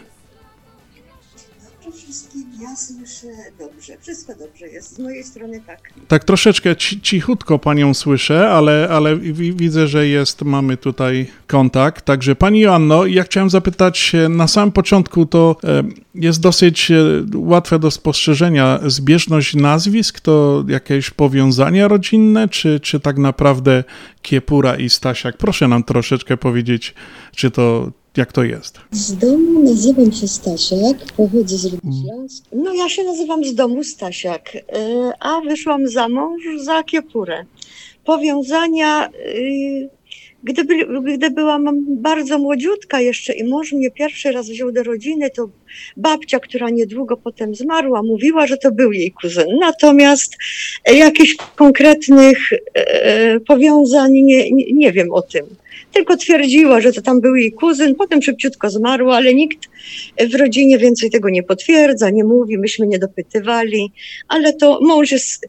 Dobrze, 3.59 3.97
wszystko 4.01 4.33
dobrze 4.35 4.67
jest, 4.67 4.95
z 4.95 4.99
mojej 4.99 5.23
strony 5.23 5.61
tak. 5.67 5.79
Tak 6.07 6.23
troszeczkę 6.23 6.75
ci, 6.75 7.01
cichutko 7.01 7.59
panią 7.59 7.93
słyszę, 7.93 8.49
ale, 8.49 8.87
ale 8.91 9.17
wi- 9.17 9.53
widzę, 9.53 9.87
że 9.87 10.07
jest, 10.07 10.41
mamy 10.41 10.77
tutaj 10.77 11.27
kontakt. 11.47 12.05
Także 12.05 12.35
pani 12.35 12.59
Joanno, 12.59 13.05
ja 13.05 13.23
chciałem 13.23 13.49
zapytać 13.49 14.11
na 14.29 14.47
samym 14.47 14.71
początku, 14.71 15.25
to 15.25 15.55
jest 16.15 16.41
dosyć 16.41 16.91
e, 16.91 16.95
łatwe 17.35 17.79
do 17.79 17.91
spostrzeżenia 17.91 18.79
zbieżność 18.85 19.55
nazwisk, 19.55 20.19
to 20.19 20.63
jakieś 20.67 21.09
powiązania 21.09 21.87
rodzinne, 21.87 22.49
czy, 22.49 22.79
czy 22.79 22.99
tak 22.99 23.17
naprawdę 23.17 23.83
Kiepura 24.21 24.75
i 24.75 24.89
Stasiak? 24.89 25.37
Proszę 25.37 25.67
nam 25.67 25.83
troszeczkę 25.83 26.37
powiedzieć, 26.37 26.93
czy 27.35 27.51
to, 27.51 27.91
jak 28.17 28.31
to 28.31 28.43
jest. 28.43 28.79
Z 28.91 29.15
domu 29.17 29.63
nazywam 29.63 30.11
się 30.11 30.27
Stasiak, 30.27 30.97
pochodzę 31.17 31.57
z 31.57 31.69
Śląsk. 31.69 32.43
No 32.51 32.73
ja 32.73 32.89
się 32.89 33.03
nazywam 33.03 33.43
z 33.43 33.55
domu 33.55 33.83
Stasiak, 33.83 34.55
y, 34.55 34.59
a 35.19 35.41
wyszłam 35.41 35.87
za 35.87 36.09
mąż 36.09 36.41
za 36.63 36.83
Kiepurę. 36.83 37.45
Powiązania, 38.05 39.09
y, 39.09 39.89
gdy, 40.43 40.63
by- 40.63 41.15
gdy 41.17 41.29
byłam 41.31 41.85
bardzo 41.87 42.39
młodziutka 42.39 43.01
jeszcze 43.01 43.33
i 43.33 43.43
mąż 43.43 43.73
mnie 43.73 43.91
pierwszy 43.91 44.31
raz 44.31 44.49
wziął 44.49 44.71
do 44.71 44.83
rodziny, 44.83 45.29
to 45.29 45.49
babcia, 45.97 46.39
która 46.39 46.69
niedługo 46.69 47.17
potem 47.17 47.55
zmarła, 47.55 48.03
mówiła, 48.03 48.47
że 48.47 48.57
to 48.57 48.71
był 48.71 48.91
jej 48.91 49.11
kuzyn. 49.11 49.45
Natomiast 49.59 50.35
jakichś 50.93 51.35
konkretnych 51.55 52.37
e, 52.73 53.39
powiązań 53.39 54.11
nie, 54.11 54.51
nie, 54.51 54.73
nie 54.73 54.91
wiem 54.91 55.11
o 55.11 55.21
tym. 55.21 55.45
Tylko 55.95 56.17
twierdziła, 56.17 56.81
że 56.81 56.93
to 56.93 57.01
tam 57.01 57.21
był 57.21 57.35
jej 57.35 57.51
kuzyn, 57.51 57.95
potem 57.95 58.21
szybciutko 58.21 58.69
zmarła, 58.69 59.15
ale 59.15 59.33
nikt 59.33 59.69
w 60.29 60.35
rodzinie 60.35 60.77
więcej 60.77 61.09
tego 61.09 61.29
nie 61.29 61.43
potwierdza, 61.43 62.09
nie 62.09 62.23
mówi, 62.23 62.57
myśmy 62.57 62.87
nie 62.87 62.99
dopytywali, 62.99 63.91
ale 64.27 64.53
to 64.53 64.79
mąż 64.81 65.11
jest 65.11 65.47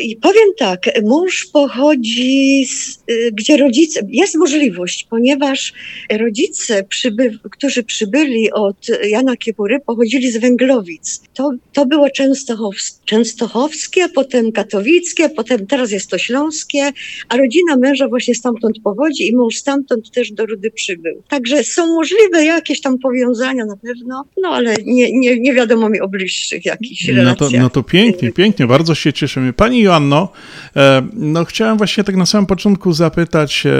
I 0.00 0.16
powiem 0.16 0.48
tak, 0.58 0.90
mąż 1.04 1.46
pochodzi, 1.52 2.64
z, 2.66 2.98
y, 3.10 3.30
gdzie 3.32 3.56
rodzice, 3.56 4.00
jest 4.08 4.36
możliwość, 4.38 5.06
ponieważ 5.10 5.72
rodzice, 6.10 6.84
przyby, 6.84 7.38
którzy 7.50 7.82
przybyli 7.82 8.52
od 8.52 8.86
Jana 9.08 9.36
Kiepury, 9.36 9.80
pochodzili 9.86 10.30
z 10.30 10.36
Węglowic. 10.36 11.22
To, 11.34 11.50
to 11.72 11.86
było 11.86 12.10
Częstochows, 12.10 13.00
częstochowskie, 13.04 14.08
potem 14.08 14.52
katowickie, 14.52 15.28
potem 15.28 15.66
teraz 15.66 15.90
jest 15.90 16.10
to 16.10 16.18
śląskie, 16.18 16.90
a 17.28 17.36
rodzina 17.36 17.76
męża 17.76 18.08
właśnie 18.08 18.34
stamtąd 18.34 18.76
pochodzi 18.84 19.28
i 19.28 19.36
mąż 19.36 19.56
stamtąd 19.56 20.10
też 20.10 20.32
do 20.32 20.46
Rudy 20.46 20.70
przybył. 20.70 21.22
Także 21.28 21.64
są 21.64 21.86
możliwe 21.86 22.44
jakieś 22.44 22.80
tam 22.80 22.98
powiązania 22.98 23.64
na 23.64 23.76
pewno, 23.76 24.24
no 24.42 24.48
ale 24.48 24.74
nie, 24.84 25.12
nie, 25.12 25.40
nie 25.40 25.54
wiadomo 25.54 25.88
mi 25.88 26.00
o 26.00 26.08
bliższych 26.08 26.64
jakichś 26.64 27.08
No 27.08 27.14
relacjach. 27.14 27.50
to, 27.50 27.58
no 27.58 27.70
to 27.70 27.82
pięknie, 27.82 28.32
pięknie, 28.32 28.66
bardzo 28.66 28.94
się 28.94 29.12
cieszymy. 29.12 29.52
Pani 29.52 29.81
Joanno, 29.82 30.28
e, 30.76 31.02
no 31.12 31.44
chciałem 31.44 31.78
właśnie 31.78 32.04
tak 32.04 32.16
na 32.16 32.26
samym 32.26 32.46
początku 32.46 32.92
zapytać 32.92 33.66
e, 33.66 33.70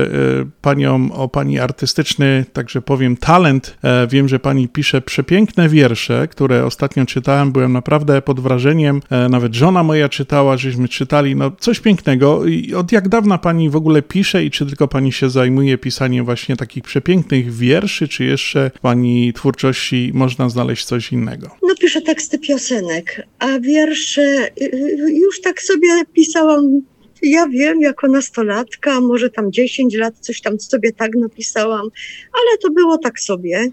panią 0.60 1.12
o 1.12 1.28
pani 1.28 1.58
artystyczny, 1.58 2.44
także 2.52 2.82
powiem, 2.82 3.16
talent. 3.16 3.76
E, 3.84 4.06
Wiem, 4.06 4.28
że 4.28 4.38
pani 4.38 4.68
pisze 4.68 5.00
przepiękne 5.00 5.68
wiersze, 5.68 6.28
które 6.28 6.66
ostatnio 6.66 7.06
czytałem, 7.06 7.52
byłem 7.52 7.72
naprawdę 7.72 8.22
pod 8.22 8.40
wrażeniem, 8.40 9.00
nawet 9.30 9.54
żona 9.54 9.82
moja 9.82 10.08
czytała, 10.08 10.56
żeśmy 10.56 10.88
czytali, 10.88 11.36
no 11.36 11.52
coś 11.60 11.80
pięknego. 11.80 12.46
I 12.46 12.74
od 12.74 12.92
jak 12.92 13.08
dawna 13.08 13.38
pani 13.38 13.70
w 13.70 13.76
ogóle 13.76 14.02
pisze 14.02 14.44
i 14.44 14.50
czy 14.50 14.66
tylko 14.66 14.88
pani 14.88 15.12
się 15.12 15.30
zajmuje 15.30 15.78
pisaniem 15.78 16.24
właśnie 16.24 16.56
takich 16.56 16.84
przepięknych 16.84 17.54
wierszy, 17.54 18.08
czy 18.08 18.24
jeszcze 18.24 18.70
pani 18.82 19.32
twórczości 19.32 20.10
można 20.14 20.48
znaleźć 20.48 20.84
coś 20.84 21.12
innego? 21.12 21.50
No 21.62 21.74
piszę 21.80 22.00
teksty 22.00 22.38
piosenek, 22.38 23.26
a 23.38 23.60
wiersze 23.60 24.22
y, 24.22 24.64
y, 24.64 25.12
już 25.12 25.40
tak 25.40 25.62
sobie 25.62 25.91
pisałam, 26.12 26.82
ja 27.22 27.48
wiem, 27.48 27.80
jako 27.80 28.08
nastolatka, 28.08 29.00
może 29.00 29.30
tam 29.30 29.52
10 29.52 29.94
lat, 29.94 30.14
coś 30.20 30.40
tam 30.40 30.60
sobie 30.60 30.92
tak 30.92 31.14
napisałam, 31.14 31.88
ale 32.32 32.58
to 32.62 32.70
było 32.70 32.98
tak 32.98 33.20
sobie. 33.20 33.68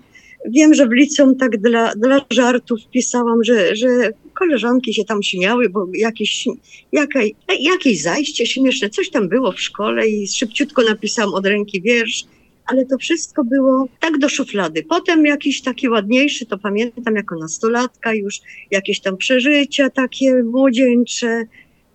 Wiem, 0.45 0.73
że 0.73 0.87
w 0.87 0.91
liceum 0.91 1.35
tak 1.35 1.57
dla, 1.57 1.95
dla 1.95 2.25
żartów 2.29 2.79
pisałam, 2.91 3.43
że, 3.43 3.75
że 3.75 3.87
koleżanki 4.33 4.93
się 4.93 5.05
tam 5.05 5.23
śmiały, 5.23 5.69
bo 5.69 5.87
jakieś, 5.93 6.47
jaka, 6.91 7.19
jakieś 7.59 8.01
zajście 8.01 8.45
śmieszne, 8.45 8.89
coś 8.89 9.09
tam 9.09 9.29
było 9.29 9.51
w 9.51 9.61
szkole 9.61 10.07
i 10.07 10.27
szybciutko 10.27 10.83
napisałam 10.83 11.33
od 11.33 11.45
ręki 11.45 11.81
wiersz, 11.81 12.25
ale 12.65 12.85
to 12.85 12.97
wszystko 12.97 13.43
było 13.43 13.87
tak 13.99 14.17
do 14.17 14.29
szuflady. 14.29 14.83
Potem 14.83 15.25
jakiś 15.25 15.61
taki 15.61 15.89
ładniejszy, 15.89 16.45
to 16.45 16.57
pamiętam 16.57 17.15
jako 17.15 17.35
nastolatka 17.35 18.13
już, 18.13 18.39
jakieś 18.71 18.99
tam 18.99 19.17
przeżycia 19.17 19.89
takie 19.89 20.43
młodzieńcze, 20.43 21.45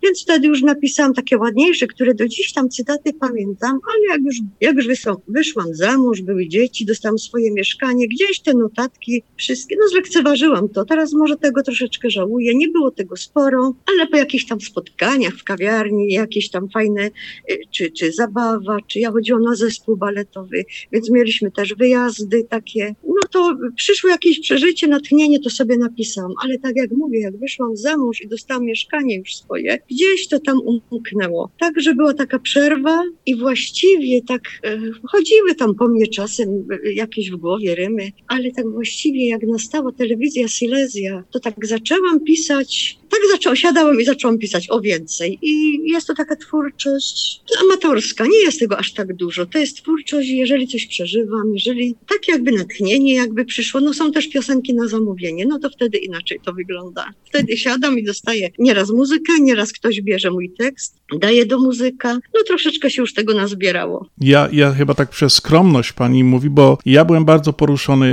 więc 0.05 0.23
wtedy 0.23 0.49
już 0.49 0.63
napisałam 0.63 1.15
takie 1.15 1.39
ładniejsze, 1.39 1.87
które 1.87 2.15
do 2.15 2.29
dziś 2.29 2.53
tam 2.53 2.69
cytaty 2.69 3.13
pamiętam, 3.21 3.81
ale 3.89 4.07
jak 4.09 4.21
już, 4.27 4.37
jak 4.61 4.77
już 4.77 4.87
wyszłam 5.29 5.75
za 5.75 5.99
mąż, 5.99 6.21
były 6.23 6.49
dzieci, 6.49 6.85
dostałam 6.85 7.19
swoje 7.19 7.53
mieszkanie, 7.53 8.09
gdzieś 8.09 8.41
te 8.41 8.55
notatki 8.55 9.23
wszystkie, 9.37 9.77
no 9.81 9.89
zlekceważyłam 9.89 10.69
to. 10.69 10.85
Teraz 10.85 11.13
może 11.13 11.37
tego 11.37 11.63
troszeczkę 11.63 12.11
żałuję, 12.11 12.55
nie 12.55 12.69
było 12.69 12.91
tego 12.91 13.17
sporo, 13.17 13.75
ale 13.87 14.07
po 14.07 14.17
jakichś 14.17 14.47
tam 14.47 14.61
spotkaniach 14.61 15.35
w 15.35 15.45
kawiarni, 15.45 16.13
jakieś 16.13 16.51
tam 16.51 16.69
fajne, 16.71 17.11
y, 17.51 17.59
czy, 17.71 17.91
czy 17.91 18.13
zabawa, 18.13 18.79
czy 18.87 19.01
ja 19.01 19.11
chodziłam 19.11 19.43
na 19.43 19.55
zespół 19.55 19.97
baletowy, 19.97 20.65
więc 20.93 21.11
mieliśmy 21.11 21.51
też 21.51 21.75
wyjazdy 21.75 22.45
takie. 22.51 22.95
No 23.07 23.29
to 23.31 23.57
przyszło 23.77 24.11
jakieś 24.11 24.41
przeżycie, 24.41 24.87
natchnienie, 24.87 25.41
to 25.41 25.51
sobie 25.51 25.79
napisałam, 25.79 26.33
ale 26.43 26.59
tak 26.59 26.77
jak 26.77 26.91
mówię, 26.91 27.21
jak 27.21 27.37
wyszłam 27.37 27.77
za 27.77 27.97
mąż 27.97 28.23
i 28.23 28.29
dostałam 28.29 28.65
mieszkanie 28.65 29.19
już 29.19 29.37
swoje, 29.37 29.79
gdzieś 29.95 30.29
to 30.29 30.41
tam 30.41 30.61
umknęło. 30.91 31.51
Także 31.59 31.95
była 31.95 32.15
taka 32.15 32.39
przerwa 32.39 33.03
i 33.27 33.37
właściwie 33.37 34.23
tak 34.23 34.43
e, 34.65 34.79
chodziły 35.09 35.55
tam 35.55 35.75
po 35.75 35.89
mnie 35.89 36.07
czasem 36.07 36.49
e, 36.87 36.93
jakieś 36.93 37.31
w 37.31 37.37
głowie 37.37 37.75
rymy, 37.75 38.11
ale 38.29 38.51
tak 38.51 38.71
właściwie 38.71 39.29
jak 39.29 39.43
nastała 39.43 39.93
telewizja 39.93 40.49
Silesia, 40.49 41.25
to 41.31 41.41
tak 41.41 41.67
zaczęłam 41.67 42.21
pisać, 42.21 42.99
tak 43.15 43.31
zaczęłam, 43.33 43.57
siadałam 43.57 44.01
i 44.01 44.05
zaczęłam 44.05 44.39
pisać 44.39 44.71
o 44.71 44.81
więcej. 44.81 45.39
I 45.43 45.81
jest 45.91 46.07
to 46.07 46.15
taka 46.15 46.37
twórczość 46.37 47.41
amatorska, 47.61 48.27
nie 48.27 48.39
jest 48.39 48.61
tego 48.61 48.79
aż 48.79 48.93
tak 48.93 49.17
dużo. 49.17 49.47
To 49.47 49.59
jest 49.59 49.77
twórczość, 49.77 50.29
jeżeli 50.29 50.69
coś 50.69 50.87
przeżywam, 50.87 51.55
jeżeli 51.55 51.97
tak 52.09 52.29
jakby 52.29 52.53
natchnienie 52.53 53.15
jakby 53.15 53.45
przyszło, 53.45 53.81
no 53.81 53.95
są 53.95 54.13
też 54.13 54.29
piosenki 54.29 54.75
na 54.75 54.89
zamówienie, 54.89 55.47
no 55.47 55.59
to 55.59 55.71
wtedy 55.71 55.99
inaczej 55.99 56.41
to 56.45 56.53
wygląda. 56.53 57.07
Wtedy 57.25 57.57
siadam 57.57 57.99
i 57.99 58.05
dostaję 58.05 58.51
nieraz 58.59 58.91
muzykę, 58.91 59.33
nieraz 59.41 59.73
ktoś 59.73 60.01
bierze 60.01 60.31
mój 60.31 60.51
tekst, 60.59 60.97
daje 61.19 61.47
do 61.47 61.59
muzyka, 61.59 62.15
no 62.35 62.41
troszeczkę 62.47 62.91
się 62.91 63.03
już 63.03 63.15
tego 63.15 63.35
nazbierało. 63.35 64.07
Ja, 64.21 64.49
ja 64.53 64.73
chyba 64.73 64.95
tak 64.95 65.11
przez 65.11 65.33
skromność 65.33 65.93
pani 65.93 66.25
mówi, 66.25 66.51
bo 66.51 66.79
ja 66.87 67.05
byłem 67.05 67.25
bardzo 67.25 67.53
poruszony 67.53 68.07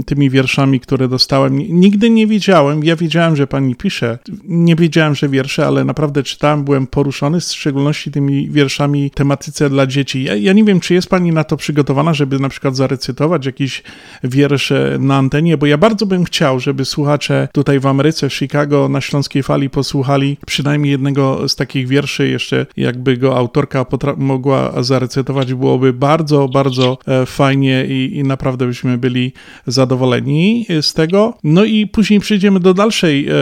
y, 0.00 0.04
tymi 0.04 0.30
wierszami, 0.30 0.80
które 0.80 1.08
dostałem. 1.08 1.58
Nigdy 1.58 2.10
nie 2.10 2.26
wiedziałem, 2.26 2.84
ja 2.84 2.96
wiedziałem, 2.96 3.36
że 3.36 3.46
pani 3.46 3.74
pisze, 3.74 4.18
nie 4.44 4.76
wiedziałem, 4.76 5.14
że 5.14 5.28
wiersze, 5.28 5.66
ale 5.66 5.84
naprawdę 5.84 6.22
czytałem, 6.22 6.64
byłem 6.64 6.86
poruszony, 6.86 7.40
w 7.40 7.44
szczególności 7.44 8.10
tymi 8.10 8.50
wierszami 8.50 9.10
tematyce 9.10 9.70
dla 9.70 9.86
dzieci. 9.86 10.22
Ja, 10.22 10.36
ja 10.36 10.52
nie 10.52 10.64
wiem, 10.64 10.80
czy 10.80 10.94
jest 10.94 11.08
pani 11.08 11.32
na 11.32 11.44
to 11.44 11.56
przygotowana, 11.56 12.14
żeby 12.14 12.38
na 12.38 12.48
przykład 12.48 12.76
zarecytować 12.76 13.46
jakiś 13.46 13.82
wiersz 14.24 14.72
e, 14.72 14.96
na 15.00 15.16
antenie, 15.16 15.56
bo 15.56 15.66
ja 15.66 15.78
bardzo 15.78 16.06
bym 16.06 16.24
chciał, 16.24 16.60
żeby 16.60 16.84
słuchacze 16.84 17.48
tutaj 17.52 17.80
w 17.80 17.86
Ameryce, 17.86 18.28
w 18.28 18.34
Chicago, 18.34 18.88
na 18.88 19.00
Śląskiej 19.00 19.42
Fali 19.42 19.70
posłuchali 19.70 20.36
przynajmniej 20.46 20.92
jednego 20.92 21.48
z 21.48 21.56
takich 21.56 21.88
wierszy, 21.88 22.28
jeszcze 22.28 22.66
jakby 22.76 23.16
go 23.16 23.36
autorka 23.36 23.86
mogła 24.16 24.82
zarecytować, 24.82 25.54
byłoby 25.54 25.92
bardzo, 25.92 26.48
bardzo 26.48 26.98
e, 27.06 27.26
fajnie 27.26 27.86
i, 27.88 28.16
i 28.16 28.22
naprawdę 28.22 28.66
byśmy 28.66 28.98
byli 28.98 29.32
zadowoleni 29.66 30.66
z 30.80 30.92
tego. 30.92 31.34
No 31.44 31.64
i 31.64 31.86
później 31.86 32.20
przejdziemy 32.20 32.60
do 32.60 32.74
dalszej 32.74 33.28
e, 33.28 33.32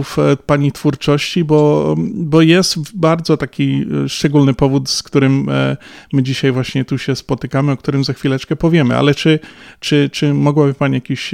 e, 0.00 0.36
pani 0.36 0.72
twórczości, 0.72 1.44
bo, 1.44 1.94
bo 2.14 2.42
jest 2.42 2.96
bardzo 2.96 3.36
taki 3.36 3.86
e, 4.04 4.08
szczególny 4.08 4.54
powód, 4.54 4.90
z 4.90 5.02
którym 5.02 5.48
e, 5.48 5.76
my 6.12 6.22
dzisiaj 6.22 6.52
właśnie 6.52 6.84
tu 6.84 6.98
się 6.98 7.16
spotykamy, 7.16 7.72
o 7.72 7.76
którym 7.76 8.04
za 8.04 8.12
chwileczkę 8.12 8.56
powiemy, 8.56 8.96
ale 8.96 9.14
czy, 9.14 9.38
czy, 9.80 10.10
czy 10.12 10.34
mogłaby 10.34 10.74
pani 10.74 10.94
jakiś 10.94 11.30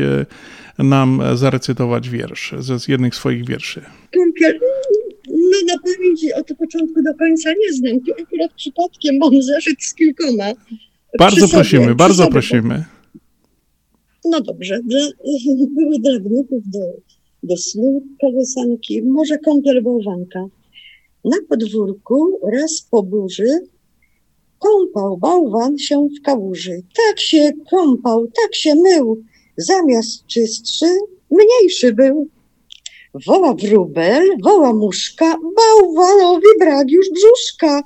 nam 0.78 1.22
zarecytować 1.34 2.08
wiersz 2.08 2.54
ze 2.58 2.78
z 2.78 2.88
jednych 2.88 3.14
swoich 3.14 3.46
wierszy? 3.46 3.82
No 5.28 5.56
na 5.66 5.78
pamięć 5.78 6.20
od 6.36 6.58
początku 6.58 7.02
do 7.02 7.14
końca 7.14 7.50
nie 7.50 7.72
znam, 7.72 8.00
tu 8.00 8.12
akurat 8.22 8.52
przypadkiem 8.56 9.18
mam 9.18 9.42
zeszyt 9.42 9.82
z 9.82 9.94
kilkoma. 9.94 10.44
Bardzo 11.18 11.40
sobie, 11.40 11.52
prosimy, 11.52 11.94
bardzo 11.94 12.28
prosimy. 12.28 12.84
No 14.24 14.40
dobrze, 14.40 14.80
dla, 14.84 15.00
były 15.76 15.98
dla 15.98 16.18
wnuków 16.20 16.62
do, 16.66 16.78
do 17.42 17.56
snu 17.56 18.02
kołysanki, 18.20 19.02
może 19.02 19.38
kąpiel 19.38 19.82
bałwanka. 19.82 20.46
Na 21.24 21.36
podwórku 21.48 22.40
raz 22.52 22.86
po 22.90 23.02
burzy 23.02 23.60
kąpał 24.58 25.16
bałwan 25.16 25.78
się 25.78 26.08
w 26.18 26.22
kałuży. 26.22 26.82
Tak 26.96 27.20
się 27.20 27.52
kąpał, 27.70 28.26
tak 28.26 28.54
się 28.54 28.74
mył, 28.74 29.22
zamiast 29.56 30.26
czystszy, 30.26 30.86
mniejszy 31.30 31.92
był. 31.92 32.28
Woła 33.26 33.54
wróbel, 33.54 34.22
woła 34.44 34.72
muszka, 34.72 35.36
bałwanowi 35.56 36.46
brak 36.60 36.90
już 36.90 37.06
brzuszka. 37.10 37.82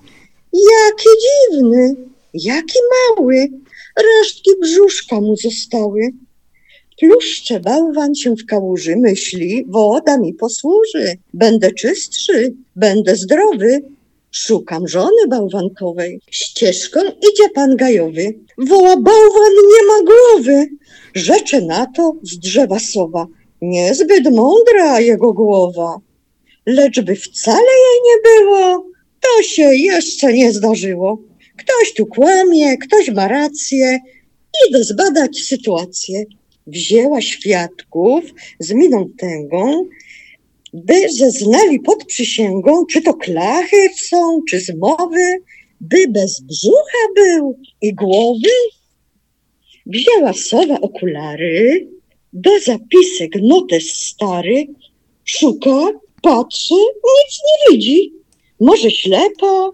Jaki 0.52 1.08
dziwny, 1.24 1.94
jaki 2.34 2.78
mały, 2.92 3.48
resztki 3.96 4.50
brzuszka 4.60 5.20
mu 5.20 5.36
zostały. 5.36 6.12
Pluszcze 7.02 7.60
bałwan 7.60 8.14
się 8.14 8.34
w 8.36 8.46
kałuży, 8.46 8.96
myśli, 8.96 9.64
woda 9.68 10.18
mi 10.18 10.34
posłuży. 10.34 11.16
Będę 11.34 11.72
czystszy, 11.72 12.54
będę 12.76 13.16
zdrowy. 13.16 13.80
Szukam 14.30 14.88
żony 14.88 15.28
bałwankowej. 15.28 16.20
Ścieżką 16.30 17.00
idzie 17.00 17.48
pan 17.54 17.76
gajowy. 17.76 18.34
Woła 18.58 18.96
bałwan 18.96 19.52
nie 19.72 19.86
ma 19.86 20.12
głowy. 20.12 20.66
Rzecze 21.14 21.60
na 21.60 21.86
to 21.86 22.12
z 22.22 22.38
drzewa 22.38 22.78
sowa. 22.78 23.26
Niezbyt 23.62 24.30
mądra 24.30 25.00
jego 25.00 25.32
głowa. 25.32 26.00
Lecz 26.66 27.00
by 27.00 27.16
wcale 27.16 27.72
jej 27.84 28.00
nie 28.06 28.22
było, 28.22 28.86
to 29.20 29.42
się 29.42 29.74
jeszcze 29.74 30.32
nie 30.32 30.52
zdarzyło. 30.52 31.18
Ktoś 31.56 31.94
tu 31.96 32.06
kłamie, 32.06 32.78
ktoś 32.78 33.10
ma 33.10 33.28
rację. 33.28 33.98
Idę 34.68 34.84
zbadać 34.84 35.38
sytuację. 35.38 36.24
Wzięła 36.66 37.20
świadków 37.20 38.24
z 38.58 38.72
miną 38.72 39.08
tęgą, 39.18 39.84
by 40.72 41.08
zeznali 41.08 41.80
pod 41.80 42.04
przysięgą, 42.04 42.86
czy 42.86 43.02
to 43.02 43.14
klachy 43.14 43.88
są, 43.96 44.40
czy 44.48 44.60
zmowy, 44.60 45.42
by 45.80 46.08
bez 46.08 46.40
brzucha 46.40 47.02
był 47.14 47.58
i 47.82 47.94
głowy. 47.94 48.50
Wzięła 49.86 50.32
sowa 50.32 50.80
okulary, 50.80 51.88
do 52.32 52.60
zapisek 52.60 53.30
notes 53.42 53.84
stary, 53.84 54.66
szuka, 55.24 55.92
Patrzy, 56.22 56.74
nic 56.74 57.40
nie 57.46 57.76
widzi. 57.76 58.12
Może 58.60 58.90
ślepa, 58.90 59.70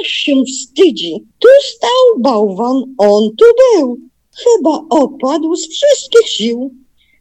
aż 0.00 0.08
się 0.08 0.44
wstydzi. 0.44 1.24
Tu 1.38 1.48
stał 1.62 2.20
bałwan, 2.20 2.94
on 2.98 3.30
tu 3.36 3.44
był. 3.60 3.98
Chyba 4.36 4.86
opadł 4.90 5.56
z 5.56 5.68
wszystkich 5.68 6.28
sił. 6.28 6.74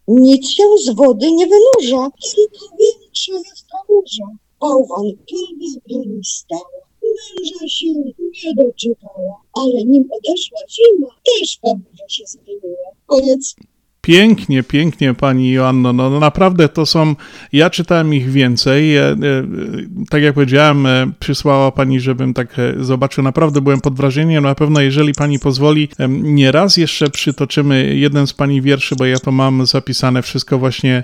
Nic 0.07 0.49
się 0.49 0.63
z 0.83 0.89
wody 0.95 1.31
nie 1.31 1.47
wynurza, 1.47 2.11
tylko 2.35 2.75
większa 2.79 3.33
jest 3.33 3.65
kałuża. 3.71 4.27
Bałwan 4.59 5.11
pilnie 5.25 5.81
pilnie 5.85 6.23
stał. 6.23 6.59
Męża 7.03 7.67
się 7.67 7.85
nie 7.88 8.53
doczekała, 8.55 9.41
ale 9.53 9.83
nim 9.83 10.09
odeszła 10.11 10.59
zima, 10.69 11.07
też 11.25 11.59
kałuża 11.61 12.07
się 12.07 12.23
zmieniła. 12.27 12.89
Koniec. 13.05 13.55
Pięknie, 14.02 14.64
pięknie 14.64 15.14
pani 15.14 15.52
Joanno. 15.52 15.94
No, 15.94 16.10
no 16.10 16.19
naprawdę 16.19 16.69
to 16.69 16.86
są. 16.86 17.15
Ja 17.53 17.69
czytałem 17.69 18.14
ich 18.14 18.32
więcej. 18.32 18.98
E, 18.98 19.03
e, 19.03 19.15
tak 20.10 20.23
jak 20.23 20.34
powiedziałem, 20.34 20.86
e, 20.86 21.11
przysłała 21.19 21.72
pani, 21.72 21.99
żebym 21.99 22.34
tak 22.34 22.56
zobaczył. 22.80 23.23
Naprawdę 23.23 23.61
byłem 23.61 23.82
pod 23.82 23.95
wrażeniem. 23.95 24.44
Na 24.44 24.56
pewno, 24.56 24.82
jeżeli 24.82 25.14
pani 25.14 25.40
pozwoli, 25.40 25.90
nie 26.10 26.52
raz 26.52 26.78
jeszcze 26.78 27.10
przytoczymy 27.10 27.95
jeden 27.95 28.28
z 28.28 28.34
pani 28.34 28.61
wierszy, 28.61 28.95
bo 28.95 29.06
ja 29.06 29.19
to 29.19 29.32
mam 29.32 29.65
zapisane 29.65 30.22
wszystko 30.22 30.57
właśnie 30.60 31.03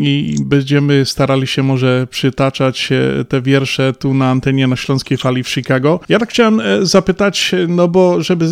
i 0.00 0.36
będziemy 0.44 1.04
starali 1.04 1.46
się 1.46 1.62
może 1.62 2.06
przytaczać 2.10 2.90
te 3.28 3.42
wiersze 3.42 3.92
tu 3.92 4.14
na 4.14 4.30
antenie 4.30 4.66
na 4.66 4.76
Śląskiej 4.76 5.18
Fali 5.18 5.42
w 5.42 5.48
Chicago. 5.48 6.00
Ja 6.08 6.18
tak 6.18 6.30
chciałem 6.30 6.62
zapytać, 6.82 7.54
no 7.68 7.88
bo 7.88 8.22
żeby 8.22 8.46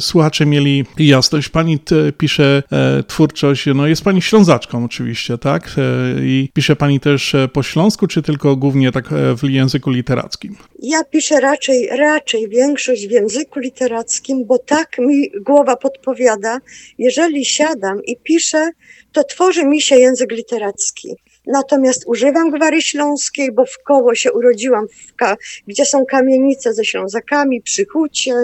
słuchacze 0.00 0.46
mieli 0.46 0.84
jasność, 0.98 1.48
pani 1.48 1.78
pisze 2.18 2.62
twórczość, 3.06 3.66
no 3.74 3.86
jest 3.86 4.04
pani 4.04 4.22
Ślązaczką 4.22 4.84
oczywiście, 4.84 5.38
tak? 5.38 5.70
E, 5.78 5.80
I 6.20 6.48
pisze 6.54 6.76
pani 6.76 7.00
też 7.00 7.34
e, 7.34 7.48
po 7.48 7.62
śląsku, 7.62 8.06
czy 8.06 8.22
tylko 8.22 8.56
głównie 8.56 8.92
tak 8.92 9.12
e, 9.12 9.36
w 9.36 9.42
języku 9.42 9.90
literackim? 9.90 10.56
Ja 10.82 11.04
piszę 11.04 11.40
raczej, 11.40 11.86
raczej 11.86 12.48
większość 12.48 13.08
w 13.08 13.10
języku 13.10 13.60
literackim, 13.60 14.46
bo 14.46 14.58
tak 14.58 14.98
mi 14.98 15.30
głowa 15.40 15.76
podpowiada. 15.76 16.58
Jeżeli 16.98 17.44
siadam 17.44 18.04
i 18.04 18.16
piszę, 18.16 18.70
to 19.12 19.24
tworzy 19.24 19.64
mi 19.64 19.80
się 19.80 19.96
język 19.96 20.32
literacki. 20.32 21.08
Natomiast 21.48 22.02
używam 22.06 22.50
gwary 22.50 22.82
śląskiej, 22.82 23.52
bo 23.52 23.64
w 23.64 23.82
koło 23.84 24.14
się 24.14 24.32
urodziłam, 24.32 24.86
gdzie 25.66 25.84
są 25.84 26.06
kamienice 26.06 26.74
ze 26.74 26.84
Ślązakami, 26.84 27.62
przy 27.62 27.86
hucie 27.86 28.34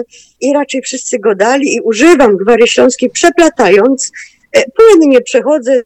i 0.41 0.53
raczej 0.53 0.81
wszyscy 0.81 1.19
go 1.19 1.35
dali 1.35 1.75
i 1.75 1.81
używam 1.81 2.37
gwary 2.37 2.67
śląskiej, 2.67 3.09
przeplatając. 3.09 4.11
E, 4.51 4.63
Płynnie 4.71 5.21
przechodzę 5.21 5.81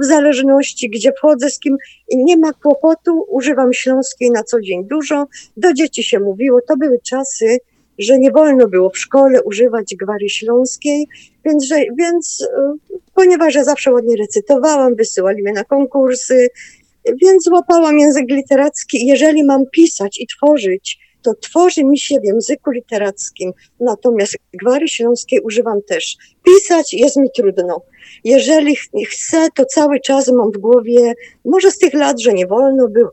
w 0.00 0.04
zależności, 0.04 0.90
gdzie 0.90 1.12
wchodzę, 1.12 1.50
z 1.50 1.58
kim 1.58 1.76
nie 2.12 2.36
ma 2.36 2.52
kłopotu, 2.52 3.26
używam 3.28 3.72
śląskiej 3.72 4.30
na 4.30 4.44
co 4.44 4.60
dzień 4.60 4.84
dużo. 4.84 5.26
Do 5.56 5.72
dzieci 5.72 6.02
się 6.04 6.20
mówiło, 6.20 6.60
to 6.68 6.76
były 6.76 6.98
czasy, 7.04 7.58
że 7.98 8.18
nie 8.18 8.30
wolno 8.30 8.68
było 8.68 8.90
w 8.90 8.98
szkole 8.98 9.42
używać 9.42 9.94
gwary 10.00 10.28
śląskiej, 10.28 11.08
więc, 11.44 11.64
że, 11.64 11.76
więc 11.98 12.48
e, 12.58 12.74
ponieważ 13.14 13.54
ja 13.54 13.64
zawsze 13.64 13.92
ładnie 13.92 14.16
recytowałam, 14.16 14.94
wysyłali 14.96 15.42
mnie 15.42 15.52
na 15.52 15.64
konkursy, 15.64 16.48
więc 17.22 17.44
złapałam 17.44 17.98
język 17.98 18.24
literacki. 18.30 19.06
Jeżeli 19.06 19.44
mam 19.44 19.64
pisać 19.72 20.20
i 20.20 20.26
tworzyć, 20.26 20.98
to 21.22 21.34
tworzy 21.34 21.84
mi 21.84 21.98
się 21.98 22.20
w 22.20 22.24
języku 22.24 22.70
literackim. 22.70 23.52
Natomiast 23.80 24.36
gwary 24.62 24.88
śląskiej 24.88 25.40
używam 25.40 25.82
też. 25.82 26.16
Pisać 26.44 26.94
jest 26.94 27.16
mi 27.16 27.28
trudno. 27.36 27.82
Jeżeli 28.24 28.76
ch- 28.76 28.88
chcę, 29.08 29.48
to 29.54 29.64
cały 29.64 30.00
czas 30.00 30.28
mam 30.28 30.52
w 30.52 30.58
głowie, 30.58 31.14
może 31.44 31.70
z 31.70 31.78
tych 31.78 31.94
lat, 31.94 32.20
że 32.20 32.32
nie 32.32 32.46
wolno 32.46 32.88
było, 32.88 33.10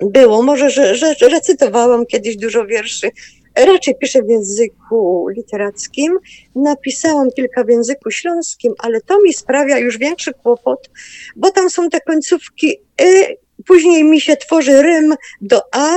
było 0.00 0.42
może, 0.42 0.70
że, 0.70 0.94
że, 0.94 1.14
że 1.14 1.28
recytowałam 1.28 2.06
kiedyś 2.06 2.36
dużo 2.36 2.66
wierszy. 2.66 3.10
Raczej 3.56 3.94
piszę 4.00 4.22
w 4.22 4.28
języku 4.28 5.28
literackim. 5.36 6.18
Napisałam 6.54 7.30
kilka 7.30 7.64
w 7.64 7.68
języku 7.68 8.10
śląskim, 8.10 8.74
ale 8.78 9.00
to 9.00 9.20
mi 9.20 9.32
sprawia 9.32 9.78
już 9.78 9.98
większy 9.98 10.32
kłopot, 10.32 10.90
bo 11.36 11.50
tam 11.50 11.70
są 11.70 11.88
te 11.88 12.00
końcówki 12.00 12.80
y, 13.00 13.36
później 13.66 14.04
mi 14.04 14.20
się 14.20 14.36
tworzy 14.36 14.82
rym 14.82 15.14
do 15.40 15.60
A 15.72 15.96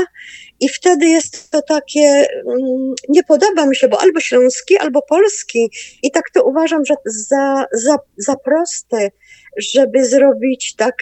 i 0.60 0.70
wtedy 0.70 1.06
jest 1.06 1.52
to 1.52 1.62
takie, 1.62 2.28
mm, 2.48 2.94
nie 3.10 3.24
podoba 3.24 3.66
mi 3.66 3.76
się, 3.76 3.88
bo 3.88 4.02
albo 4.02 4.20
śląski, 4.20 4.78
albo 4.78 5.02
polski 5.02 5.70
i 6.04 6.12
tak 6.12 6.30
to 6.34 6.44
uważam, 6.44 6.86
że 6.86 6.96
za, 7.06 7.66
za, 7.72 7.98
za 8.18 8.36
proste, 8.36 9.12
żeby 9.58 10.06
zrobić 10.06 10.76
tak, 10.76 10.96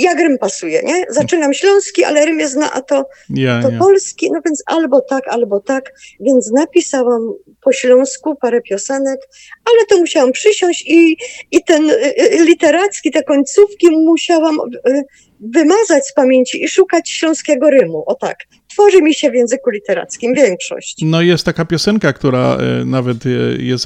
jak 0.00 0.18
rym 0.18 0.38
pasuje, 0.38 0.82
nie? 0.84 1.04
Zaczynam 1.08 1.54
śląski, 1.54 2.04
ale 2.04 2.26
rym 2.26 2.40
jest 2.40 2.56
na, 2.56 2.72
a 2.72 2.80
to, 2.80 3.08
Ja, 3.30 3.62
to 3.62 3.70
ja. 3.70 3.78
polski, 3.78 4.30
no 4.32 4.40
więc 4.46 4.62
albo 4.66 5.00
tak, 5.00 5.28
albo 5.28 5.60
tak, 5.60 5.92
więc 6.20 6.50
napisałam 6.52 7.32
po 7.60 7.72
śląsku 7.72 8.36
parę 8.36 8.60
piosenek, 8.60 9.20
ale 9.64 9.86
to 9.86 9.98
musiałam 9.98 10.32
przysiąść 10.32 10.84
i, 10.86 11.16
i 11.50 11.64
ten 11.64 11.90
y, 11.90 11.94
y, 11.94 12.44
literacki, 12.44 13.10
te 13.10 13.22
końcówki 13.22 13.90
musiałam 13.90 14.58
y, 14.88 15.02
wymazać 15.40 16.06
z 16.06 16.12
pamięci 16.12 16.64
i 16.64 16.68
szukać 16.68 17.10
śląskiego 17.10 17.70
rymu, 17.70 18.04
o 18.06 18.14
tak. 18.14 18.38
Tworzy 18.80 19.02
mi 19.02 19.14
się 19.14 19.30
w 19.30 19.34
języku 19.34 19.70
literackim 19.70 20.34
większość. 20.34 20.96
No 21.02 21.22
jest 21.22 21.44
taka 21.44 21.64
piosenka, 21.64 22.12
która 22.12 22.56
e, 22.56 22.84
nawet 22.84 23.26
e, 23.26 23.28
jest 23.58 23.84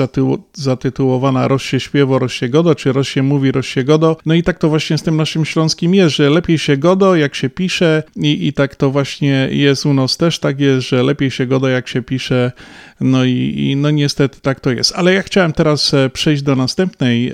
zatytułowana 0.55 1.49
Roś 1.49 1.65
się 1.65 1.81
śpiewo, 1.81 2.19
roś 2.19 2.35
się 2.35 2.49
godo, 2.49 2.75
czy 2.75 2.93
roś 2.93 3.09
się 3.09 3.23
mówi, 3.23 3.53
roś 3.53 3.69
się 3.69 3.85
godo. 3.85 4.17
No 4.27 4.35
i 4.35 4.43
tak 4.43 4.59
to 4.59 4.69
właśnie 4.69 4.99
z 4.99 5.03
tym 5.03 5.17
naszym 5.17 5.45
śląskim 5.45 5.95
jest, 5.95 6.17
że 6.17 6.31
lepiej 6.31 6.59
się 6.59 6.77
godo, 6.77 7.17
jak 7.17 7.35
się 7.35 7.51
pisze 7.51 8.03
i, 8.17 8.47
i 8.47 8.53
tak 8.53 8.77
to 8.77 8.91
właśnie 8.91 9.49
jest 9.51 9.87
u 9.87 9.95
nas 9.95 10.17
też 10.17 10.39
tak 10.39 10.61
jest, 10.61 10.89
że 10.89 11.03
lepiej 11.03 11.31
się 11.31 11.47
godo, 11.47 11.69
jak 11.69 11.89
się 11.89 12.03
pisze. 12.03 12.53
No 13.01 13.25
i, 13.25 13.55
i 13.57 13.77
no 13.77 13.91
niestety 13.91 14.41
tak 14.41 14.61
to 14.61 14.71
jest. 14.71 14.93
Ale 14.97 15.15
ja 15.15 15.23
chciałem 15.23 15.53
teraz 15.53 15.95
e, 15.95 16.11
przejść 16.11 16.43
do 16.43 16.57
następnej, 16.57 17.33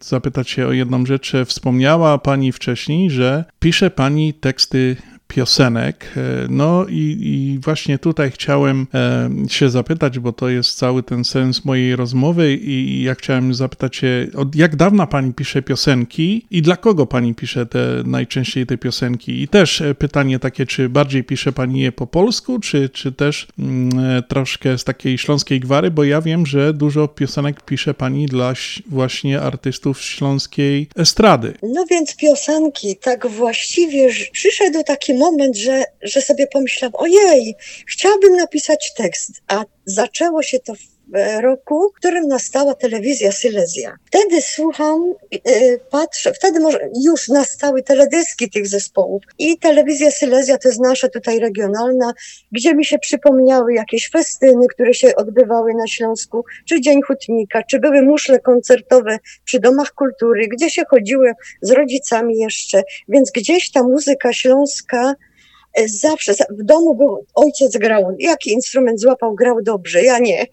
zapytać 0.00 0.50
się 0.50 0.66
o 0.66 0.72
jedną 0.72 1.06
rzecz. 1.06 1.32
Wspomniała 1.46 2.18
pani 2.18 2.52
wcześniej, 2.52 3.10
że 3.10 3.44
pisze 3.60 3.90
pani 3.90 4.34
teksty 4.34 4.96
piosenek. 5.28 6.12
E, 6.16 6.46
No 6.48 6.86
i, 6.88 7.18
i 7.20 7.58
właśnie 7.58 7.98
tutaj 7.98 8.30
chciałem 8.30 8.86
e, 8.94 9.30
się 9.48 9.70
zapytać, 9.70 10.18
bo 10.18 10.32
to 10.32 10.48
jest 10.48 10.78
cały 10.78 11.02
ten 11.02 11.24
sens 11.24 11.64
mojej 11.64 11.96
rozmowy 11.96 12.54
i 12.54 13.02
ja 13.02 13.14
chciałem 13.14 13.54
zapytać 13.54 13.96
się, 13.96 14.26
od 14.34 14.54
jak 14.54 14.76
dawna 14.76 15.06
pani 15.06 15.34
pisze 15.34 15.62
piosenki 15.62 16.46
i 16.50 16.62
dla 16.62 16.76
kogo 16.76 17.06
pani 17.06 17.34
pisze 17.34 17.66
te 17.66 18.02
najczęściej 18.04 18.66
te 18.66 18.78
piosenki? 18.78 19.42
I 19.42 19.48
też 19.48 19.80
e, 19.80 19.94
pytanie 19.94 20.38
takie, 20.38 20.66
czy 20.66 20.88
bardziej 20.88 21.24
pisze 21.24 21.52
pani 21.52 21.80
je 21.80 21.92
po 21.92 22.06
polsku, 22.06 22.60
czy, 22.60 22.88
czy 22.88 23.12
też 23.12 23.46
mm, 23.58 24.22
troszkę 24.28 24.78
z 24.78 24.84
takiej 24.84 25.18
śląskiej 25.18 25.60
gwary, 25.60 25.90
bo 25.90 26.04
ja 26.04 26.20
wiem, 26.20 26.46
że 26.46 26.74
dużo 26.74 27.08
piosenek 27.08 27.62
pisze 27.62 27.94
pani 27.94 28.26
dla 28.26 28.54
właśnie 28.86 29.40
artystów 29.40 30.02
śląskiej 30.02 30.88
estrady. 30.96 31.54
No 31.62 31.84
więc 31.90 32.16
piosenki, 32.16 32.96
tak 32.96 33.26
właściwie 33.26 34.08
przyszedł 34.32 34.82
taki 34.86 35.14
moment, 35.18 35.56
że, 35.56 35.84
że 36.02 36.20
sobie 36.20 36.46
pomyślałam, 36.46 36.94
ojej, 36.94 37.54
chciałabym 37.86 38.36
napisać 38.36 38.94
tekst, 38.94 39.32
a 39.48 39.64
zaczęło 39.84 40.42
się 40.42 40.58
to 40.58 40.74
w 40.74 40.95
roku, 41.40 41.90
w 41.90 41.96
którym 41.96 42.28
nastała 42.28 42.74
telewizja 42.74 43.32
Silesia. 43.32 43.96
Wtedy 44.04 44.42
słucham, 44.42 45.14
e, 45.32 45.78
patrzę, 45.78 46.32
wtedy 46.32 46.60
może 46.60 46.78
już 47.04 47.28
nastały 47.28 47.82
teledyski 47.82 48.50
tych 48.50 48.66
zespołów 48.66 49.22
i 49.38 49.58
telewizja 49.58 50.10
Silesia 50.10 50.58
to 50.58 50.68
jest 50.68 50.80
nasza 50.80 51.08
tutaj 51.08 51.38
regionalna, 51.38 52.12
gdzie 52.52 52.74
mi 52.74 52.84
się 52.84 52.98
przypomniały 52.98 53.74
jakieś 53.74 54.10
festyny, 54.10 54.66
które 54.68 54.94
się 54.94 55.16
odbywały 55.16 55.74
na 55.74 55.86
Śląsku, 55.86 56.44
czy 56.64 56.80
Dzień 56.80 57.02
Hutnika, 57.02 57.62
czy 57.62 57.78
były 57.78 58.02
muszle 58.02 58.40
koncertowe 58.40 59.18
przy 59.44 59.60
domach 59.60 59.92
kultury, 59.92 60.48
gdzie 60.48 60.70
się 60.70 60.82
chodziły 60.90 61.32
z 61.62 61.70
rodzicami 61.70 62.38
jeszcze, 62.38 62.82
więc 63.08 63.30
gdzieś 63.30 63.72
ta 63.72 63.82
muzyka 63.82 64.32
śląska 64.32 65.10
e, 65.10 65.35
zawsze, 65.86 66.34
za- 66.34 66.44
w 66.50 66.62
domu 66.62 66.94
był, 66.94 67.24
ojciec 67.34 67.76
grał, 67.76 68.16
jaki 68.18 68.52
instrument 68.52 69.00
złapał, 69.00 69.34
grał 69.34 69.62
dobrze, 69.62 70.02
ja 70.02 70.18
nie, 70.18 70.46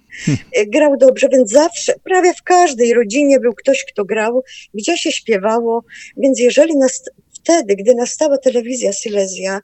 E, 0.55 0.65
grał 0.65 0.97
dobrze, 0.97 1.29
więc 1.29 1.51
zawsze, 1.51 1.93
prawie 2.03 2.33
w 2.33 2.43
każdej 2.43 2.93
rodzinie 2.93 3.39
był 3.39 3.53
ktoś, 3.53 3.85
kto 3.85 4.05
grał, 4.05 4.43
gdzie 4.73 4.97
się 4.97 5.11
śpiewało, 5.11 5.83
więc 6.17 6.39
jeżeli 6.39 6.77
nas, 6.77 7.03
wtedy, 7.33 7.75
gdy 7.75 7.95
nastała 7.95 8.37
telewizja 8.37 8.93
Silesia, 8.93 9.59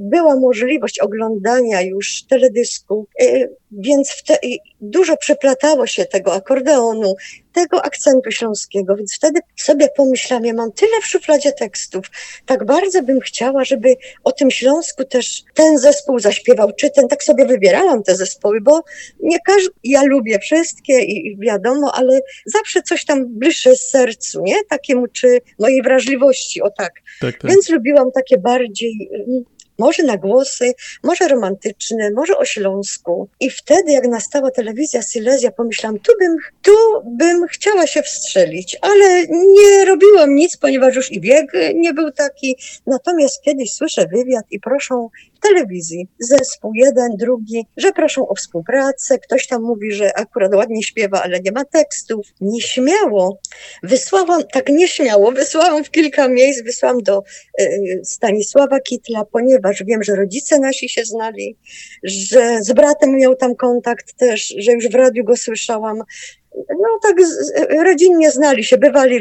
była 0.00 0.36
możliwość 0.36 0.98
oglądania 0.98 1.80
już 1.82 2.22
teledysku, 2.28 3.06
e, 3.20 3.48
więc 3.72 4.10
wte, 4.10 4.38
dużo 4.80 5.16
przeplatało 5.16 5.86
się 5.86 6.04
tego 6.04 6.34
akordeonu, 6.34 7.14
tego 7.52 7.84
akcentu 7.84 8.30
śląskiego, 8.30 8.96
więc 8.96 9.14
wtedy 9.14 9.40
sobie 9.56 9.88
pomyślałam, 9.96 10.44
ja 10.44 10.54
mam 10.54 10.72
tyle 10.72 11.00
w 11.02 11.06
szufladzie 11.06 11.52
tekstów, 11.52 12.06
tak 12.46 12.64
bardzo 12.64 13.02
bym 13.02 13.20
chciała, 13.20 13.64
żeby 13.64 13.96
o 14.24 14.32
tym 14.32 14.50
Śląsku 14.50 15.04
też 15.04 15.42
ten 15.54 15.78
zespół 15.78 16.18
zaśpiewał, 16.18 16.72
czy 16.72 16.90
ten, 16.90 17.08
tak 17.08 17.24
sobie 17.24 17.46
wybierałam 17.46 18.02
te 18.02 18.16
zespoły, 18.16 18.60
bo 18.60 18.82
nie 19.20 19.38
każdy, 19.46 19.70
ja 19.84 20.02
lubię 20.02 20.38
wszystkie 20.38 21.00
i 21.00 21.36
wiadomo, 21.40 21.92
ale 21.94 22.20
zawsze 22.46 22.82
coś 22.82 23.04
tam 23.04 23.26
bliższe 23.28 23.76
sercu, 23.76 24.42
nie? 24.42 24.64
Takiemu, 24.68 25.06
czy 25.06 25.40
mojej 25.58 25.82
wrażliwości, 25.82 26.62
o 26.62 26.70
tak. 26.70 26.92
tak, 27.20 27.38
tak. 27.38 27.50
Więc 27.50 27.68
lubiłam 27.68 28.12
takie 28.12 28.38
bardziej 28.38 29.10
może 29.80 30.02
na 30.02 30.16
głosy, 30.16 30.72
może 31.02 31.28
romantyczne, 31.28 32.10
może 32.10 32.36
o 32.38 32.44
Śląsku. 32.44 33.28
I 33.40 33.50
wtedy, 33.50 33.92
jak 33.92 34.08
nastała 34.08 34.50
telewizja 34.50 35.02
Silesia, 35.02 35.50
pomyślałam, 35.50 35.98
tu 35.98 36.12
bym, 36.20 36.36
tu 36.62 36.72
bym 37.04 37.46
chciała 37.46 37.86
się 37.86 38.02
wstrzelić, 38.02 38.78
ale 38.80 39.26
nie 39.28 39.84
robiłam 39.84 40.34
nic, 40.34 40.56
ponieważ 40.56 40.96
już 40.96 41.12
i 41.12 41.20
wiek 41.20 41.52
nie 41.74 41.94
był 41.94 42.10
taki. 42.10 42.56
Natomiast 42.86 43.42
kiedyś 43.42 43.72
słyszę 43.72 44.06
wywiad 44.06 44.44
i 44.50 44.60
proszą 44.60 45.08
telewizji. 45.40 46.08
Zespół 46.18 46.72
jeden, 46.74 47.16
drugi, 47.16 47.66
że 47.76 47.92
proszą 47.92 48.28
o 48.28 48.34
współpracę. 48.34 49.18
Ktoś 49.18 49.46
tam 49.46 49.62
mówi, 49.62 49.92
że 49.92 50.18
akurat 50.18 50.54
ładnie 50.54 50.82
śpiewa, 50.82 51.22
ale 51.22 51.40
nie 51.40 51.52
ma 51.52 51.64
tekstów. 51.64 52.26
Nieśmiało. 52.40 53.38
Wysłałam, 53.82 54.42
tak 54.52 54.68
nieśmiało, 54.68 55.32
wysłałam 55.32 55.84
w 55.84 55.90
kilka 55.90 56.28
miejsc, 56.28 56.62
wysłałam 56.62 57.02
do 57.02 57.22
y, 57.60 58.00
Stanisława 58.04 58.80
Kitla, 58.80 59.24
ponieważ 59.24 59.69
wiem, 59.86 60.02
że 60.02 60.16
rodzice 60.16 60.58
nasi 60.58 60.88
się 60.88 61.04
znali, 61.04 61.56
że 62.02 62.62
z 62.62 62.72
bratem 62.72 63.16
miał 63.16 63.36
tam 63.36 63.54
kontakt 63.54 64.12
też, 64.12 64.54
że 64.58 64.72
już 64.72 64.88
w 64.88 64.94
radiu 64.94 65.24
go 65.24 65.36
słyszałam. 65.36 66.02
No 66.68 66.98
tak 67.02 67.22
z, 67.22 67.52
rodzinnie 67.84 68.30
znali 68.30 68.64
się, 68.64 68.78
bywali, 68.78 69.20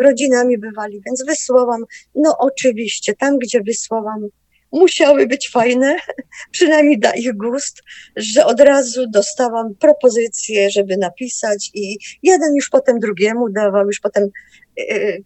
rodzinami 0.00 0.58
bywali, 0.58 1.00
więc 1.06 1.24
wysłałam, 1.24 1.84
no 2.14 2.36
oczywiście, 2.38 3.14
tam 3.14 3.38
gdzie 3.38 3.60
wysłałam, 3.60 4.28
musiały 4.72 5.26
być 5.26 5.50
fajne, 5.50 5.96
przynajmniej 6.52 6.98
na 6.98 7.14
ich 7.14 7.36
gust, 7.36 7.82
że 8.16 8.46
od 8.46 8.60
razu 8.60 9.06
dostałam 9.10 9.74
propozycję, 9.74 10.70
żeby 10.70 10.96
napisać 10.96 11.70
i 11.74 11.98
jeden 12.22 12.56
już 12.56 12.68
potem 12.68 12.98
drugiemu 12.98 13.50
dawał, 13.50 13.86
już 13.86 14.00
potem 14.00 14.28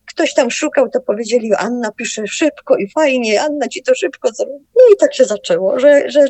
ktoś 0.06 0.34
tam 0.34 0.50
szukał, 0.50 0.90
to 0.90 1.00
powiedzieli, 1.00 1.54
Anna 1.54 1.92
pisze 1.92 2.26
szybko 2.26 2.76
i 2.76 2.88
fajnie, 2.88 3.42
Anna 3.42 3.68
ci 3.68 3.82
to 3.82 3.94
szybko 3.94 4.28
zrobi. 4.32 4.52
No 4.52 4.82
i 4.94 4.96
tak 4.96 5.14
się 5.14 5.24
zaczęło, 5.24 5.80
że, 5.80 6.10
że 6.10 6.26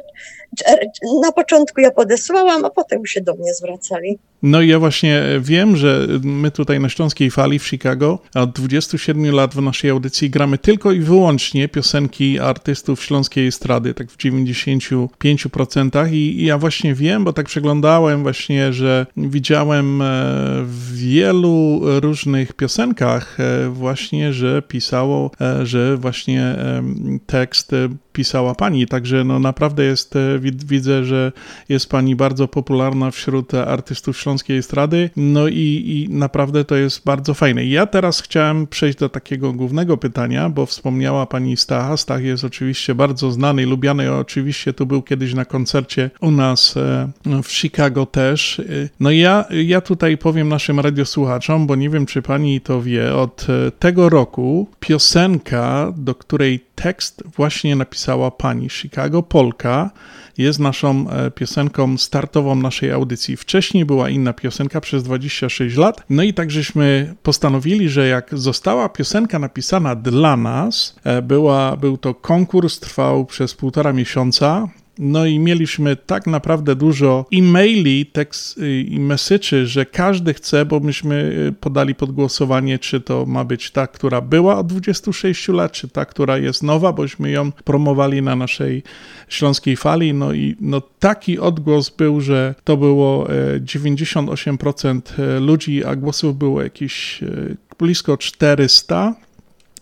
na 1.22 1.32
początku 1.32 1.80
ja 1.80 1.90
podesłałam, 1.90 2.64
a 2.64 2.70
potem 2.70 3.06
się 3.06 3.20
do 3.20 3.34
mnie 3.34 3.54
zwracali. 3.54 4.18
No 4.42 4.60
i 4.60 4.68
ja 4.68 4.78
właśnie 4.78 5.22
wiem, 5.40 5.76
że 5.76 6.06
my 6.22 6.50
tutaj 6.50 6.80
na 6.80 6.88
Śląskiej 6.88 7.30
Fali 7.30 7.58
w 7.58 7.66
Chicago 7.66 8.18
od 8.34 8.52
27 8.52 9.34
lat 9.34 9.54
w 9.54 9.62
naszej 9.62 9.90
audycji 9.90 10.30
gramy 10.30 10.58
tylko 10.58 10.92
i 10.92 11.00
wyłącznie 11.00 11.68
piosenki 11.68 12.40
artystów 12.40 13.02
śląskiej 13.04 13.46
estrady, 13.46 13.94
tak 13.94 14.10
w 14.10 14.16
95% 14.16 16.12
i, 16.12 16.16
i 16.16 16.44
ja 16.44 16.58
właśnie 16.58 16.94
wiem, 16.94 17.24
bo 17.24 17.32
tak 17.32 17.46
przeglądałem 17.46 18.22
właśnie, 18.22 18.72
że 18.72 19.06
widziałem 19.16 20.02
e, 20.02 20.04
w 20.64 20.96
wielu 20.96 21.80
różnych 22.00 22.52
piosenkach 22.52 23.11
e, 23.16 23.68
właśnie, 23.68 24.32
że 24.32 24.62
pisało, 24.62 25.30
e, 25.40 25.66
że 25.66 25.96
właśnie 25.96 26.56
tekst 27.26 27.70
pisała 28.12 28.54
pani, 28.54 28.86
także 28.86 29.24
no 29.24 29.38
naprawdę 29.38 29.84
jest, 29.84 30.14
widzę, 30.66 31.04
że 31.04 31.32
jest 31.68 31.90
pani 31.90 32.16
bardzo 32.16 32.48
popularna 32.48 33.10
wśród 33.10 33.54
artystów 33.54 34.18
śląskiej 34.18 34.58
estrady, 34.58 35.10
no 35.16 35.48
i, 35.48 35.84
i 35.86 36.14
naprawdę 36.14 36.64
to 36.64 36.76
jest 36.76 37.04
bardzo 37.04 37.34
fajne. 37.34 37.64
Ja 37.64 37.86
teraz 37.86 38.20
chciałem 38.20 38.66
przejść 38.66 38.98
do 38.98 39.08
takiego 39.08 39.52
głównego 39.52 39.96
pytania, 39.96 40.48
bo 40.48 40.66
wspomniała 40.66 41.26
pani 41.26 41.56
Stacha. 41.56 41.96
Stach 41.96 42.24
jest 42.24 42.44
oczywiście 42.44 42.94
bardzo 42.94 43.30
znany 43.30 43.66
lubiany, 43.66 44.12
oczywiście 44.12 44.72
tu 44.72 44.86
był 44.86 45.02
kiedyś 45.02 45.34
na 45.34 45.44
koncercie 45.44 46.10
u 46.20 46.30
nas 46.30 46.76
e, 46.76 47.12
w 47.42 47.52
Chicago 47.52 48.06
też. 48.06 48.60
E, 48.60 48.64
no 49.00 49.10
i 49.10 49.18
ja, 49.18 49.44
ja 49.50 49.80
tutaj 49.80 50.18
powiem 50.18 50.48
naszym 50.48 50.80
radiosłuchaczom, 50.80 51.66
bo 51.66 51.76
nie 51.76 51.90
wiem, 51.90 52.06
czy 52.06 52.22
pani 52.22 52.60
to 52.60 52.82
wie, 52.82 53.01
od 53.14 53.46
e, 53.48 53.70
tego 53.70 54.08
roku 54.08 54.68
piosenka, 54.80 55.92
do 55.96 56.14
której 56.14 56.64
tekst 56.74 57.22
właśnie 57.36 57.76
napisała 57.76 58.30
pani 58.30 58.70
Chicago 58.70 59.22
Polka, 59.22 59.90
jest 60.38 60.58
naszą 60.58 61.10
e, 61.10 61.30
piosenką 61.30 61.98
startową 61.98 62.54
naszej 62.54 62.92
audycji. 62.92 63.36
Wcześniej 63.36 63.84
była 63.84 64.10
inna 64.10 64.32
piosenka 64.32 64.80
przez 64.80 65.02
26 65.02 65.76
lat. 65.76 66.04
No 66.10 66.22
i 66.22 66.34
tak 66.34 66.50
żeśmy 66.50 67.14
postanowili, 67.22 67.88
że 67.88 68.08
jak 68.08 68.38
została 68.38 68.88
piosenka 68.88 69.38
napisana 69.38 69.96
dla 69.96 70.36
nas, 70.36 70.96
e, 71.04 71.22
była, 71.22 71.76
był 71.76 71.96
to 71.96 72.14
konkurs, 72.14 72.80
trwał 72.80 73.26
przez 73.26 73.54
półtora 73.54 73.92
miesiąca. 73.92 74.68
No 75.04 75.26
i 75.26 75.38
mieliśmy 75.38 75.96
tak 75.96 76.26
naprawdę 76.26 76.76
dużo 76.76 77.26
e-maili 77.32 78.06
tekst, 78.06 78.58
i 78.88 78.98
message'y, 79.00 79.64
że 79.64 79.86
każdy 79.86 80.34
chce, 80.34 80.64
bo 80.64 80.80
myśmy 80.80 81.14
y, 81.48 81.52
podali 81.52 81.94
pod 81.94 82.12
głosowanie, 82.12 82.78
czy 82.78 83.00
to 83.00 83.26
ma 83.26 83.44
być 83.44 83.70
ta, 83.70 83.86
która 83.86 84.20
była 84.20 84.58
od 84.58 84.66
26 84.66 85.48
lat, 85.48 85.72
czy 85.72 85.88
ta, 85.88 86.04
która 86.04 86.38
jest 86.38 86.62
nowa, 86.62 86.92
bośmy 86.92 87.30
ją 87.30 87.52
promowali 87.52 88.22
na 88.22 88.36
naszej 88.36 88.82
śląskiej 89.28 89.76
fali. 89.76 90.14
No 90.14 90.32
i 90.32 90.56
no, 90.60 90.80
taki 90.98 91.38
odgłos 91.38 91.90
był, 91.90 92.20
że 92.20 92.54
to 92.64 92.76
było 92.76 93.28
98% 93.60 95.00
e, 95.18 95.40
ludzi, 95.40 95.84
a 95.84 95.96
głosów 95.96 96.38
było 96.38 96.62
jakieś 96.62 97.22
e, 97.22 97.26
blisko 97.78 98.16
400 98.16 99.14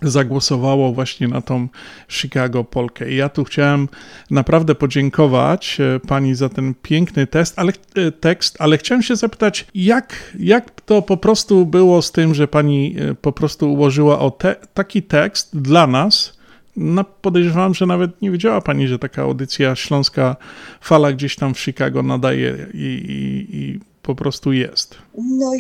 zagłosowało 0.03 0.93
właśnie 0.93 1.29
na 1.29 1.41
tą 1.41 1.69
Chicago 2.09 2.65
Polkę. 2.65 3.11
I 3.11 3.17
ja 3.17 3.29
tu 3.29 3.45
chciałem 3.45 3.89
naprawdę 4.31 4.75
podziękować 4.75 5.79
e, 5.81 6.01
pani 6.01 6.35
za 6.35 6.49
ten 6.49 6.75
piękny 6.83 7.27
test, 7.27 7.59
ale, 7.59 7.73
e, 7.95 8.13
tekst, 8.13 8.57
ale 8.59 8.79
chciałem 8.79 9.03
się 9.03 9.17
zapytać, 9.17 9.67
jak, 9.75 10.37
jak 10.39 10.81
to 10.81 11.03
po 11.03 11.17
prostu 11.17 11.67
było 11.67 12.03
z 12.03 12.13
tym, 12.13 12.35
że 12.35 12.49
pani 12.49 12.97
e, 12.99 13.15
po 13.15 13.33
prostu 13.33 13.73
ułożyła 13.73 14.19
o 14.19 14.31
te, 14.31 14.57
taki 14.75 15.03
tekst 15.03 15.61
dla 15.61 15.87
nas, 15.87 16.41
no, 16.77 17.05
podejrzewam, 17.05 17.75
że 17.75 17.87
nawet 17.87 18.23
nie 18.23 18.31
wiedziała 18.31 18.61
pani, 18.61 18.89
że 18.89 18.99
taka 18.99 19.23
audycja 19.23 19.77
Śląska 19.77 20.37
Fala 20.81 21.13
gdzieś 21.13 21.37
tam 21.37 21.55
w 21.55 21.61
Chicago 21.61 22.03
nadaje 22.03 22.67
i, 22.75 22.79
i, 22.79 23.57
i 23.57 23.81
po 24.03 24.15
prostu 24.15 24.53
jest. 24.53 24.99
No 25.19 25.53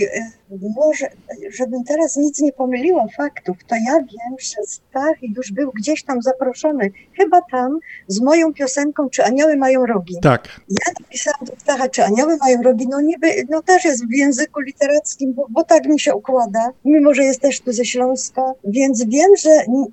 może, 0.77 1.09
żebym 1.51 1.85
teraz 1.85 2.17
nic 2.17 2.41
nie 2.41 2.53
pomyliła 2.53 3.07
faktów, 3.17 3.57
to 3.67 3.75
ja 3.75 3.93
wiem, 3.93 4.37
że 4.41 4.63
Stach 4.67 5.23
już 5.23 5.53
był 5.53 5.73
gdzieś 5.73 6.05
tam 6.05 6.23
zaproszony, 6.23 6.91
chyba 7.17 7.41
tam 7.51 7.79
z 8.09 8.21
moją 8.21 8.53
piosenką 8.53 9.11
Czy 9.11 9.25
anioły 9.25 9.57
mają 9.57 9.87
rogi. 9.87 10.17
Tak. 10.23 10.61
Ja 10.69 10.93
napisałam 11.01 11.41
do 11.43 11.53
Stacha, 11.61 11.89
czy 11.89 12.05
anioły 12.05 12.37
mają 12.37 12.63
rogi, 12.63 12.87
no 12.89 13.01
niby, 13.01 13.27
no 13.51 13.63
też 13.63 13.85
jest 13.85 14.07
w 14.07 14.13
języku 14.13 14.61
literackim, 14.61 15.33
bo, 15.33 15.47
bo 15.51 15.65
tak 15.65 15.87
mi 15.87 16.01
się 16.01 16.15
układa, 16.15 16.73
mimo 16.85 17.15
że 17.15 17.25
jest 17.25 17.41
też 17.41 17.61
tu 17.61 17.73
ze 17.73 17.85
Śląska, 17.85 18.43
więc 18.65 19.05
wiem, 19.05 19.37
że 19.37 19.51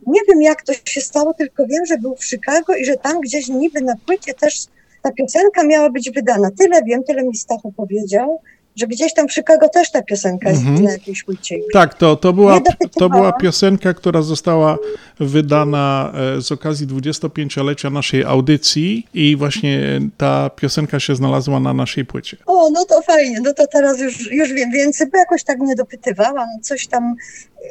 nie 0.07 0.21
wiem 0.27 0.41
jak 0.41 0.63
to 0.63 0.73
się 0.85 1.01
stało, 1.01 1.33
tylko 1.33 1.65
wiem, 1.65 1.85
że 1.85 1.97
był 1.97 2.15
w 2.15 2.25
Chicago 2.25 2.75
i 2.75 2.85
że 2.85 2.97
tam 2.97 3.21
gdzieś 3.21 3.47
niby 3.47 3.81
na 3.81 3.95
płycie 4.05 4.33
też 4.33 4.67
ta 5.01 5.11
piosenka 5.11 5.63
miała 5.63 5.89
być 5.89 6.11
wydana. 6.11 6.49
Tyle 6.57 6.83
wiem, 6.83 7.03
tyle 7.03 7.23
mi 7.23 7.35
Stachu 7.35 7.71
powiedział, 7.71 8.41
że 8.77 8.87
gdzieś 8.87 9.13
tam 9.13 9.27
w 9.27 9.33
Chicago 9.33 9.69
też 9.69 9.91
ta 9.91 10.01
piosenka 10.01 10.49
jest 10.49 10.61
mhm. 10.61 10.83
na 10.83 10.91
jakiejś 10.91 11.23
płycie. 11.23 11.55
Tak, 11.73 11.93
to, 11.93 12.15
to, 12.15 12.33
była, 12.33 12.61
to 12.99 13.09
była 13.09 13.31
piosenka, 13.31 13.93
która 13.93 14.21
została 14.21 14.77
wydana 15.19 16.13
e, 16.37 16.41
z 16.41 16.51
okazji 16.51 16.87
25-lecia 16.87 17.89
naszej 17.89 18.23
audycji 18.23 19.07
i 19.13 19.35
właśnie 19.35 19.99
ta 20.17 20.49
piosenka 20.49 20.99
się 20.99 21.15
znalazła 21.15 21.59
na 21.59 21.73
naszej 21.73 22.05
płycie. 22.05 22.37
O, 22.45 22.69
no 22.69 22.85
to 22.85 23.01
fajnie, 23.01 23.41
no 23.41 23.53
to 23.53 23.67
teraz 23.67 23.99
już, 23.99 24.31
już 24.31 24.53
wiem 24.53 24.71
więcej, 24.71 25.07
bo 25.11 25.17
jakoś 25.17 25.43
tak 25.43 25.59
nie 25.59 25.75
dopytywałam, 25.75 26.47
coś 26.61 26.87
tam, 26.87 27.15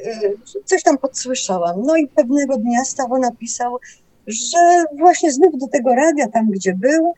e, 0.05 0.31
coś 0.65 0.83
tam 0.83 0.99
podsłyszałam. 0.99 1.83
No 1.83 1.97
i 1.97 2.09
pewnego 2.09 2.57
dnia 2.57 2.85
Stawo 2.85 3.19
napisał, 3.19 3.79
że 4.27 4.85
właśnie 4.99 5.33
znów 5.33 5.59
do 5.59 5.69
tego 5.69 5.95
radia, 5.95 6.29
tam 6.29 6.51
gdzie 6.51 6.75
był, 6.75 7.15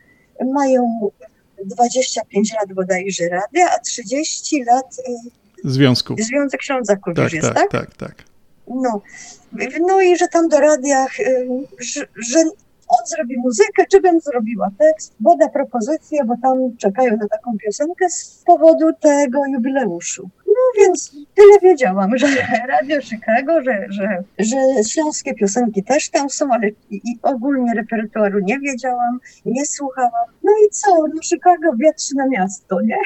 mają 0.53 1.11
25 1.65 2.53
lat 2.53 2.73
bodajże 2.73 3.29
radia, 3.29 3.69
a 3.75 3.79
30 3.79 4.63
lat 4.63 4.95
y, 4.99 5.39
Związku. 5.63 6.15
Związek 6.19 6.63
Ślązaków 6.63 7.15
tak, 7.15 7.23
już 7.23 7.33
jest, 7.33 7.47
tak? 7.47 7.71
Tak, 7.71 7.71
tak, 7.71 7.95
tak. 7.95 8.23
No. 8.67 9.01
no 9.87 10.01
i 10.01 10.17
że 10.17 10.27
tam 10.27 10.49
do 10.49 10.59
radiach, 10.59 11.19
y, 11.19 11.47
że, 11.79 12.07
że 12.29 12.39
on 12.89 13.07
zrobi 13.07 13.37
muzykę, 13.37 13.83
czy 13.91 14.01
bym 14.01 14.19
zrobiła 14.19 14.69
tekst, 14.77 15.15
bo 15.19 15.37
da 15.37 15.49
propozycję, 15.49 16.23
bo 16.25 16.35
tam 16.41 16.77
czekają 16.77 17.17
na 17.17 17.27
taką 17.27 17.57
piosenkę 17.57 18.09
z 18.09 18.43
powodu 18.45 18.85
tego 18.99 19.45
jubileuszu. 19.45 20.29
No 20.59 20.83
więc 20.83 21.11
tyle 21.35 21.59
wiedziałam, 21.61 22.17
że 22.17 22.27
Radio 22.73 23.01
Chicago, 23.01 23.63
że, 23.63 23.85
że, 23.89 24.23
że 24.39 24.57
śląskie 24.89 25.33
piosenki 25.33 25.83
też 25.83 26.09
tam 26.09 26.29
są, 26.29 26.53
ale 26.53 26.69
i, 26.69 26.95
i 26.95 27.19
ogólnie 27.21 27.73
repertuaru 27.73 28.39
nie 28.39 28.59
wiedziałam, 28.59 29.19
nie 29.45 29.65
słuchałam. 29.65 30.25
No 30.43 30.51
i 30.51 30.69
co? 30.69 31.07
No 31.15 31.21
Chicago 31.23 31.75
wietrzne 31.79 32.29
miasto, 32.29 32.81
nie? 32.81 32.97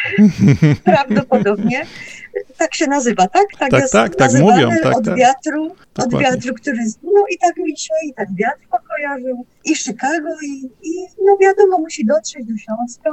Prawdopodobnie. 0.84 1.85
Tak 2.57 2.75
się 2.75 2.88
nazywa, 2.88 3.27
tak? 3.27 3.45
Tak, 3.59 3.73
jest 3.73 3.93
tak, 3.93 4.15
tak 4.15 4.34
mówią, 4.34 4.69
tak, 4.84 4.97
od 4.97 5.05
tak. 5.05 5.15
wiatru, 5.17 5.65
od 5.65 5.75
Dokładnie. 5.95 6.19
wiatru, 6.19 6.53
który, 6.53 6.77
no 7.03 7.25
i 7.30 7.38
tak 7.38 7.57
mi 7.57 7.77
się 7.77 7.93
i 8.05 8.13
ten 8.13 8.27
wiatr 8.35 8.67
pokojarzył, 8.71 9.45
i 9.65 9.75
Chicago, 9.75 10.30
i, 10.43 10.69
i 10.84 11.07
no 11.25 11.38
wiadomo, 11.41 11.77
musi 11.77 12.05
dotrzeć 12.05 12.45
do 12.45 12.57
Śląska, 12.57 13.09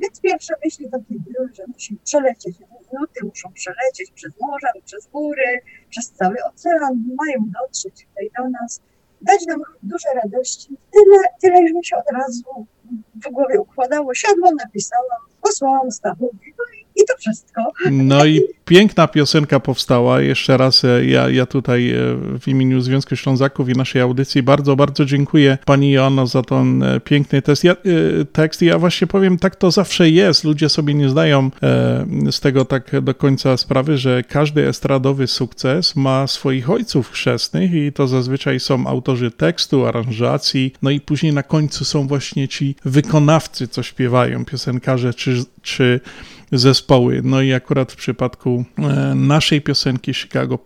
więc 0.00 0.20
pierwsze 0.20 0.54
myśli 0.64 0.90
takie 0.90 1.14
były, 1.14 1.48
że 1.54 1.62
musi 1.66 1.96
przelecieć 2.04 2.56
nuty, 2.92 3.24
muszą 3.24 3.52
przelecieć 3.52 4.10
przez 4.14 4.32
morza, 4.40 4.68
przez 4.84 5.06
góry, 5.06 5.60
przez 5.90 6.10
cały 6.10 6.36
ocean, 6.44 7.04
mają 7.16 7.50
dotrzeć 7.60 8.06
tutaj 8.06 8.30
do 8.38 8.48
nas, 8.48 8.80
dać 9.20 9.46
nam 9.46 9.60
dużo 9.82 10.08
radości. 10.14 10.68
Tyle, 10.68 11.18
tyle 11.40 11.60
już 11.60 11.72
mi 11.72 11.84
się 11.84 11.96
od 11.96 12.10
razu 12.12 12.66
w 13.14 13.28
głowie 13.30 13.60
układało. 13.60 14.14
Siadłam, 14.14 14.54
napisałam, 14.56 15.20
posłałam 15.42 15.90
Stachowi, 15.90 16.54
no 16.58 16.64
i, 16.78 16.81
i 16.96 17.00
to 17.08 17.14
wszystko. 17.18 17.62
No 17.90 18.24
i 18.24 18.40
piękna 18.64 19.08
piosenka 19.08 19.60
powstała. 19.60 20.20
Jeszcze 20.20 20.56
raz 20.56 20.84
e, 20.84 21.04
ja, 21.04 21.30
ja 21.30 21.46
tutaj 21.46 21.90
e, 21.90 21.96
w 22.40 22.48
imieniu 22.48 22.80
Związku 22.80 23.16
Ślązaków 23.16 23.68
i 23.68 23.72
naszej 23.72 24.02
audycji 24.02 24.42
bardzo, 24.42 24.76
bardzo 24.76 25.04
dziękuję 25.04 25.58
Pani 25.64 25.90
Joanno 25.90 26.26
za 26.26 26.42
ten 26.42 26.82
e, 26.82 27.00
piękny 27.00 27.42
tekst. 27.42 27.64
Ja, 27.64 27.76
tekst. 28.32 28.62
Ja 28.62 28.78
właśnie 28.78 29.06
powiem, 29.06 29.38
tak 29.38 29.56
to 29.56 29.70
zawsze 29.70 30.10
jest. 30.10 30.44
Ludzie 30.44 30.68
sobie 30.68 30.94
nie 30.94 31.08
zdają 31.08 31.50
z 32.30 32.40
tego 32.40 32.64
tak 32.64 33.00
do 33.02 33.14
końca 33.14 33.56
sprawy, 33.56 33.98
że 33.98 34.22
każdy 34.28 34.68
estradowy 34.68 35.26
sukces 35.26 35.96
ma 35.96 36.26
swoich 36.26 36.70
ojców 36.70 37.10
chrzestnych 37.10 37.74
i 37.74 37.92
to 37.92 38.08
zazwyczaj 38.08 38.60
są 38.60 38.86
autorzy 38.86 39.30
tekstu, 39.30 39.86
aranżacji, 39.86 40.72
no 40.82 40.90
i 40.90 41.00
później 41.00 41.32
na 41.32 41.42
końcu 41.42 41.84
są 41.84 42.06
właśnie 42.06 42.48
ci 42.48 42.74
wykonawcy, 42.84 43.68
co 43.68 43.82
śpiewają, 43.82 44.44
piosenkarze 44.44 45.14
czy, 45.14 45.44
czy 45.62 46.00
zespoły. 46.52 47.20
No 47.24 47.42
i 47.42 47.52
akurat 47.52 47.92
w 47.92 47.96
przypadku 47.96 48.64
e, 48.78 49.14
naszej 49.14 49.60
piosenki 49.60 50.14
Chicago 50.14 50.58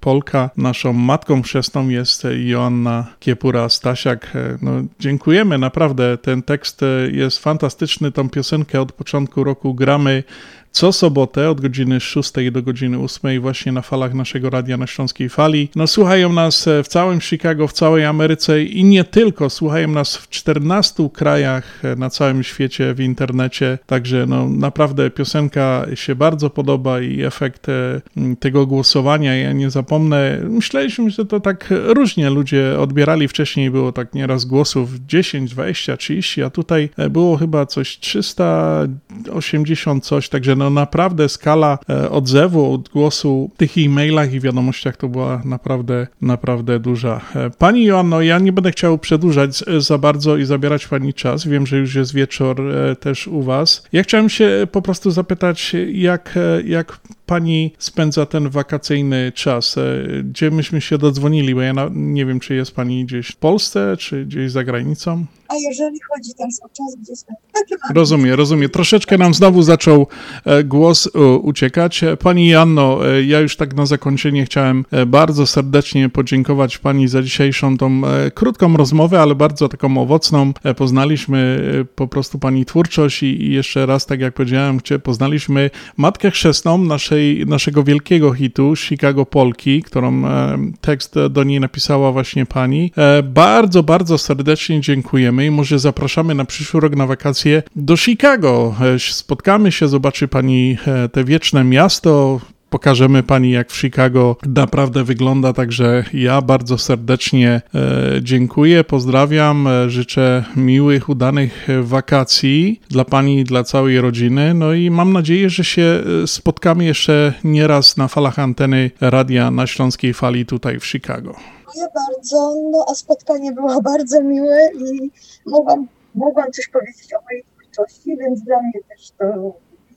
Polka, 0.00 0.50
naszą 0.56 0.92
matką 0.92 1.42
chrzestną 1.42 1.88
jest 1.88 2.26
Joanna 2.44 3.06
Kiepura-Stasiak. 3.20 4.18
E, 4.34 4.58
No, 4.62 4.70
dziękujemy, 5.00 5.58
naprawdę. 5.58 6.18
Ten 6.18 6.42
tekst 6.42 6.82
e, 6.82 6.86
jest 7.10 7.38
fantastyczny. 7.38 8.12
Tą 8.12 8.30
piosenkę 8.30 8.80
od 8.80 8.92
początku 8.92 9.44
roku 9.44 9.74
gramy 9.74 10.24
co 10.72 10.92
sobotę 10.92 11.50
od 11.50 11.60
godziny 11.60 12.00
6 12.00 12.32
do 12.52 12.62
godziny 12.62 12.98
8 12.98 13.40
właśnie 13.40 13.72
na 13.72 13.82
falach 13.82 14.14
naszego 14.14 14.50
radia 14.50 14.76
na 14.76 14.86
Śląskiej 14.86 15.28
Fali. 15.28 15.68
No 15.76 15.86
słuchają 15.86 16.32
nas 16.32 16.68
w 16.84 16.88
całym 16.88 17.20
Chicago, 17.20 17.68
w 17.68 17.72
całej 17.72 18.04
Ameryce 18.04 18.62
i 18.62 18.84
nie 18.84 19.04
tylko, 19.04 19.50
słuchają 19.50 19.88
nas 19.88 20.16
w 20.16 20.28
14 20.28 21.08
krajach 21.12 21.82
na 21.96 22.10
całym 22.10 22.42
świecie 22.42 22.94
w 22.94 23.00
internecie, 23.00 23.78
także 23.86 24.26
no 24.26 24.48
naprawdę 24.48 25.10
piosenka 25.10 25.86
się 25.94 26.14
bardzo 26.14 26.50
podoba 26.50 27.00
i 27.00 27.22
efekt 27.22 27.68
e, 27.68 28.00
tego 28.40 28.66
głosowania, 28.66 29.36
ja 29.36 29.52
nie 29.52 29.70
zapomnę, 29.70 30.40
myśleliśmy, 30.48 31.10
że 31.10 31.24
to 31.24 31.40
tak 31.40 31.68
różnie 31.70 32.30
ludzie 32.30 32.78
odbierali, 32.78 33.28
wcześniej 33.28 33.70
było 33.70 33.92
tak 33.92 34.14
nieraz 34.14 34.44
głosów 34.44 34.90
10, 35.06 35.50
20, 35.50 35.96
30, 35.96 36.42
a 36.42 36.50
tutaj 36.50 36.88
e, 36.96 37.10
było 37.10 37.36
chyba 37.36 37.66
coś 37.66 37.98
380 37.98 40.06
coś, 40.06 40.28
także 40.28 40.56
no 40.62 40.70
naprawdę 40.70 41.28
skala 41.28 41.78
e, 41.90 42.10
odzewu, 42.10 42.74
odgłosu 42.74 43.50
w 43.54 43.56
tych 43.56 43.78
e-mailach 43.78 44.32
i 44.32 44.40
wiadomościach 44.40 44.96
to 44.96 45.08
była 45.08 45.42
naprawdę, 45.44 46.06
naprawdę 46.20 46.78
duża. 46.80 47.20
E, 47.34 47.50
Pani 47.50 47.84
Joanno, 47.84 48.20
ja 48.20 48.38
nie 48.38 48.52
będę 48.52 48.70
chciał 48.70 48.98
przedłużać 48.98 49.64
e, 49.68 49.80
za 49.80 49.98
bardzo 49.98 50.36
i 50.36 50.44
zabierać 50.44 50.86
Pani 50.86 51.14
czas. 51.14 51.46
Wiem, 51.46 51.66
że 51.66 51.78
już 51.78 51.94
jest 51.94 52.14
wieczór 52.14 52.62
też 53.00 53.28
u 53.28 53.42
Was. 53.42 53.84
Ja 53.92 54.02
chciałem 54.02 54.28
się 54.28 54.66
po 54.72 54.82
prostu 54.82 55.10
zapytać, 55.10 55.76
jak, 55.92 56.38
jak 56.64 57.00
Pani 57.32 57.72
spędza 57.78 58.26
ten 58.26 58.50
wakacyjny 58.50 59.32
czas? 59.34 59.78
E, 59.78 59.82
Gdzie 60.22 60.50
myśmy 60.50 60.80
się 60.80 60.98
dodzwonili, 60.98 61.54
bo 61.54 61.60
ja 61.60 61.72
nie 61.92 62.26
wiem, 62.26 62.40
czy 62.40 62.54
jest 62.54 62.72
Pani 62.72 63.04
gdzieś 63.04 63.28
w 63.28 63.36
Polsce, 63.36 63.96
czy 63.98 64.26
gdzieś 64.26 64.50
za 64.50 64.64
granicą? 64.64 65.26
A 65.48 65.54
jeżeli 65.56 65.98
chodzi 66.08 66.30
teraz 66.38 66.60
o 66.62 66.68
czas 66.68 66.96
gdzieś 67.02 67.22
tam, 67.22 67.36
takie 67.54 67.74
mam 67.82 67.96
Rozumiem, 67.96 68.34
rozumiem. 68.34 68.70
Troszeczkę 68.70 69.18
nam 69.18 69.34
znowu 69.34 69.62
zaczął 69.62 70.06
e, 70.44 70.64
głos 70.64 71.10
uciekać. 71.42 72.04
E, 72.04 72.16
Pani 72.16 72.48
Janno, 72.48 72.98
ja 73.26 73.40
już 73.40 73.56
tak 73.56 73.74
na 73.74 73.86
zakończenie 73.86 74.44
chciałem 74.44 74.84
bardzo 75.06 75.46
serdecznie 75.46 76.08
podziękować 76.08 76.78
Pani 76.78 77.08
za 77.08 77.22
dzisiejszą 77.22 77.78
tą 77.78 78.02
krótką 78.34 78.76
rozmowę, 78.76 79.20
ale 79.20 79.34
bardzo 79.34 79.68
taką 79.68 79.98
owocną. 79.98 80.52
Poznaliśmy 80.76 81.60
po 81.94 82.08
prostu 82.08 82.38
Pani 82.38 82.64
twórczość 82.64 83.22
i, 83.22 83.52
jeszcze 83.52 83.86
raz, 83.86 84.06
tak 84.06 84.20
jak 84.20 84.34
powiedziałem, 84.34 84.76
gdzie 84.76 84.98
poznaliśmy 84.98 85.70
Matkę 85.96 86.30
Chrzestną 86.30 86.78
naszej, 86.78 87.21
naszego 87.46 87.82
wielkiego 87.84 88.32
hitu 88.32 88.76
Chicago 88.76 89.26
Polki, 89.26 89.82
którą 89.82 90.26
e, 90.26 90.58
tekst 90.80 91.14
do 91.30 91.44
niej 91.44 91.60
napisała 91.60 92.12
właśnie 92.12 92.46
Pani. 92.46 92.92
E, 92.96 93.22
Bardzo, 93.22 93.82
bardzo 93.82 94.18
serdecznie 94.18 94.80
dziękujemy 94.80 95.46
i 95.46 95.50
może 95.50 95.78
zapraszamy 95.78 96.34
na 96.34 96.44
przyszły 96.44 96.80
rok 96.80 96.96
na 96.96 97.06
wakacje 97.06 97.62
do 97.76 97.96
Chicago. 97.96 98.74
E, 98.80 98.98
Spotkamy 98.98 99.72
się, 99.72 99.88
zobaczy 99.88 100.28
Pani 100.28 100.76
te 101.12 101.24
wieczne 101.24 101.64
miasto, 101.64 102.40
Pokażemy 102.72 103.22
Pani, 103.22 103.50
jak 103.50 103.70
w 103.70 103.76
Chicago 103.76 104.36
naprawdę 104.46 105.04
wygląda. 105.04 105.52
Także 105.52 106.04
ja 106.12 106.42
bardzo 106.42 106.78
serdecznie 106.78 107.62
e, 107.74 107.80
dziękuję, 108.22 108.84
pozdrawiam, 108.84 109.66
e, 109.66 109.90
życzę 109.90 110.44
miłych, 110.56 111.08
udanych 111.08 111.70
e, 111.70 111.82
wakacji 111.82 112.80
dla 112.90 113.04
Pani 113.04 113.40
i 113.40 113.44
dla 113.44 113.64
całej 113.64 114.00
rodziny. 114.00 114.54
No 114.54 114.72
i 114.72 114.90
mam 114.90 115.12
nadzieję, 115.12 115.50
że 115.50 115.64
się 115.64 116.02
spotkamy 116.26 116.84
jeszcze 116.84 117.32
nieraz 117.44 117.96
na 117.96 118.08
falach 118.08 118.38
anteny 118.38 118.90
radia 119.00 119.50
na 119.50 119.66
Śląskiej 119.66 120.14
Fali 120.14 120.46
tutaj 120.46 120.80
w 120.80 120.86
Chicago. 120.86 121.34
Dziękuję 121.58 121.86
bardzo, 121.94 122.54
no 122.72 122.84
a 122.88 122.94
spotkanie 122.94 123.52
było 123.52 123.82
bardzo 123.92 124.22
miłe 124.22 124.58
i 124.74 125.10
mogłam, 125.46 125.86
mogłam 126.14 126.52
coś 126.52 126.68
powiedzieć 126.68 127.14
o 127.14 127.22
mojej 127.24 127.44
twórczości, 127.56 128.16
więc 128.16 128.42
dla 128.42 128.56
mnie 128.62 128.80
też 128.88 129.10
to 129.18 129.24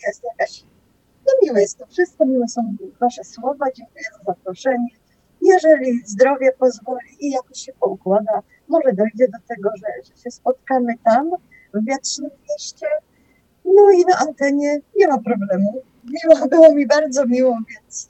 jest 0.08 0.24
jakaś, 0.24 0.64
no 1.26 1.34
miłe 1.44 1.62
jest 1.62 1.78
to 1.78 1.86
wszystko, 1.86 2.26
miłe 2.26 2.48
są 2.48 2.76
Wasze 3.00 3.24
słowa, 3.24 3.66
dziękuję 3.76 4.04
za 4.18 4.24
zaproszenie. 4.34 4.88
Jeżeli 5.42 6.02
zdrowie 6.06 6.52
pozwoli 6.52 7.10
i 7.20 7.32
jakoś 7.32 7.60
się 7.60 7.74
poukłada, 7.74 8.42
może 8.68 8.94
dojdzie 8.94 9.28
do 9.28 9.38
tego, 9.48 9.70
że, 9.76 10.16
że 10.16 10.24
się 10.24 10.32
spotkamy 10.32 10.94
tam, 11.04 11.32
w 11.74 11.86
Wiatrznym 11.86 12.32
Mieście, 12.50 12.88
no 13.66 13.92
i 13.92 14.06
na 14.06 14.18
antenie 14.18 14.80
nie 14.96 15.08
ma 15.08 15.18
problemu. 15.18 15.82
Miło, 16.04 16.48
było 16.48 16.74
mi 16.74 16.88
bardzo 16.88 17.26
miło, 17.26 17.58
więc 17.70 18.10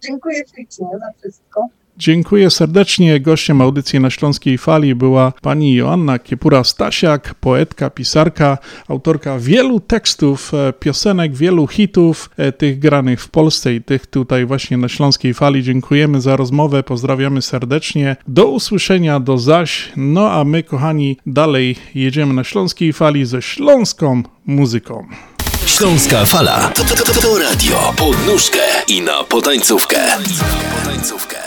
dziękuję 0.00 0.42
ślicznie 0.54 0.86
za 1.00 1.12
wszystko. 1.18 1.68
Dziękuję 1.98 2.50
serdecznie. 2.50 3.20
Gościem 3.20 3.60
audycji 3.60 4.00
na 4.00 4.10
Śląskiej 4.10 4.58
Fali 4.58 4.94
była 4.94 5.32
pani 5.42 5.74
Joanna 5.74 6.18
Kiepura-Stasiak, 6.18 7.34
poetka, 7.40 7.90
pisarka, 7.90 8.58
autorka 8.88 9.38
wielu 9.38 9.80
tekstów, 9.80 10.54
e, 10.54 10.72
piosenek, 10.72 11.36
wielu 11.36 11.66
hitów, 11.66 12.30
e, 12.36 12.52
tych 12.52 12.78
granych 12.78 13.22
w 13.22 13.28
Polsce 13.28 13.74
i 13.74 13.82
tych 13.82 14.06
tutaj 14.06 14.46
właśnie 14.46 14.76
na 14.76 14.88
Śląskiej 14.88 15.34
Fali. 15.34 15.62
Dziękujemy 15.62 16.20
za 16.20 16.36
rozmowę, 16.36 16.82
pozdrawiamy 16.82 17.42
serdecznie. 17.42 18.16
Do 18.28 18.46
usłyszenia, 18.46 19.20
do 19.20 19.38
zaś. 19.38 19.92
No 19.96 20.30
a 20.30 20.44
my, 20.44 20.62
kochani, 20.62 21.16
dalej 21.26 21.76
jedziemy 21.94 22.34
na 22.34 22.44
Śląskiej 22.44 22.92
Fali 22.92 23.26
ze 23.26 23.42
śląską 23.42 24.22
muzyką. 24.46 25.06
Śląska 25.66 26.24
Fala 26.24 26.68
to, 26.74 26.84
to, 26.84 27.04
to, 27.04 27.20
to 27.20 27.38
radio 27.38 27.94
pod 27.96 28.26
nóżkę 28.26 28.58
i 28.88 29.00
na 29.00 29.24
potańcówkę. 29.24 29.98
potańcówkę. 30.78 31.45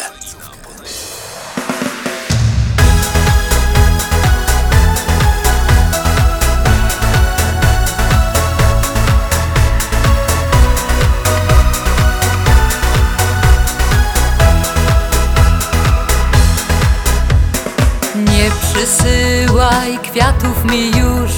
Kwiatów 20.04 20.66
mi 20.66 20.92
już, 20.98 21.32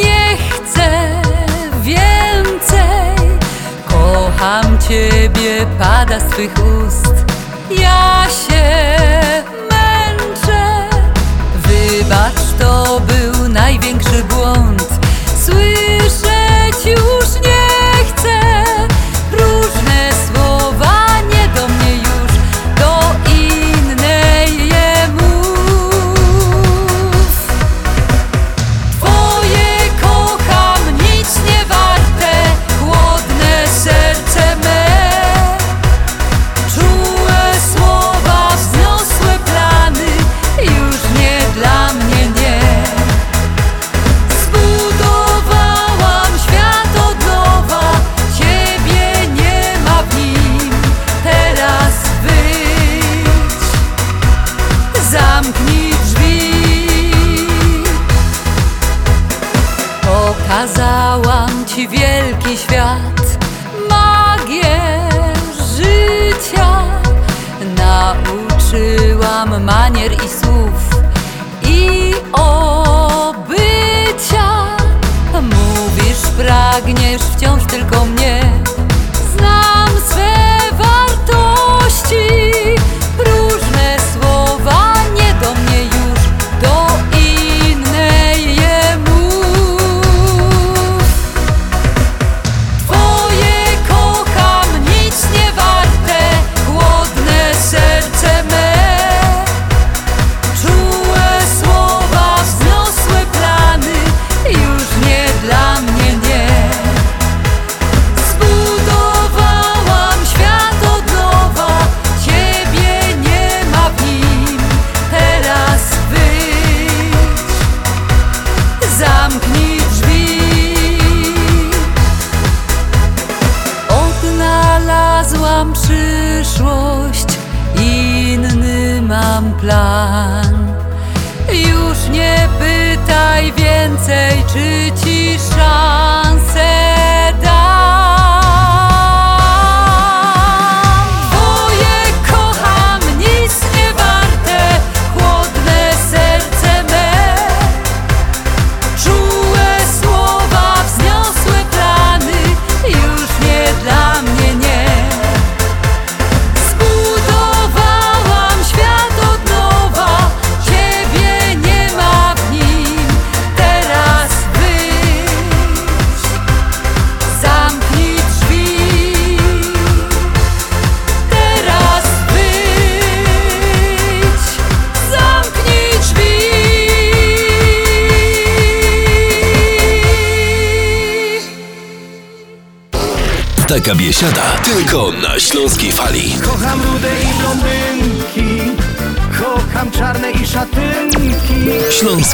nie 0.00 0.36
chcę 0.36 0.88
więcej. 1.82 3.38
Kocham 3.88 4.78
ciebie, 4.88 5.66
pada 5.78 6.20
z 6.20 6.24
twych 6.24 6.52
ust, 6.86 7.14
ja 7.70 8.26
się 8.48 8.64
męczę. 9.70 10.88
Wybacz, 11.56 12.58
to 12.58 13.00
był 13.00 13.48
największy 13.48 14.24
błąd. 14.24 14.57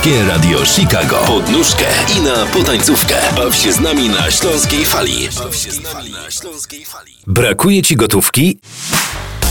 Śląskie 0.04 0.28
Radio 0.28 0.64
Chicago. 0.66 1.16
Pod 1.26 1.50
nóżkę 1.50 1.84
i 2.18 2.20
na 2.20 2.46
potańcówkę. 2.46 3.14
Baw 3.36 3.56
się 3.56 3.72
z 3.72 3.80
nami 3.80 4.08
na 4.08 4.30
śląskiej 4.30 4.84
fali. 4.84 5.28
Baw 5.38 5.56
się 5.56 5.72
z 5.72 5.82
nami 5.82 6.10
na 6.10 6.30
śląskiej 6.30 6.84
fali. 6.84 7.14
Brakuje 7.26 7.82
ci 7.82 7.96
gotówki? 7.96 8.58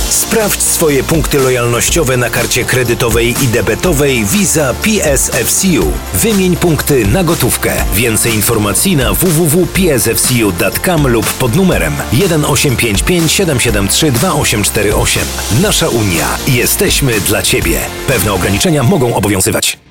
Sprawdź 0.09 0.61
swoje 0.61 1.03
punkty 1.03 1.39
lojalnościowe 1.39 2.17
na 2.17 2.29
karcie 2.29 2.63
kredytowej 2.63 3.35
i 3.43 3.47
debetowej 3.47 4.25
Visa 4.25 4.73
PSFCU. 4.73 5.91
Wymień 6.13 6.55
punkty 6.55 7.07
na 7.07 7.23
gotówkę. 7.23 7.73
Więcej 7.93 8.33
informacji 8.33 8.95
na 8.95 9.13
www.psfcu.com 9.13 11.07
lub 11.07 11.25
pod 11.33 11.55
numerem 11.55 11.93
1855 12.11 13.31
773 13.31 14.11
2848. 14.11 15.23
Nasza 15.61 15.89
Unia. 15.89 16.37
Jesteśmy 16.47 17.19
dla 17.19 17.41
Ciebie. 17.41 17.79
Pewne 18.07 18.33
ograniczenia 18.33 18.83
mogą 18.83 19.15
obowiązywać. 19.15 19.82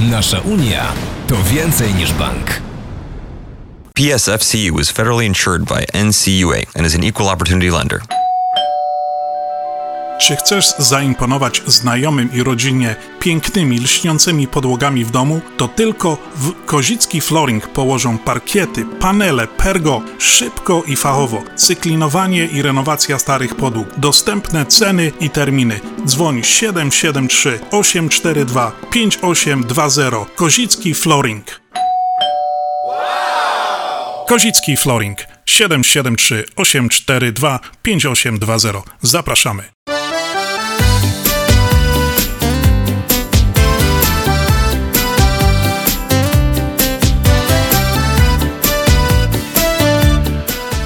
Nasza 0.00 0.40
Unia 0.40 0.92
to 1.28 1.36
więcej 1.52 1.94
niż 1.94 2.12
bank. 2.12 2.60
PSFCU 3.94 4.80
is 4.80 4.92
federally 4.92 5.26
insured 5.26 5.64
by 5.64 5.86
NCUA 6.04 6.56
and 6.76 6.86
is 6.86 6.94
an 6.94 7.04
equal 7.04 7.28
opportunity 7.28 7.70
lender. 7.70 8.00
Czy 10.18 10.36
chcesz 10.36 10.66
zaimponować 10.78 11.62
znajomym 11.66 12.32
i 12.32 12.42
rodzinie 12.42 12.96
pięknymi, 13.20 13.78
lśniącymi 13.78 14.48
podłogami 14.48 15.04
w 15.04 15.10
domu? 15.10 15.40
To 15.56 15.68
tylko 15.68 16.18
w 16.34 16.64
Kozicki 16.64 17.20
Flooring 17.20 17.68
położą 17.68 18.18
parkiety, 18.18 18.84
panele, 19.00 19.46
pergo, 19.46 20.02
szybko 20.18 20.82
i 20.86 20.96
fachowo. 20.96 21.42
Cyklinowanie 21.56 22.46
i 22.46 22.62
renowacja 22.62 23.18
starych 23.18 23.54
podłóg. 23.54 23.88
Dostępne 23.96 24.66
ceny 24.66 25.12
i 25.20 25.30
terminy. 25.30 25.80
Dzwoń 26.06 26.42
773 26.44 27.60
842 27.70 28.72
5820. 28.90 30.26
Kozicki 30.36 30.94
Flooring. 30.94 31.60
Kozicki 34.28 34.76
Flooring 34.76 35.18
773 35.46 36.44
842 36.56 37.60
5820. 37.82 38.82
Zapraszamy. 39.02 39.62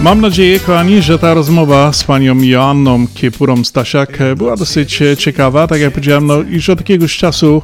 Mam 0.02 0.20
nadzieję, 0.20 0.60
kochani, 0.60 1.02
że 1.02 1.18
ta 1.18 1.34
rozmowa 1.34 1.92
z 1.92 2.04
panią 2.04 2.42
Joanną 2.42 3.06
Kiepurą 3.14 3.64
Stasiak 3.64 4.20
e, 4.20 4.36
była 4.36 4.56
dosyć 4.56 5.02
e, 5.02 5.16
ciekawa. 5.16 5.66
Tak 5.66 5.80
jak 5.80 5.92
powiedziałem, 5.92 6.26
no 6.26 6.34
już 6.36 6.68
od 6.68 6.80
jakiegoś 6.80 7.16
czasu 7.16 7.62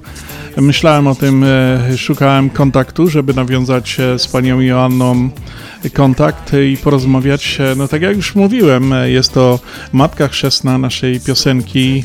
myślałem 0.56 1.06
o 1.06 1.14
tym, 1.14 1.44
e, 1.44 1.98
szukałem 1.98 2.50
kontaktu, 2.50 3.08
żeby 3.08 3.34
nawiązać 3.34 3.96
z 4.18 4.26
panią 4.26 4.60
Joanną 4.60 5.30
kontakt 5.92 6.52
i 6.72 6.76
porozmawiać. 6.76 7.58
No 7.76 7.88
tak 7.88 8.02
jak 8.02 8.16
już 8.16 8.34
mówiłem, 8.34 8.94
jest 9.04 9.34
to 9.34 9.60
matka 9.92 10.28
chrzestna 10.28 10.78
naszej 10.78 11.20
piosenki 11.20 12.04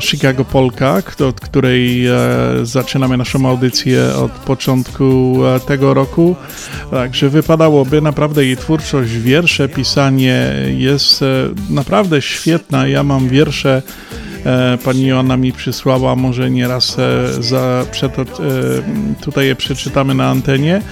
Chicago 0.00 0.44
Polka, 0.44 1.02
od 1.28 1.40
której 1.40 2.06
e, 2.06 2.16
zaczynamy 2.62 3.16
naszą 3.16 3.48
audycję 3.48 4.14
od 4.14 4.32
początku 4.32 5.36
e, 5.46 5.60
tego 5.60 5.94
roku. 5.94 6.36
Także 6.90 7.28
wypadałoby 7.28 8.00
naprawdę 8.00 8.44
jej 8.44 8.56
twórczość, 8.56 9.12
wiersze, 9.12 9.68
pisanie 9.68 10.46
jest 10.76 11.22
e, 11.22 11.26
naprawdę 11.70 12.22
świetna. 12.22 12.86
Ja 12.88 13.02
mam 13.02 13.28
wiersze, 13.28 13.82
e, 14.46 14.78
pani 14.84 15.06
Joanna 15.06 15.36
mi 15.36 15.52
przysłała, 15.52 16.16
może 16.16 16.50
nieraz 16.50 16.98
e, 16.98 17.42
za, 17.42 17.86
przed, 17.90 18.18
e, 18.18 18.24
tutaj 19.20 19.46
je 19.46 19.56
przeczytamy 19.56 20.14
na 20.14 20.28
antenie. 20.28 20.82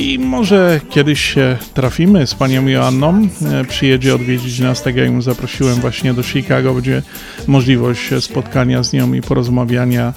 I 0.00 0.18
może 0.18 0.80
kiedyś 0.90 1.20
się 1.20 1.56
trafimy 1.74 2.26
z 2.26 2.34
panią 2.34 2.66
Joanną, 2.66 3.28
e, 3.52 3.64
przyjedzie 3.64 4.14
odwiedzić 4.14 4.58
nas, 4.58 4.82
tak 4.82 4.96
jak 4.96 5.06
ją 5.06 5.22
zaprosiłem 5.22 5.74
właśnie 5.74 6.14
do 6.14 6.22
Chicago, 6.22 6.74
będzie 6.74 7.02
możliwość 7.46 8.10
spotkania 8.20 8.82
z 8.82 8.92
nią 8.92 9.12
i 9.12 9.20
porozmawiania. 9.20 10.12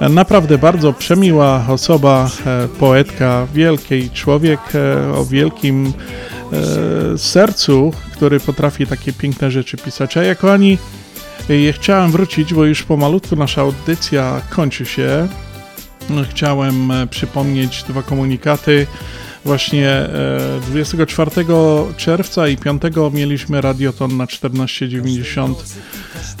E, 0.00 0.08
Naprawdę 0.08 0.58
bardzo 0.58 0.92
przemiła 0.92 1.66
osoba, 1.68 2.30
e, 2.46 2.68
poetka, 2.68 3.46
wielki 3.54 4.10
człowiek 4.10 4.60
o 5.14 5.24
wielkim 5.24 5.92
sercu, 7.16 7.92
który 8.12 8.40
potrafi 8.40 8.86
takie 8.86 9.12
piękne 9.12 9.50
rzeczy 9.50 9.76
pisać. 9.76 10.16
A 10.16 10.22
ja 10.22 10.34
kochani, 10.34 10.78
e, 11.50 11.72
chciałem 11.72 12.10
wrócić, 12.10 12.54
bo 12.54 12.64
już 12.64 12.82
pomalutku 12.82 13.36
nasza 13.36 13.60
audycja 13.60 14.40
kończy 14.50 14.86
się. 14.86 15.28
Chciałem 16.30 16.90
e, 16.90 17.06
przypomnieć 17.06 17.82
dwa 17.82 18.02
komunikaty. 18.02 18.86
Właśnie 19.44 19.88
e, 19.88 20.60
24 20.66 21.30
czerwca 21.96 22.48
i 22.48 22.56
5 22.56 22.82
mieliśmy 23.12 23.60
radioton 23.60 24.16
na 24.16 24.26
1490 24.26 25.64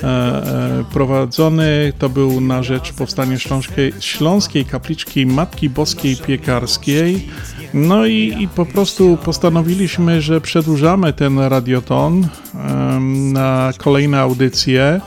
e, 0.02 0.06
e, 0.06 0.84
prowadzony. 0.92 1.92
To 1.98 2.08
był 2.08 2.40
na 2.40 2.62
rzecz 2.62 2.92
powstania 2.92 3.38
Śląskiej, 3.38 3.92
Śląskiej 4.00 4.64
Kapliczki 4.64 5.26
Matki 5.26 5.70
Boskiej 5.70 6.16
Piekarskiej. 6.16 7.28
No 7.74 8.06
i, 8.06 8.36
i 8.40 8.48
po 8.48 8.66
prostu 8.66 9.18
postanowiliśmy, 9.24 10.22
że 10.22 10.40
przedłużamy 10.40 11.12
ten 11.12 11.38
radioton 11.38 12.28
na 13.32 13.72
kolejne 13.78 14.20
audycje. 14.20 15.00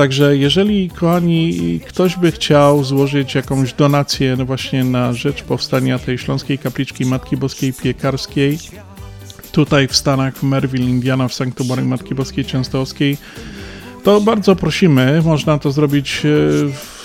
Także 0.00 0.36
jeżeli, 0.36 0.90
kochani, 0.90 1.80
ktoś 1.86 2.16
by 2.16 2.32
chciał 2.32 2.84
złożyć 2.84 3.34
jakąś 3.34 3.72
donację 3.72 4.36
no 4.38 4.44
właśnie 4.44 4.84
na 4.84 5.12
rzecz 5.12 5.42
powstania 5.42 5.98
tej 5.98 6.18
Śląskiej 6.18 6.58
Kapliczki 6.58 7.06
Matki 7.06 7.36
Boskiej 7.36 7.72
Piekarskiej, 7.72 8.58
tutaj 9.52 9.88
w 9.88 9.96
Stanach, 9.96 10.36
w 10.36 10.42
Merville, 10.42 10.90
Indiana, 10.90 11.28
w 11.28 11.34
Sanktuarium 11.34 11.88
Matki 11.88 12.14
Boskiej 12.14 12.44
Częstochowskiej, 12.44 13.16
to 14.04 14.20
bardzo 14.20 14.56
prosimy. 14.56 15.22
Można 15.24 15.58
to 15.58 15.72
zrobić 15.72 16.22
e, 16.24 16.28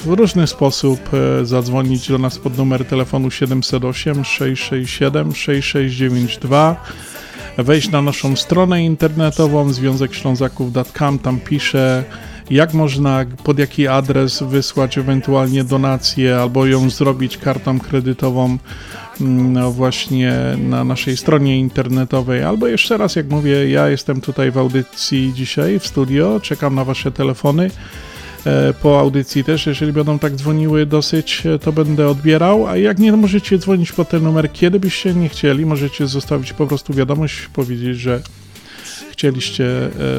w 0.03 0.07
różny 0.07 0.47
sposób. 0.47 0.99
E, 1.13 1.45
zadzwonić 1.45 2.07
do 2.07 2.17
nas 2.17 2.38
pod 2.38 2.57
numer 2.57 2.85
telefonu 2.85 3.31
708 3.31 4.23
667 4.23 5.35
6692 5.35 6.76
wejść 7.57 7.91
na 7.91 8.01
naszą 8.01 8.35
stronę 8.35 8.84
internetową 8.84 9.73
związekślązaków.com, 9.73 11.19
tam 11.19 11.39
pisze 11.39 12.03
jak 12.49 12.73
można, 12.73 13.26
pod 13.43 13.59
jaki 13.59 13.88
adres 13.88 14.43
wysłać 14.43 14.97
ewentualnie 14.97 15.63
donację 15.63 16.38
albo 16.38 16.65
ją 16.65 16.89
zrobić 16.89 17.38
kartą 17.38 17.80
kredytową 17.80 18.57
mm, 19.22 19.53
no 19.53 19.72
właśnie 19.72 20.34
na 20.57 20.84
naszej 20.84 21.17
stronie 21.17 21.59
internetowej, 21.59 22.43
albo 22.43 22.67
jeszcze 22.67 22.97
raz, 22.97 23.15
jak 23.15 23.30
mówię, 23.30 23.69
ja 23.69 23.89
jestem 23.89 24.22
tutaj 24.22 24.51
w 24.51 24.57
audycji 24.57 25.31
dzisiaj 25.35 25.80
w 25.80 25.88
studio, 25.88 26.39
czekam 26.39 26.76
na 26.76 26.85
Wasze 26.85 27.11
telefony. 27.11 27.69
E, 28.45 28.73
po 28.73 28.99
audycji 28.99 29.43
też, 29.43 29.65
jeżeli 29.65 29.93
będą 29.93 30.19
tak 30.19 30.35
dzwoniły 30.35 30.85
dosyć, 30.85 31.45
e, 31.45 31.59
to 31.59 31.72
będę 31.72 32.09
odbierał, 32.09 32.67
a 32.67 32.77
jak 32.77 32.99
nie, 32.99 33.11
możecie 33.11 33.57
dzwonić 33.57 33.91
po 33.91 34.05
ten 34.05 34.23
numer, 34.23 34.51
kiedy 34.51 34.80
byście 34.80 35.13
nie 35.13 35.30
chcieli, 35.30 35.65
możecie 35.65 36.07
zostawić 36.07 36.53
po 36.53 36.67
prostu 36.67 36.93
wiadomość, 36.93 37.47
powiedzieć, 37.53 37.97
że 37.97 38.22
chcieliście 39.15 39.65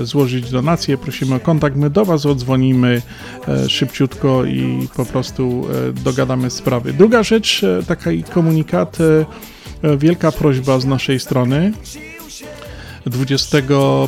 e, 0.01 0.06
złożyć 0.06 0.51
donację, 0.51 0.98
prosimy 0.98 1.35
o 1.35 1.40
kontakt, 1.40 1.77
my 1.77 1.90
do 1.90 2.05
Was 2.05 2.27
odzwonimy 2.27 3.02
e, 3.48 3.68
szybciutko 3.68 4.44
i 4.44 4.89
po 4.97 5.06
prostu 5.06 5.66
e, 5.89 5.93
dogadamy 5.93 6.51
sprawy. 6.51 6.93
Druga 6.93 7.23
rzecz, 7.23 7.64
taki 7.86 8.23
komunikat, 8.23 8.98
wielka 9.98 10.32
prośba 10.32 10.81
z 10.81 10.85
naszej 10.85 11.20
strony. 11.20 11.73
20 13.06 13.59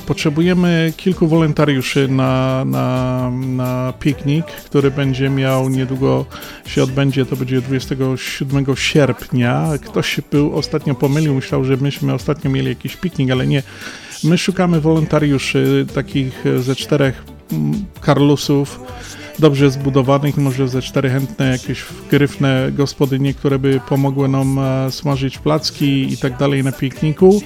potrzebujemy 0.07 0.93
kilku 0.97 1.29
wolontariuszy 1.29 2.09
na, 2.09 2.65
na, 2.65 3.31
na 3.31 3.93
piknik, 4.01 4.47
który 4.47 4.91
będzie 4.91 5.31
miał 5.31 5.69
niedługo 5.69 6.27
się 6.67 6.83
odbędzie, 6.83 7.27
to 7.27 7.37
będzie 7.37 7.61
27 7.61 8.67
sierpnia. 8.77 9.69
Ktoś 9.87 10.15
się 10.15 10.23
był 10.31 10.57
ostatnio 10.57 10.95
pomylił, 10.95 11.35
myślał, 11.35 11.65
że 11.65 11.77
myśmy 11.77 12.15
ostatnio 12.15 12.51
mieli 12.51 12.69
jakiś 12.69 12.97
piknik, 12.97 13.31
ale 13.31 13.47
nie. 13.47 13.63
My 14.25 14.39
szukamy 14.39 14.81
wolontariuszy, 14.81 15.87
takich 15.95 16.45
ze 16.59 16.77
czterech 16.77 17.25
Karlusów, 18.01 18.81
dobrze 19.39 19.71
zbudowanych, 19.71 20.37
może 20.37 20.69
ze 20.69 20.83
cztery 20.83 21.11
chętne 21.11 21.49
jakieś 21.49 21.85
gryfne 22.11 22.71
gospodynie, 22.73 23.35
które 23.35 23.59
by 23.59 23.81
pomogły 23.89 24.29
nam 24.29 24.59
e, 24.59 24.91
smażyć 24.91 25.39
placki 25.39 26.13
i 26.13 26.17
tak 26.17 26.37
dalej 26.37 26.65
na 26.65 26.73
pikniku. 26.73 27.43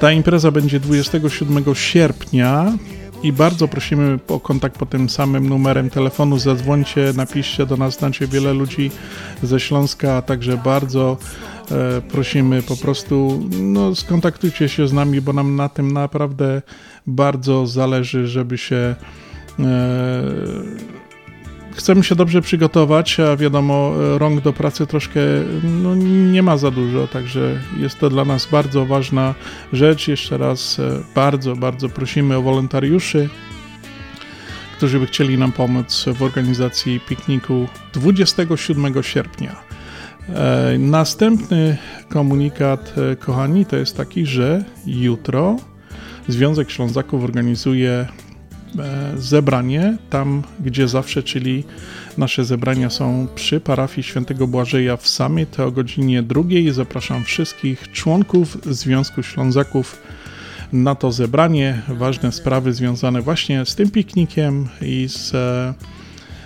Ta 0.00 0.12
impreza 0.12 0.50
będzie 0.50 0.80
27 0.80 1.64
sierpnia 1.74 2.72
i 3.22 3.32
bardzo 3.32 3.68
prosimy 3.68 4.18
o 4.28 4.40
kontakt 4.40 4.78
po 4.78 4.86
tym 4.86 5.08
samym 5.08 5.48
numerem 5.48 5.90
telefonu. 5.90 6.38
Zadzwońcie, 6.38 7.12
napiszcie 7.16 7.66
do 7.66 7.76
nas, 7.76 7.98
znacie 7.98 8.26
wiele 8.26 8.52
ludzi 8.52 8.90
ze 9.42 9.60
Śląska, 9.60 10.16
a 10.16 10.22
także 10.22 10.56
bardzo 10.56 11.16
e, 11.70 12.00
prosimy 12.00 12.62
po 12.62 12.76
prostu 12.76 13.48
no, 13.60 13.94
skontaktujcie 13.94 14.68
się 14.68 14.88
z 14.88 14.92
nami, 14.92 15.20
bo 15.20 15.32
nam 15.32 15.56
na 15.56 15.68
tym 15.68 15.92
naprawdę 15.92 16.62
bardzo 17.06 17.66
zależy, 17.66 18.26
żeby 18.26 18.58
się 18.58 18.94
e, 19.58 19.64
chcemy 21.80 22.04
się 22.04 22.14
dobrze 22.14 22.42
przygotować, 22.42 23.20
a 23.20 23.36
wiadomo, 23.36 23.92
rąk 24.18 24.40
do 24.40 24.52
pracy 24.52 24.86
troszkę 24.86 25.20
no, 25.62 25.94
nie 26.32 26.42
ma 26.42 26.56
za 26.56 26.70
dużo, 26.70 27.06
także 27.06 27.60
jest 27.76 27.98
to 27.98 28.10
dla 28.10 28.24
nas 28.24 28.46
bardzo 28.46 28.86
ważna 28.86 29.34
rzecz. 29.72 30.08
Jeszcze 30.08 30.38
raz 30.38 30.78
e, 30.78 31.02
bardzo, 31.14 31.56
bardzo 31.56 31.88
prosimy 31.88 32.36
o 32.36 32.42
wolontariuszy, 32.42 33.28
którzy 34.76 35.00
by 35.00 35.06
chcieli 35.06 35.38
nam 35.38 35.52
pomóc 35.52 36.04
w 36.14 36.22
organizacji 36.22 37.00
pikniku 37.08 37.68
27 37.92 39.02
sierpnia. 39.02 39.56
E, 40.28 40.78
następny 40.78 41.76
komunikat, 42.08 42.94
e, 43.12 43.16
kochani, 43.16 43.66
to 43.66 43.76
jest 43.76 43.96
taki, 43.96 44.26
że 44.26 44.64
jutro 44.86 45.56
Związek 46.28 46.70
Ślązaków 46.70 47.24
organizuje 47.24 48.06
zebranie 49.16 49.96
tam, 50.10 50.42
gdzie 50.60 50.88
zawsze, 50.88 51.22
czyli 51.22 51.64
nasze 52.18 52.44
zebrania 52.44 52.90
są 52.90 53.26
przy 53.34 53.60
parafii 53.60 54.02
świętego 54.02 54.46
Błażeja 54.46 54.96
w 54.96 55.08
Samie, 55.08 55.46
o 55.58 55.70
godzinie 55.70 56.22
drugiej. 56.22 56.72
Zapraszam 56.72 57.24
wszystkich 57.24 57.92
członków 57.92 58.58
Związku 58.64 59.22
Ślązaków 59.22 60.02
na 60.72 60.94
to 60.94 61.12
zebranie. 61.12 61.82
Ważne 61.88 62.32
sprawy 62.32 62.72
związane 62.72 63.22
właśnie 63.22 63.66
z 63.66 63.74
tym 63.74 63.90
piknikiem 63.90 64.68
i 64.82 65.08
z 65.08 65.34
e, 65.34 65.74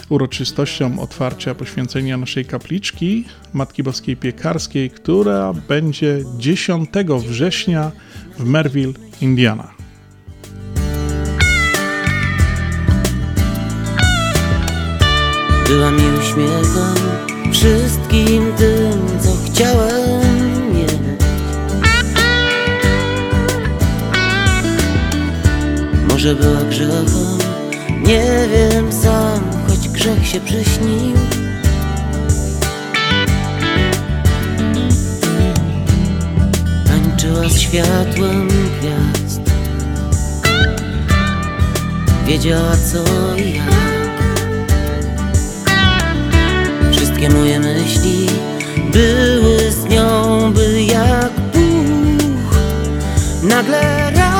uroczystością 0.08 1.00
otwarcia 1.00 1.54
poświęcenia 1.54 2.16
naszej 2.16 2.44
kapliczki 2.44 3.24
Matki 3.52 3.82
Boskiej 3.82 4.16
Piekarskiej, 4.16 4.90
która 4.90 5.52
będzie 5.68 6.18
10 6.38 6.90
września 7.28 7.92
w 8.38 8.44
Merville, 8.44 8.92
Indiana. 9.20 9.83
Była 15.68 15.90
mi 15.90 16.02
uśmiechem 16.20 16.94
wszystkim 17.52 18.52
tym, 18.56 19.20
co 19.20 19.30
chciałem 19.46 20.74
mieć. 20.74 20.92
Może 26.08 26.34
była 26.34 26.62
grzechem, 26.62 27.38
nie 28.06 28.48
wiem 28.52 28.92
sam, 28.92 29.40
choć 29.68 29.88
grzech 29.88 30.26
się 30.26 30.40
przyśnił. 30.40 31.16
Tańczyła 36.86 37.48
z 37.48 37.58
światłem 37.58 38.48
gwiazd. 38.48 39.40
Wiedziała 42.26 42.72
co 42.92 43.36
i 43.36 43.54
jak 43.54 43.93
Wszystkie 47.24 47.60
myśli 47.60 48.28
były 48.92 49.70
z 49.70 49.84
nią, 49.84 50.52
by 50.52 50.82
jak 50.82 51.30
puch 51.32 52.56
Nagle 53.42 54.10
rozwiał 54.10 54.33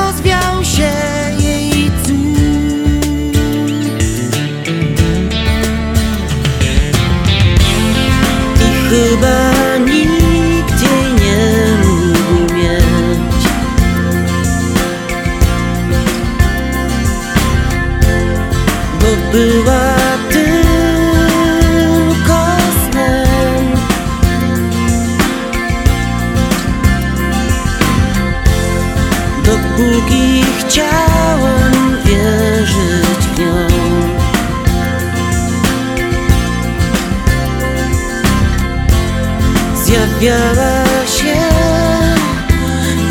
Zjawiała 40.25 41.07
się 41.07 41.35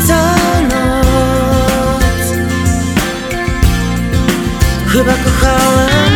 co 0.07 0.13
noc, 0.63 2.25
chyba 4.87 5.13
kochałem 5.13 6.13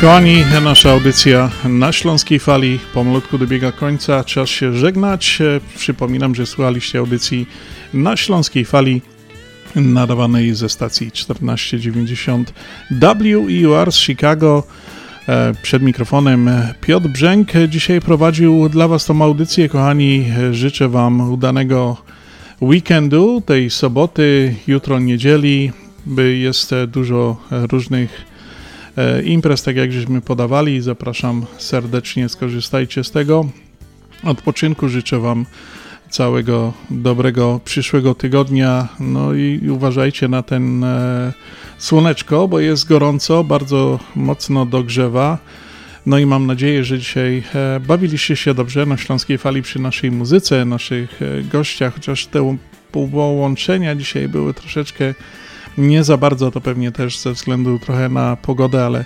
Kochani, 0.00 0.44
nasza 0.64 0.90
audycja 0.90 1.50
na 1.64 1.92
Śląskiej 1.92 2.38
Fali 2.38 2.78
pomalutku 2.94 3.38
dobiega 3.38 3.72
końca, 3.72 4.24
czas 4.24 4.48
się 4.48 4.72
żegnać. 4.72 5.38
Przypominam, 5.76 6.34
że 6.34 6.46
słuchaliście 6.46 6.98
audycji 6.98 7.46
na 7.94 8.16
Śląskiej 8.16 8.64
Fali 8.64 9.02
nadawanej 9.74 10.54
ze 10.54 10.68
stacji 10.68 11.10
1490 11.10 12.52
WEUR 12.90 13.92
z 13.92 13.96
Chicago. 13.96 14.62
E, 15.28 15.54
przed 15.62 15.82
mikrofonem 15.82 16.50
Piotr 16.80 17.08
Brzęk. 17.08 17.48
Dzisiaj 17.68 18.00
prowadził 18.00 18.68
dla 18.68 18.88
Was 18.88 19.04
tą 19.04 19.22
audycję, 19.22 19.68
kochani. 19.68 20.24
Życzę 20.50 20.88
Wam 20.88 21.32
udanego 21.32 21.96
weekendu, 22.62 23.42
tej 23.46 23.70
soboty, 23.70 24.54
jutro 24.66 24.98
niedzieli, 24.98 25.72
jest 26.38 26.74
dużo 26.86 27.36
różnych 27.50 28.24
e, 28.96 29.22
imprez, 29.22 29.62
tak 29.62 29.76
jak 29.76 29.92
żeśmy 29.92 30.20
podawali. 30.20 30.80
Zapraszam 30.80 31.46
serdecznie, 31.58 32.28
skorzystajcie 32.28 33.04
z 33.04 33.10
tego. 33.10 33.48
Odpoczynku 34.24 34.88
życzę 34.88 35.18
Wam 35.18 35.46
całego 36.10 36.72
dobrego 36.90 37.60
przyszłego 37.64 38.14
tygodnia. 38.14 38.88
No 39.00 39.34
i 39.34 39.70
uważajcie 39.70 40.28
na 40.28 40.42
ten 40.42 40.84
e, 40.84 41.32
słoneczko, 41.78 42.48
bo 42.48 42.60
jest 42.60 42.88
gorąco, 42.88 43.44
bardzo 43.44 43.98
mocno 44.16 44.66
dogrzewa. 44.66 45.38
No 46.06 46.18
i 46.18 46.26
mam 46.26 46.46
nadzieję, 46.46 46.84
że 46.84 46.98
dzisiaj 46.98 47.42
e, 47.54 47.80
bawiliście 47.80 48.36
się 48.36 48.54
dobrze 48.54 48.86
na 48.86 48.96
Śląskiej 48.96 49.38
Fali 49.38 49.62
przy 49.62 49.78
naszej 49.78 50.10
muzyce, 50.10 50.64
naszych 50.64 51.22
e, 51.22 51.42
gościach, 51.42 51.94
chociaż 51.94 52.26
te 52.26 52.56
połączenia 52.92 53.94
dzisiaj 53.94 54.28
były 54.28 54.54
troszeczkę 54.54 55.14
nie 55.78 56.04
za 56.04 56.16
bardzo, 56.16 56.50
to 56.50 56.60
pewnie 56.60 56.92
też 56.92 57.18
ze 57.18 57.32
względu 57.32 57.78
trochę 57.78 58.08
na 58.08 58.36
pogodę, 58.36 58.86
ale 58.86 59.04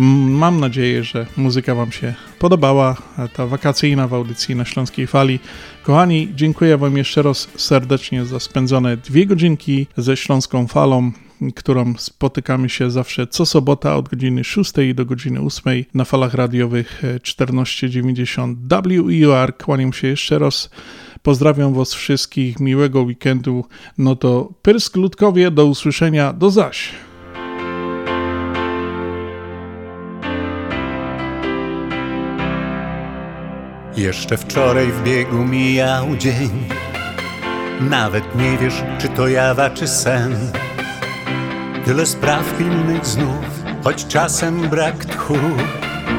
Mam 0.00 0.60
nadzieję, 0.60 1.04
że 1.04 1.26
muzyka 1.36 1.74
Wam 1.74 1.92
się 1.92 2.14
podobała, 2.38 2.96
ta 3.32 3.46
wakacyjna 3.46 4.08
w 4.08 4.14
audycji 4.14 4.56
na 4.56 4.64
Śląskiej 4.64 5.06
Fali. 5.06 5.38
Kochani, 5.82 6.28
dziękuję 6.34 6.78
Wam 6.78 6.96
jeszcze 6.96 7.22
raz 7.22 7.48
serdecznie 7.56 8.24
za 8.24 8.40
spędzone 8.40 8.96
dwie 8.96 9.26
godzinki 9.26 9.86
ze 9.96 10.16
Śląską 10.16 10.66
Falą 10.66 11.12
którą 11.54 11.94
spotykamy 11.98 12.68
się 12.68 12.90
zawsze 12.90 13.26
co 13.26 13.46
sobota 13.46 13.96
od 13.96 14.08
godziny 14.08 14.44
6 14.44 14.72
do 14.94 15.04
godziny 15.04 15.40
8 15.40 15.84
na 15.94 16.04
falach 16.04 16.34
radiowych 16.34 17.02
1490 17.22 18.58
WIUR. 18.86 19.56
Kłaniam 19.64 19.92
się 19.92 20.08
jeszcze 20.08 20.38
raz. 20.38 20.70
Pozdrawiam 21.22 21.74
Was 21.74 21.94
wszystkich, 21.94 22.60
miłego 22.60 23.02
weekendu. 23.02 23.64
No 23.98 24.16
to 24.16 24.52
Pyrsk 24.62 24.96
Ludkowie, 24.96 25.50
do 25.50 25.66
usłyszenia, 25.66 26.32
do 26.32 26.50
zaś. 26.50 27.07
Jeszcze 33.98 34.36
wczoraj 34.36 34.92
w 34.92 35.02
biegu 35.02 35.44
mijał 35.44 36.16
dzień. 36.16 36.68
Nawet 37.80 38.34
nie 38.34 38.58
wiesz, 38.58 38.82
czy 38.98 39.08
to 39.08 39.28
jawa, 39.28 39.70
czy 39.70 39.88
sen. 39.88 40.36
Tyle 41.84 42.06
spraw 42.06 42.58
pilnych 42.58 43.06
znów, 43.06 43.44
choć 43.84 44.06
czasem 44.06 44.68
brak 44.68 45.04
tchu. 45.04 45.38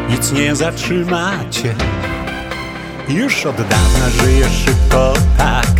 Nic 0.09 0.31
nie 0.31 0.55
zatrzymacie. 0.55 1.75
Już 3.09 3.45
od 3.45 3.55
dawna 3.55 4.09
żyjesz 4.21 4.65
szybko 4.65 5.13
tak. 5.37 5.71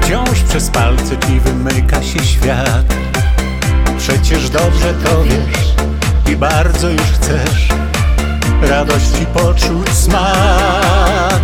Wciąż 0.00 0.42
przez 0.42 0.70
palce 0.70 1.18
ci 1.18 1.40
wymyka 1.40 2.02
się 2.02 2.18
świat. 2.18 2.94
Przecież 3.98 4.50
dobrze 4.50 4.94
to 5.04 5.24
wiesz 5.24 5.74
i 6.32 6.36
bardzo 6.36 6.90
już 6.90 7.02
chcesz 7.02 7.68
radości 8.62 9.26
poczuć 9.34 9.88
smak. 9.92 11.42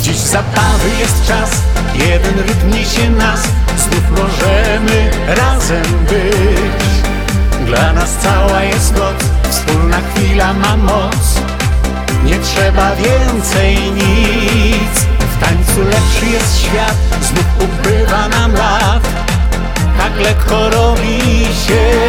Dziś 0.00 0.16
zabawy 0.16 0.90
jest 0.98 1.26
czas, 1.26 1.50
jeden 1.94 2.38
rytm 2.38 2.70
niesie 2.70 3.10
nas, 3.10 3.40
znów 3.76 4.10
możemy 4.10 5.10
razem 5.26 6.04
być. 6.08 6.86
Dla 7.66 7.92
nas 7.92 8.10
cała 8.22 8.62
jest 8.62 8.94
noc, 8.96 9.16
wspólna 9.50 9.96
chwila 10.00 10.52
ma 10.52 10.76
moc, 10.76 11.40
nie 12.24 12.38
trzeba 12.38 12.96
więcej 12.96 13.76
nic. 13.92 15.06
W 15.36 15.40
tańcu 15.40 15.80
lepszy 15.90 16.26
jest 16.26 16.60
świat, 16.60 16.96
znów 17.22 17.46
ubywa 17.60 18.28
nam 18.28 18.52
lat, 18.52 19.02
tak 19.98 20.20
lekko 20.20 20.70
robi 20.70 21.46
się 21.66 22.06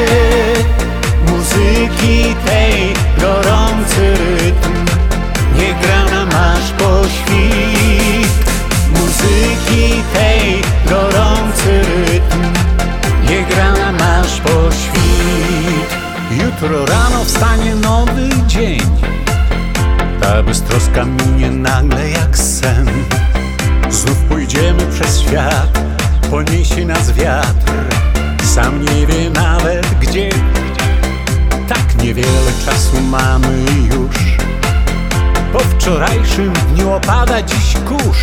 muzyki 1.58 2.36
tej 2.46 2.94
gorący 3.22 4.14
rytm. 4.14 4.86
Nie 5.56 5.74
gra 5.74 6.06
na 6.06 6.26
masz 6.26 6.72
poświt 6.72 8.28
Muzyki 8.90 10.04
tej 10.14 10.62
gorący 10.90 11.82
rytm. 11.82 12.42
Nie 13.30 13.44
gra 13.44 13.72
na 13.72 13.92
masz 13.92 14.42
poświt 14.42 15.98
Jutro 16.32 16.86
rano 16.86 17.26
wstanie 17.26 17.76
nowy 17.76 18.30
dzień. 18.48 18.82
Ta 20.22 20.44
beztroska 20.44 21.06
minie 21.06 21.52
nagle 21.52 22.10
jak 22.10 22.38
sen. 22.38 22.88
Znów 23.90 24.18
pójdziemy 24.18 24.84
przez 24.94 25.20
świat 25.22 25.80
Poniesie 26.32 26.86
nas 26.86 27.12
wiatr. 27.12 27.72
Sam 28.44 28.82
nie 28.82 29.08
wie 29.08 29.30
nawet 29.30 29.88
gdzie 30.00 30.30
tak 31.68 32.03
niewiele 32.03 32.52
czasu 32.65 33.02
mamy 33.02 33.65
już. 33.94 34.38
Po 35.53 35.60
wczorajszym 35.60 36.53
dniu 36.53 36.94
opada 36.94 37.41
dziś 37.41 37.73
kurz 37.88 38.22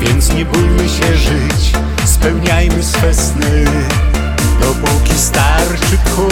Więc 0.00 0.34
nie 0.34 0.44
bójmy 0.44 0.88
się 0.88 1.16
żyć 1.16 1.72
Spełniajmy 2.04 2.82
swe 2.82 3.14
sny 3.14 3.64
Dopóki 4.60 5.18
starczy 5.18 5.98
tchu 6.04 6.28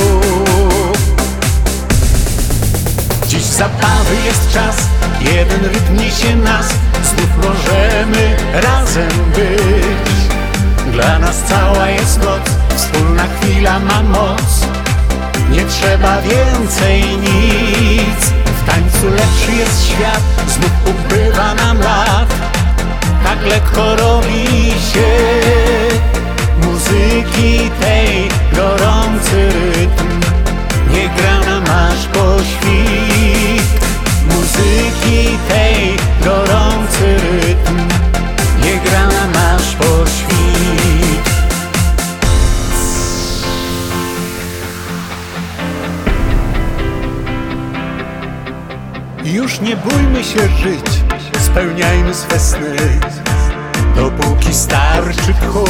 Dziś 3.26 3.42
zabawy 3.42 4.14
jest 4.24 4.52
czas 4.52 4.76
Jeden 5.20 5.64
rytm 5.64 5.96
niesie 5.96 6.36
nas 6.36 6.66
Znów 7.02 7.30
możemy 7.36 8.36
razem 8.52 9.10
być. 9.34 10.38
Dla 10.92 11.18
nas 11.18 11.42
cała 11.48 11.88
jest 11.88 12.18
noc 12.18 12.42
Wspólna 12.76 13.24
chwila 13.40 13.78
ma 13.80 14.02
moc 14.02 14.77
nie 15.50 15.64
trzeba 15.64 16.22
więcej 16.22 17.02
nic. 17.02 18.32
W 18.44 18.70
tańcu 18.70 19.10
lepszy 19.10 19.52
jest 19.58 19.86
świat 19.86 20.20
Znów 20.48 20.70
ubywa 20.86 21.54
nam 21.54 21.78
lat. 21.78 22.34
Tak 23.24 23.46
lekko 23.46 23.96
robi 23.96 24.70
się 24.92 25.08
Muzyki 26.62 27.70
tej 27.80 28.28
gorący 28.56 29.48
rytm. 29.48 30.20
Nie 30.90 31.08
gra 31.08 31.40
nam 31.40 31.64
aż 31.64 32.06
po 32.06 32.44
świt. 32.44 33.80
Muzyki 34.24 35.38
tej 35.48 35.96
gorący 36.24 37.16
rytm. 37.32 37.76
Nie 38.64 38.90
gra 38.90 39.06
nam 39.06 39.56
aż 39.56 39.74
po 39.76 40.06
świt 40.10 40.37
Już 49.32 49.60
nie 49.60 49.76
bójmy 49.76 50.24
się 50.24 50.38
żyć, 50.38 51.04
spełniajmy 51.40 52.14
swe 52.14 52.40
sny, 52.40 52.76
dopóki 53.96 54.54
starczy 54.54 55.34
tchu. 55.34 55.64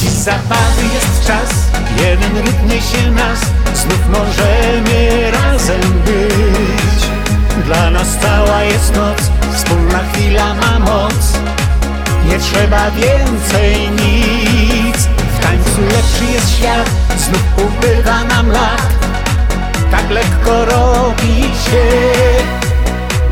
Dziś 0.00 0.10
zabawy 0.10 0.82
jest 0.94 1.26
czas, 1.26 1.50
jeden 1.96 2.36
rytm 2.36 2.68
niesie 2.68 3.10
nas, 3.10 3.40
znów 3.74 4.08
możemy 4.08 5.30
razem 5.30 5.92
być. 6.04 7.06
Dla 7.66 7.90
nas 7.90 8.08
cała 8.22 8.62
jest 8.62 8.96
noc, 8.96 9.18
wspólna 9.54 10.00
chwila 10.12 10.54
ma 10.54 10.78
moc, 10.78 11.38
nie 12.28 12.38
trzeba 12.38 12.90
więcej 12.90 13.90
nic. 13.90 14.96
W 15.06 15.42
tańcu 15.42 15.80
lepszy 15.80 16.32
jest 16.32 16.50
świat, 16.58 16.90
znów 17.16 17.42
ubywa 17.56 18.24
nam 18.24 18.50
lat 18.50 19.01
tak 19.92 20.10
lekko 20.10 20.64
robi 20.64 21.42
się 21.42 21.86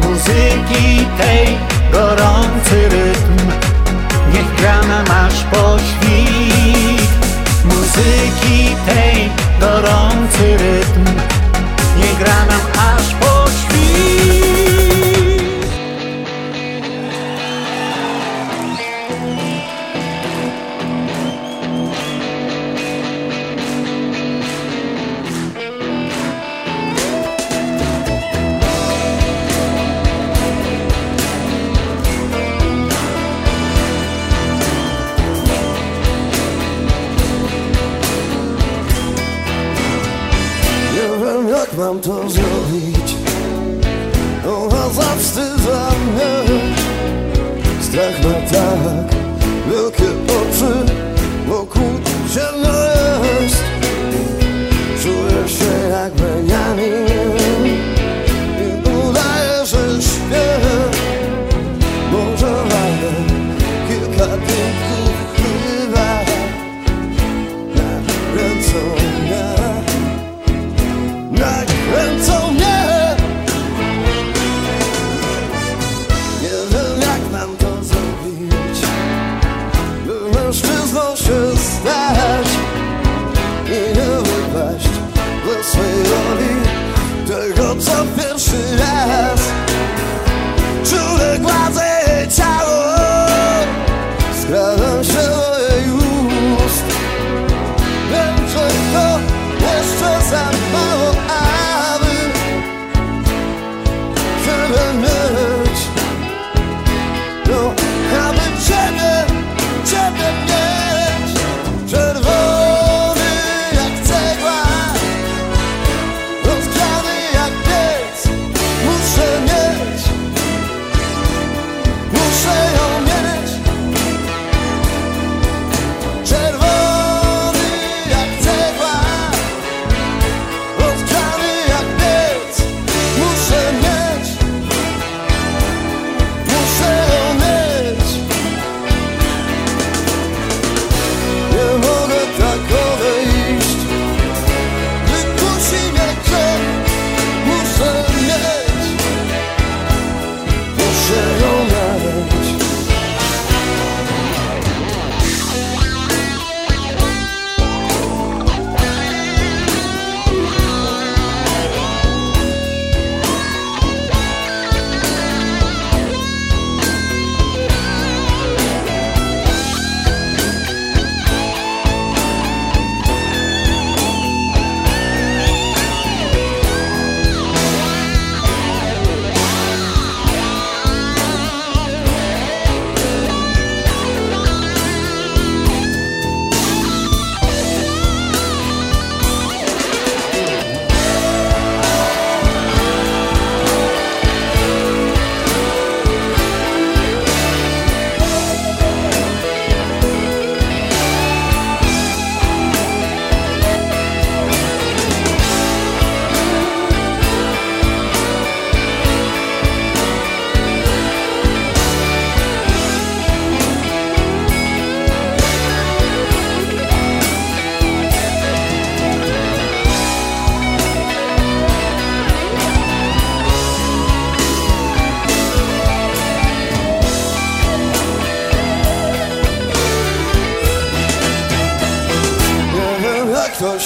muzyki 0.02 1.06
tej 1.18 1.58
gorący 1.92 2.88
rytm. 2.88 3.36
Niech 4.32 4.54
gra 4.56 4.82
na 4.82 5.02
masz 5.02 5.42
poświt 5.42 7.10
muzyki 7.64 8.76
tej 8.86 9.30
gorący 9.60 10.56
rytm. 10.58 10.79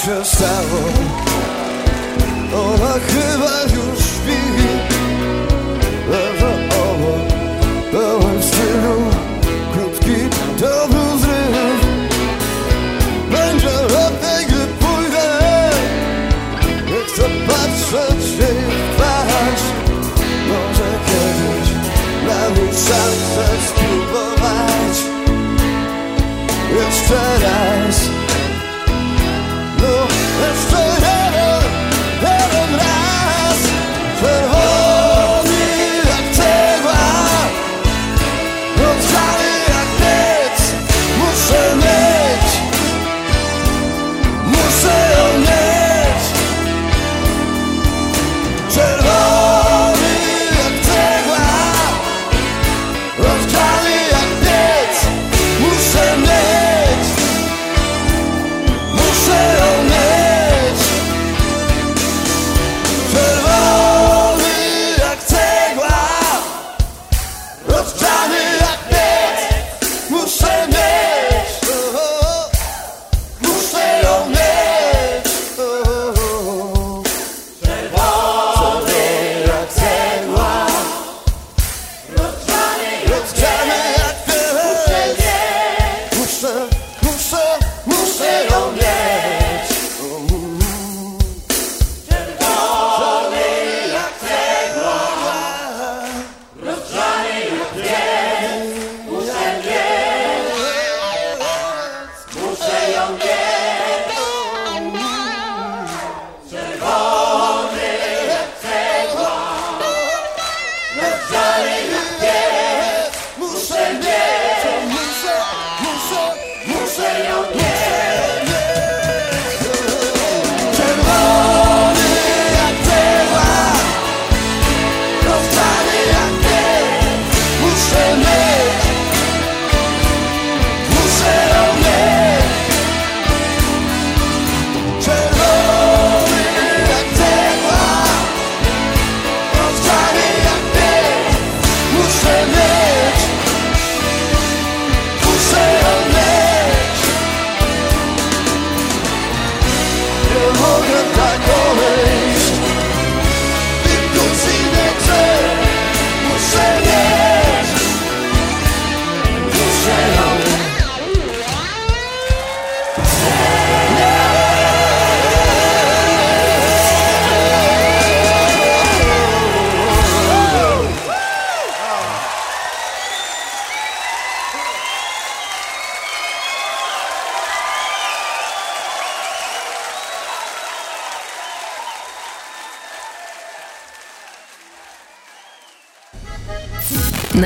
Jak 0.07 0.17
to 0.17 0.23
się 0.23 0.25
stało 0.25 0.79
Ona 2.53 2.93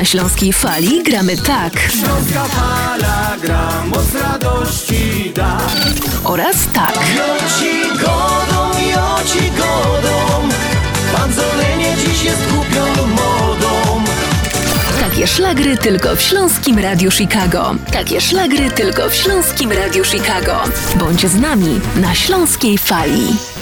Śląskiej 0.10 0.54
Fali 0.54 1.04
gramy 1.04 1.38
tak. 1.38 1.74
Śląska 1.80 2.46
fala 2.46 3.38
gra, 3.42 3.84
moc 3.86 4.16
radości 4.16 5.32
da. 5.36 5.58
Oraz 6.24 6.56
tak. 6.74 6.94
Joci 6.94 8.00
godą, 8.02 8.80
joci 8.80 9.52
godą, 9.52 10.50
Panzolenie 11.16 11.96
dziś 11.98 12.24
jest 12.24 12.42
kupią 12.42 13.08
modą. 13.08 14.04
Takie 15.00 15.28
szlagry 15.28 15.78
tylko 15.78 16.16
w 16.16 16.22
Śląskim 16.22 16.80
Radiu 16.80 17.12
Chicago. 17.12 17.76
Takie 17.92 18.22
szlagry 18.22 18.72
tylko 18.72 19.10
w 19.10 19.16
Śląskim 19.16 19.72
Radiu 19.72 20.04
Chicago. 20.04 20.64
Bądź 20.96 21.28
z 21.28 21.36
nami 21.36 21.82
na 21.96 22.16
Śląskiej 22.16 22.78
Fali. 22.78 23.59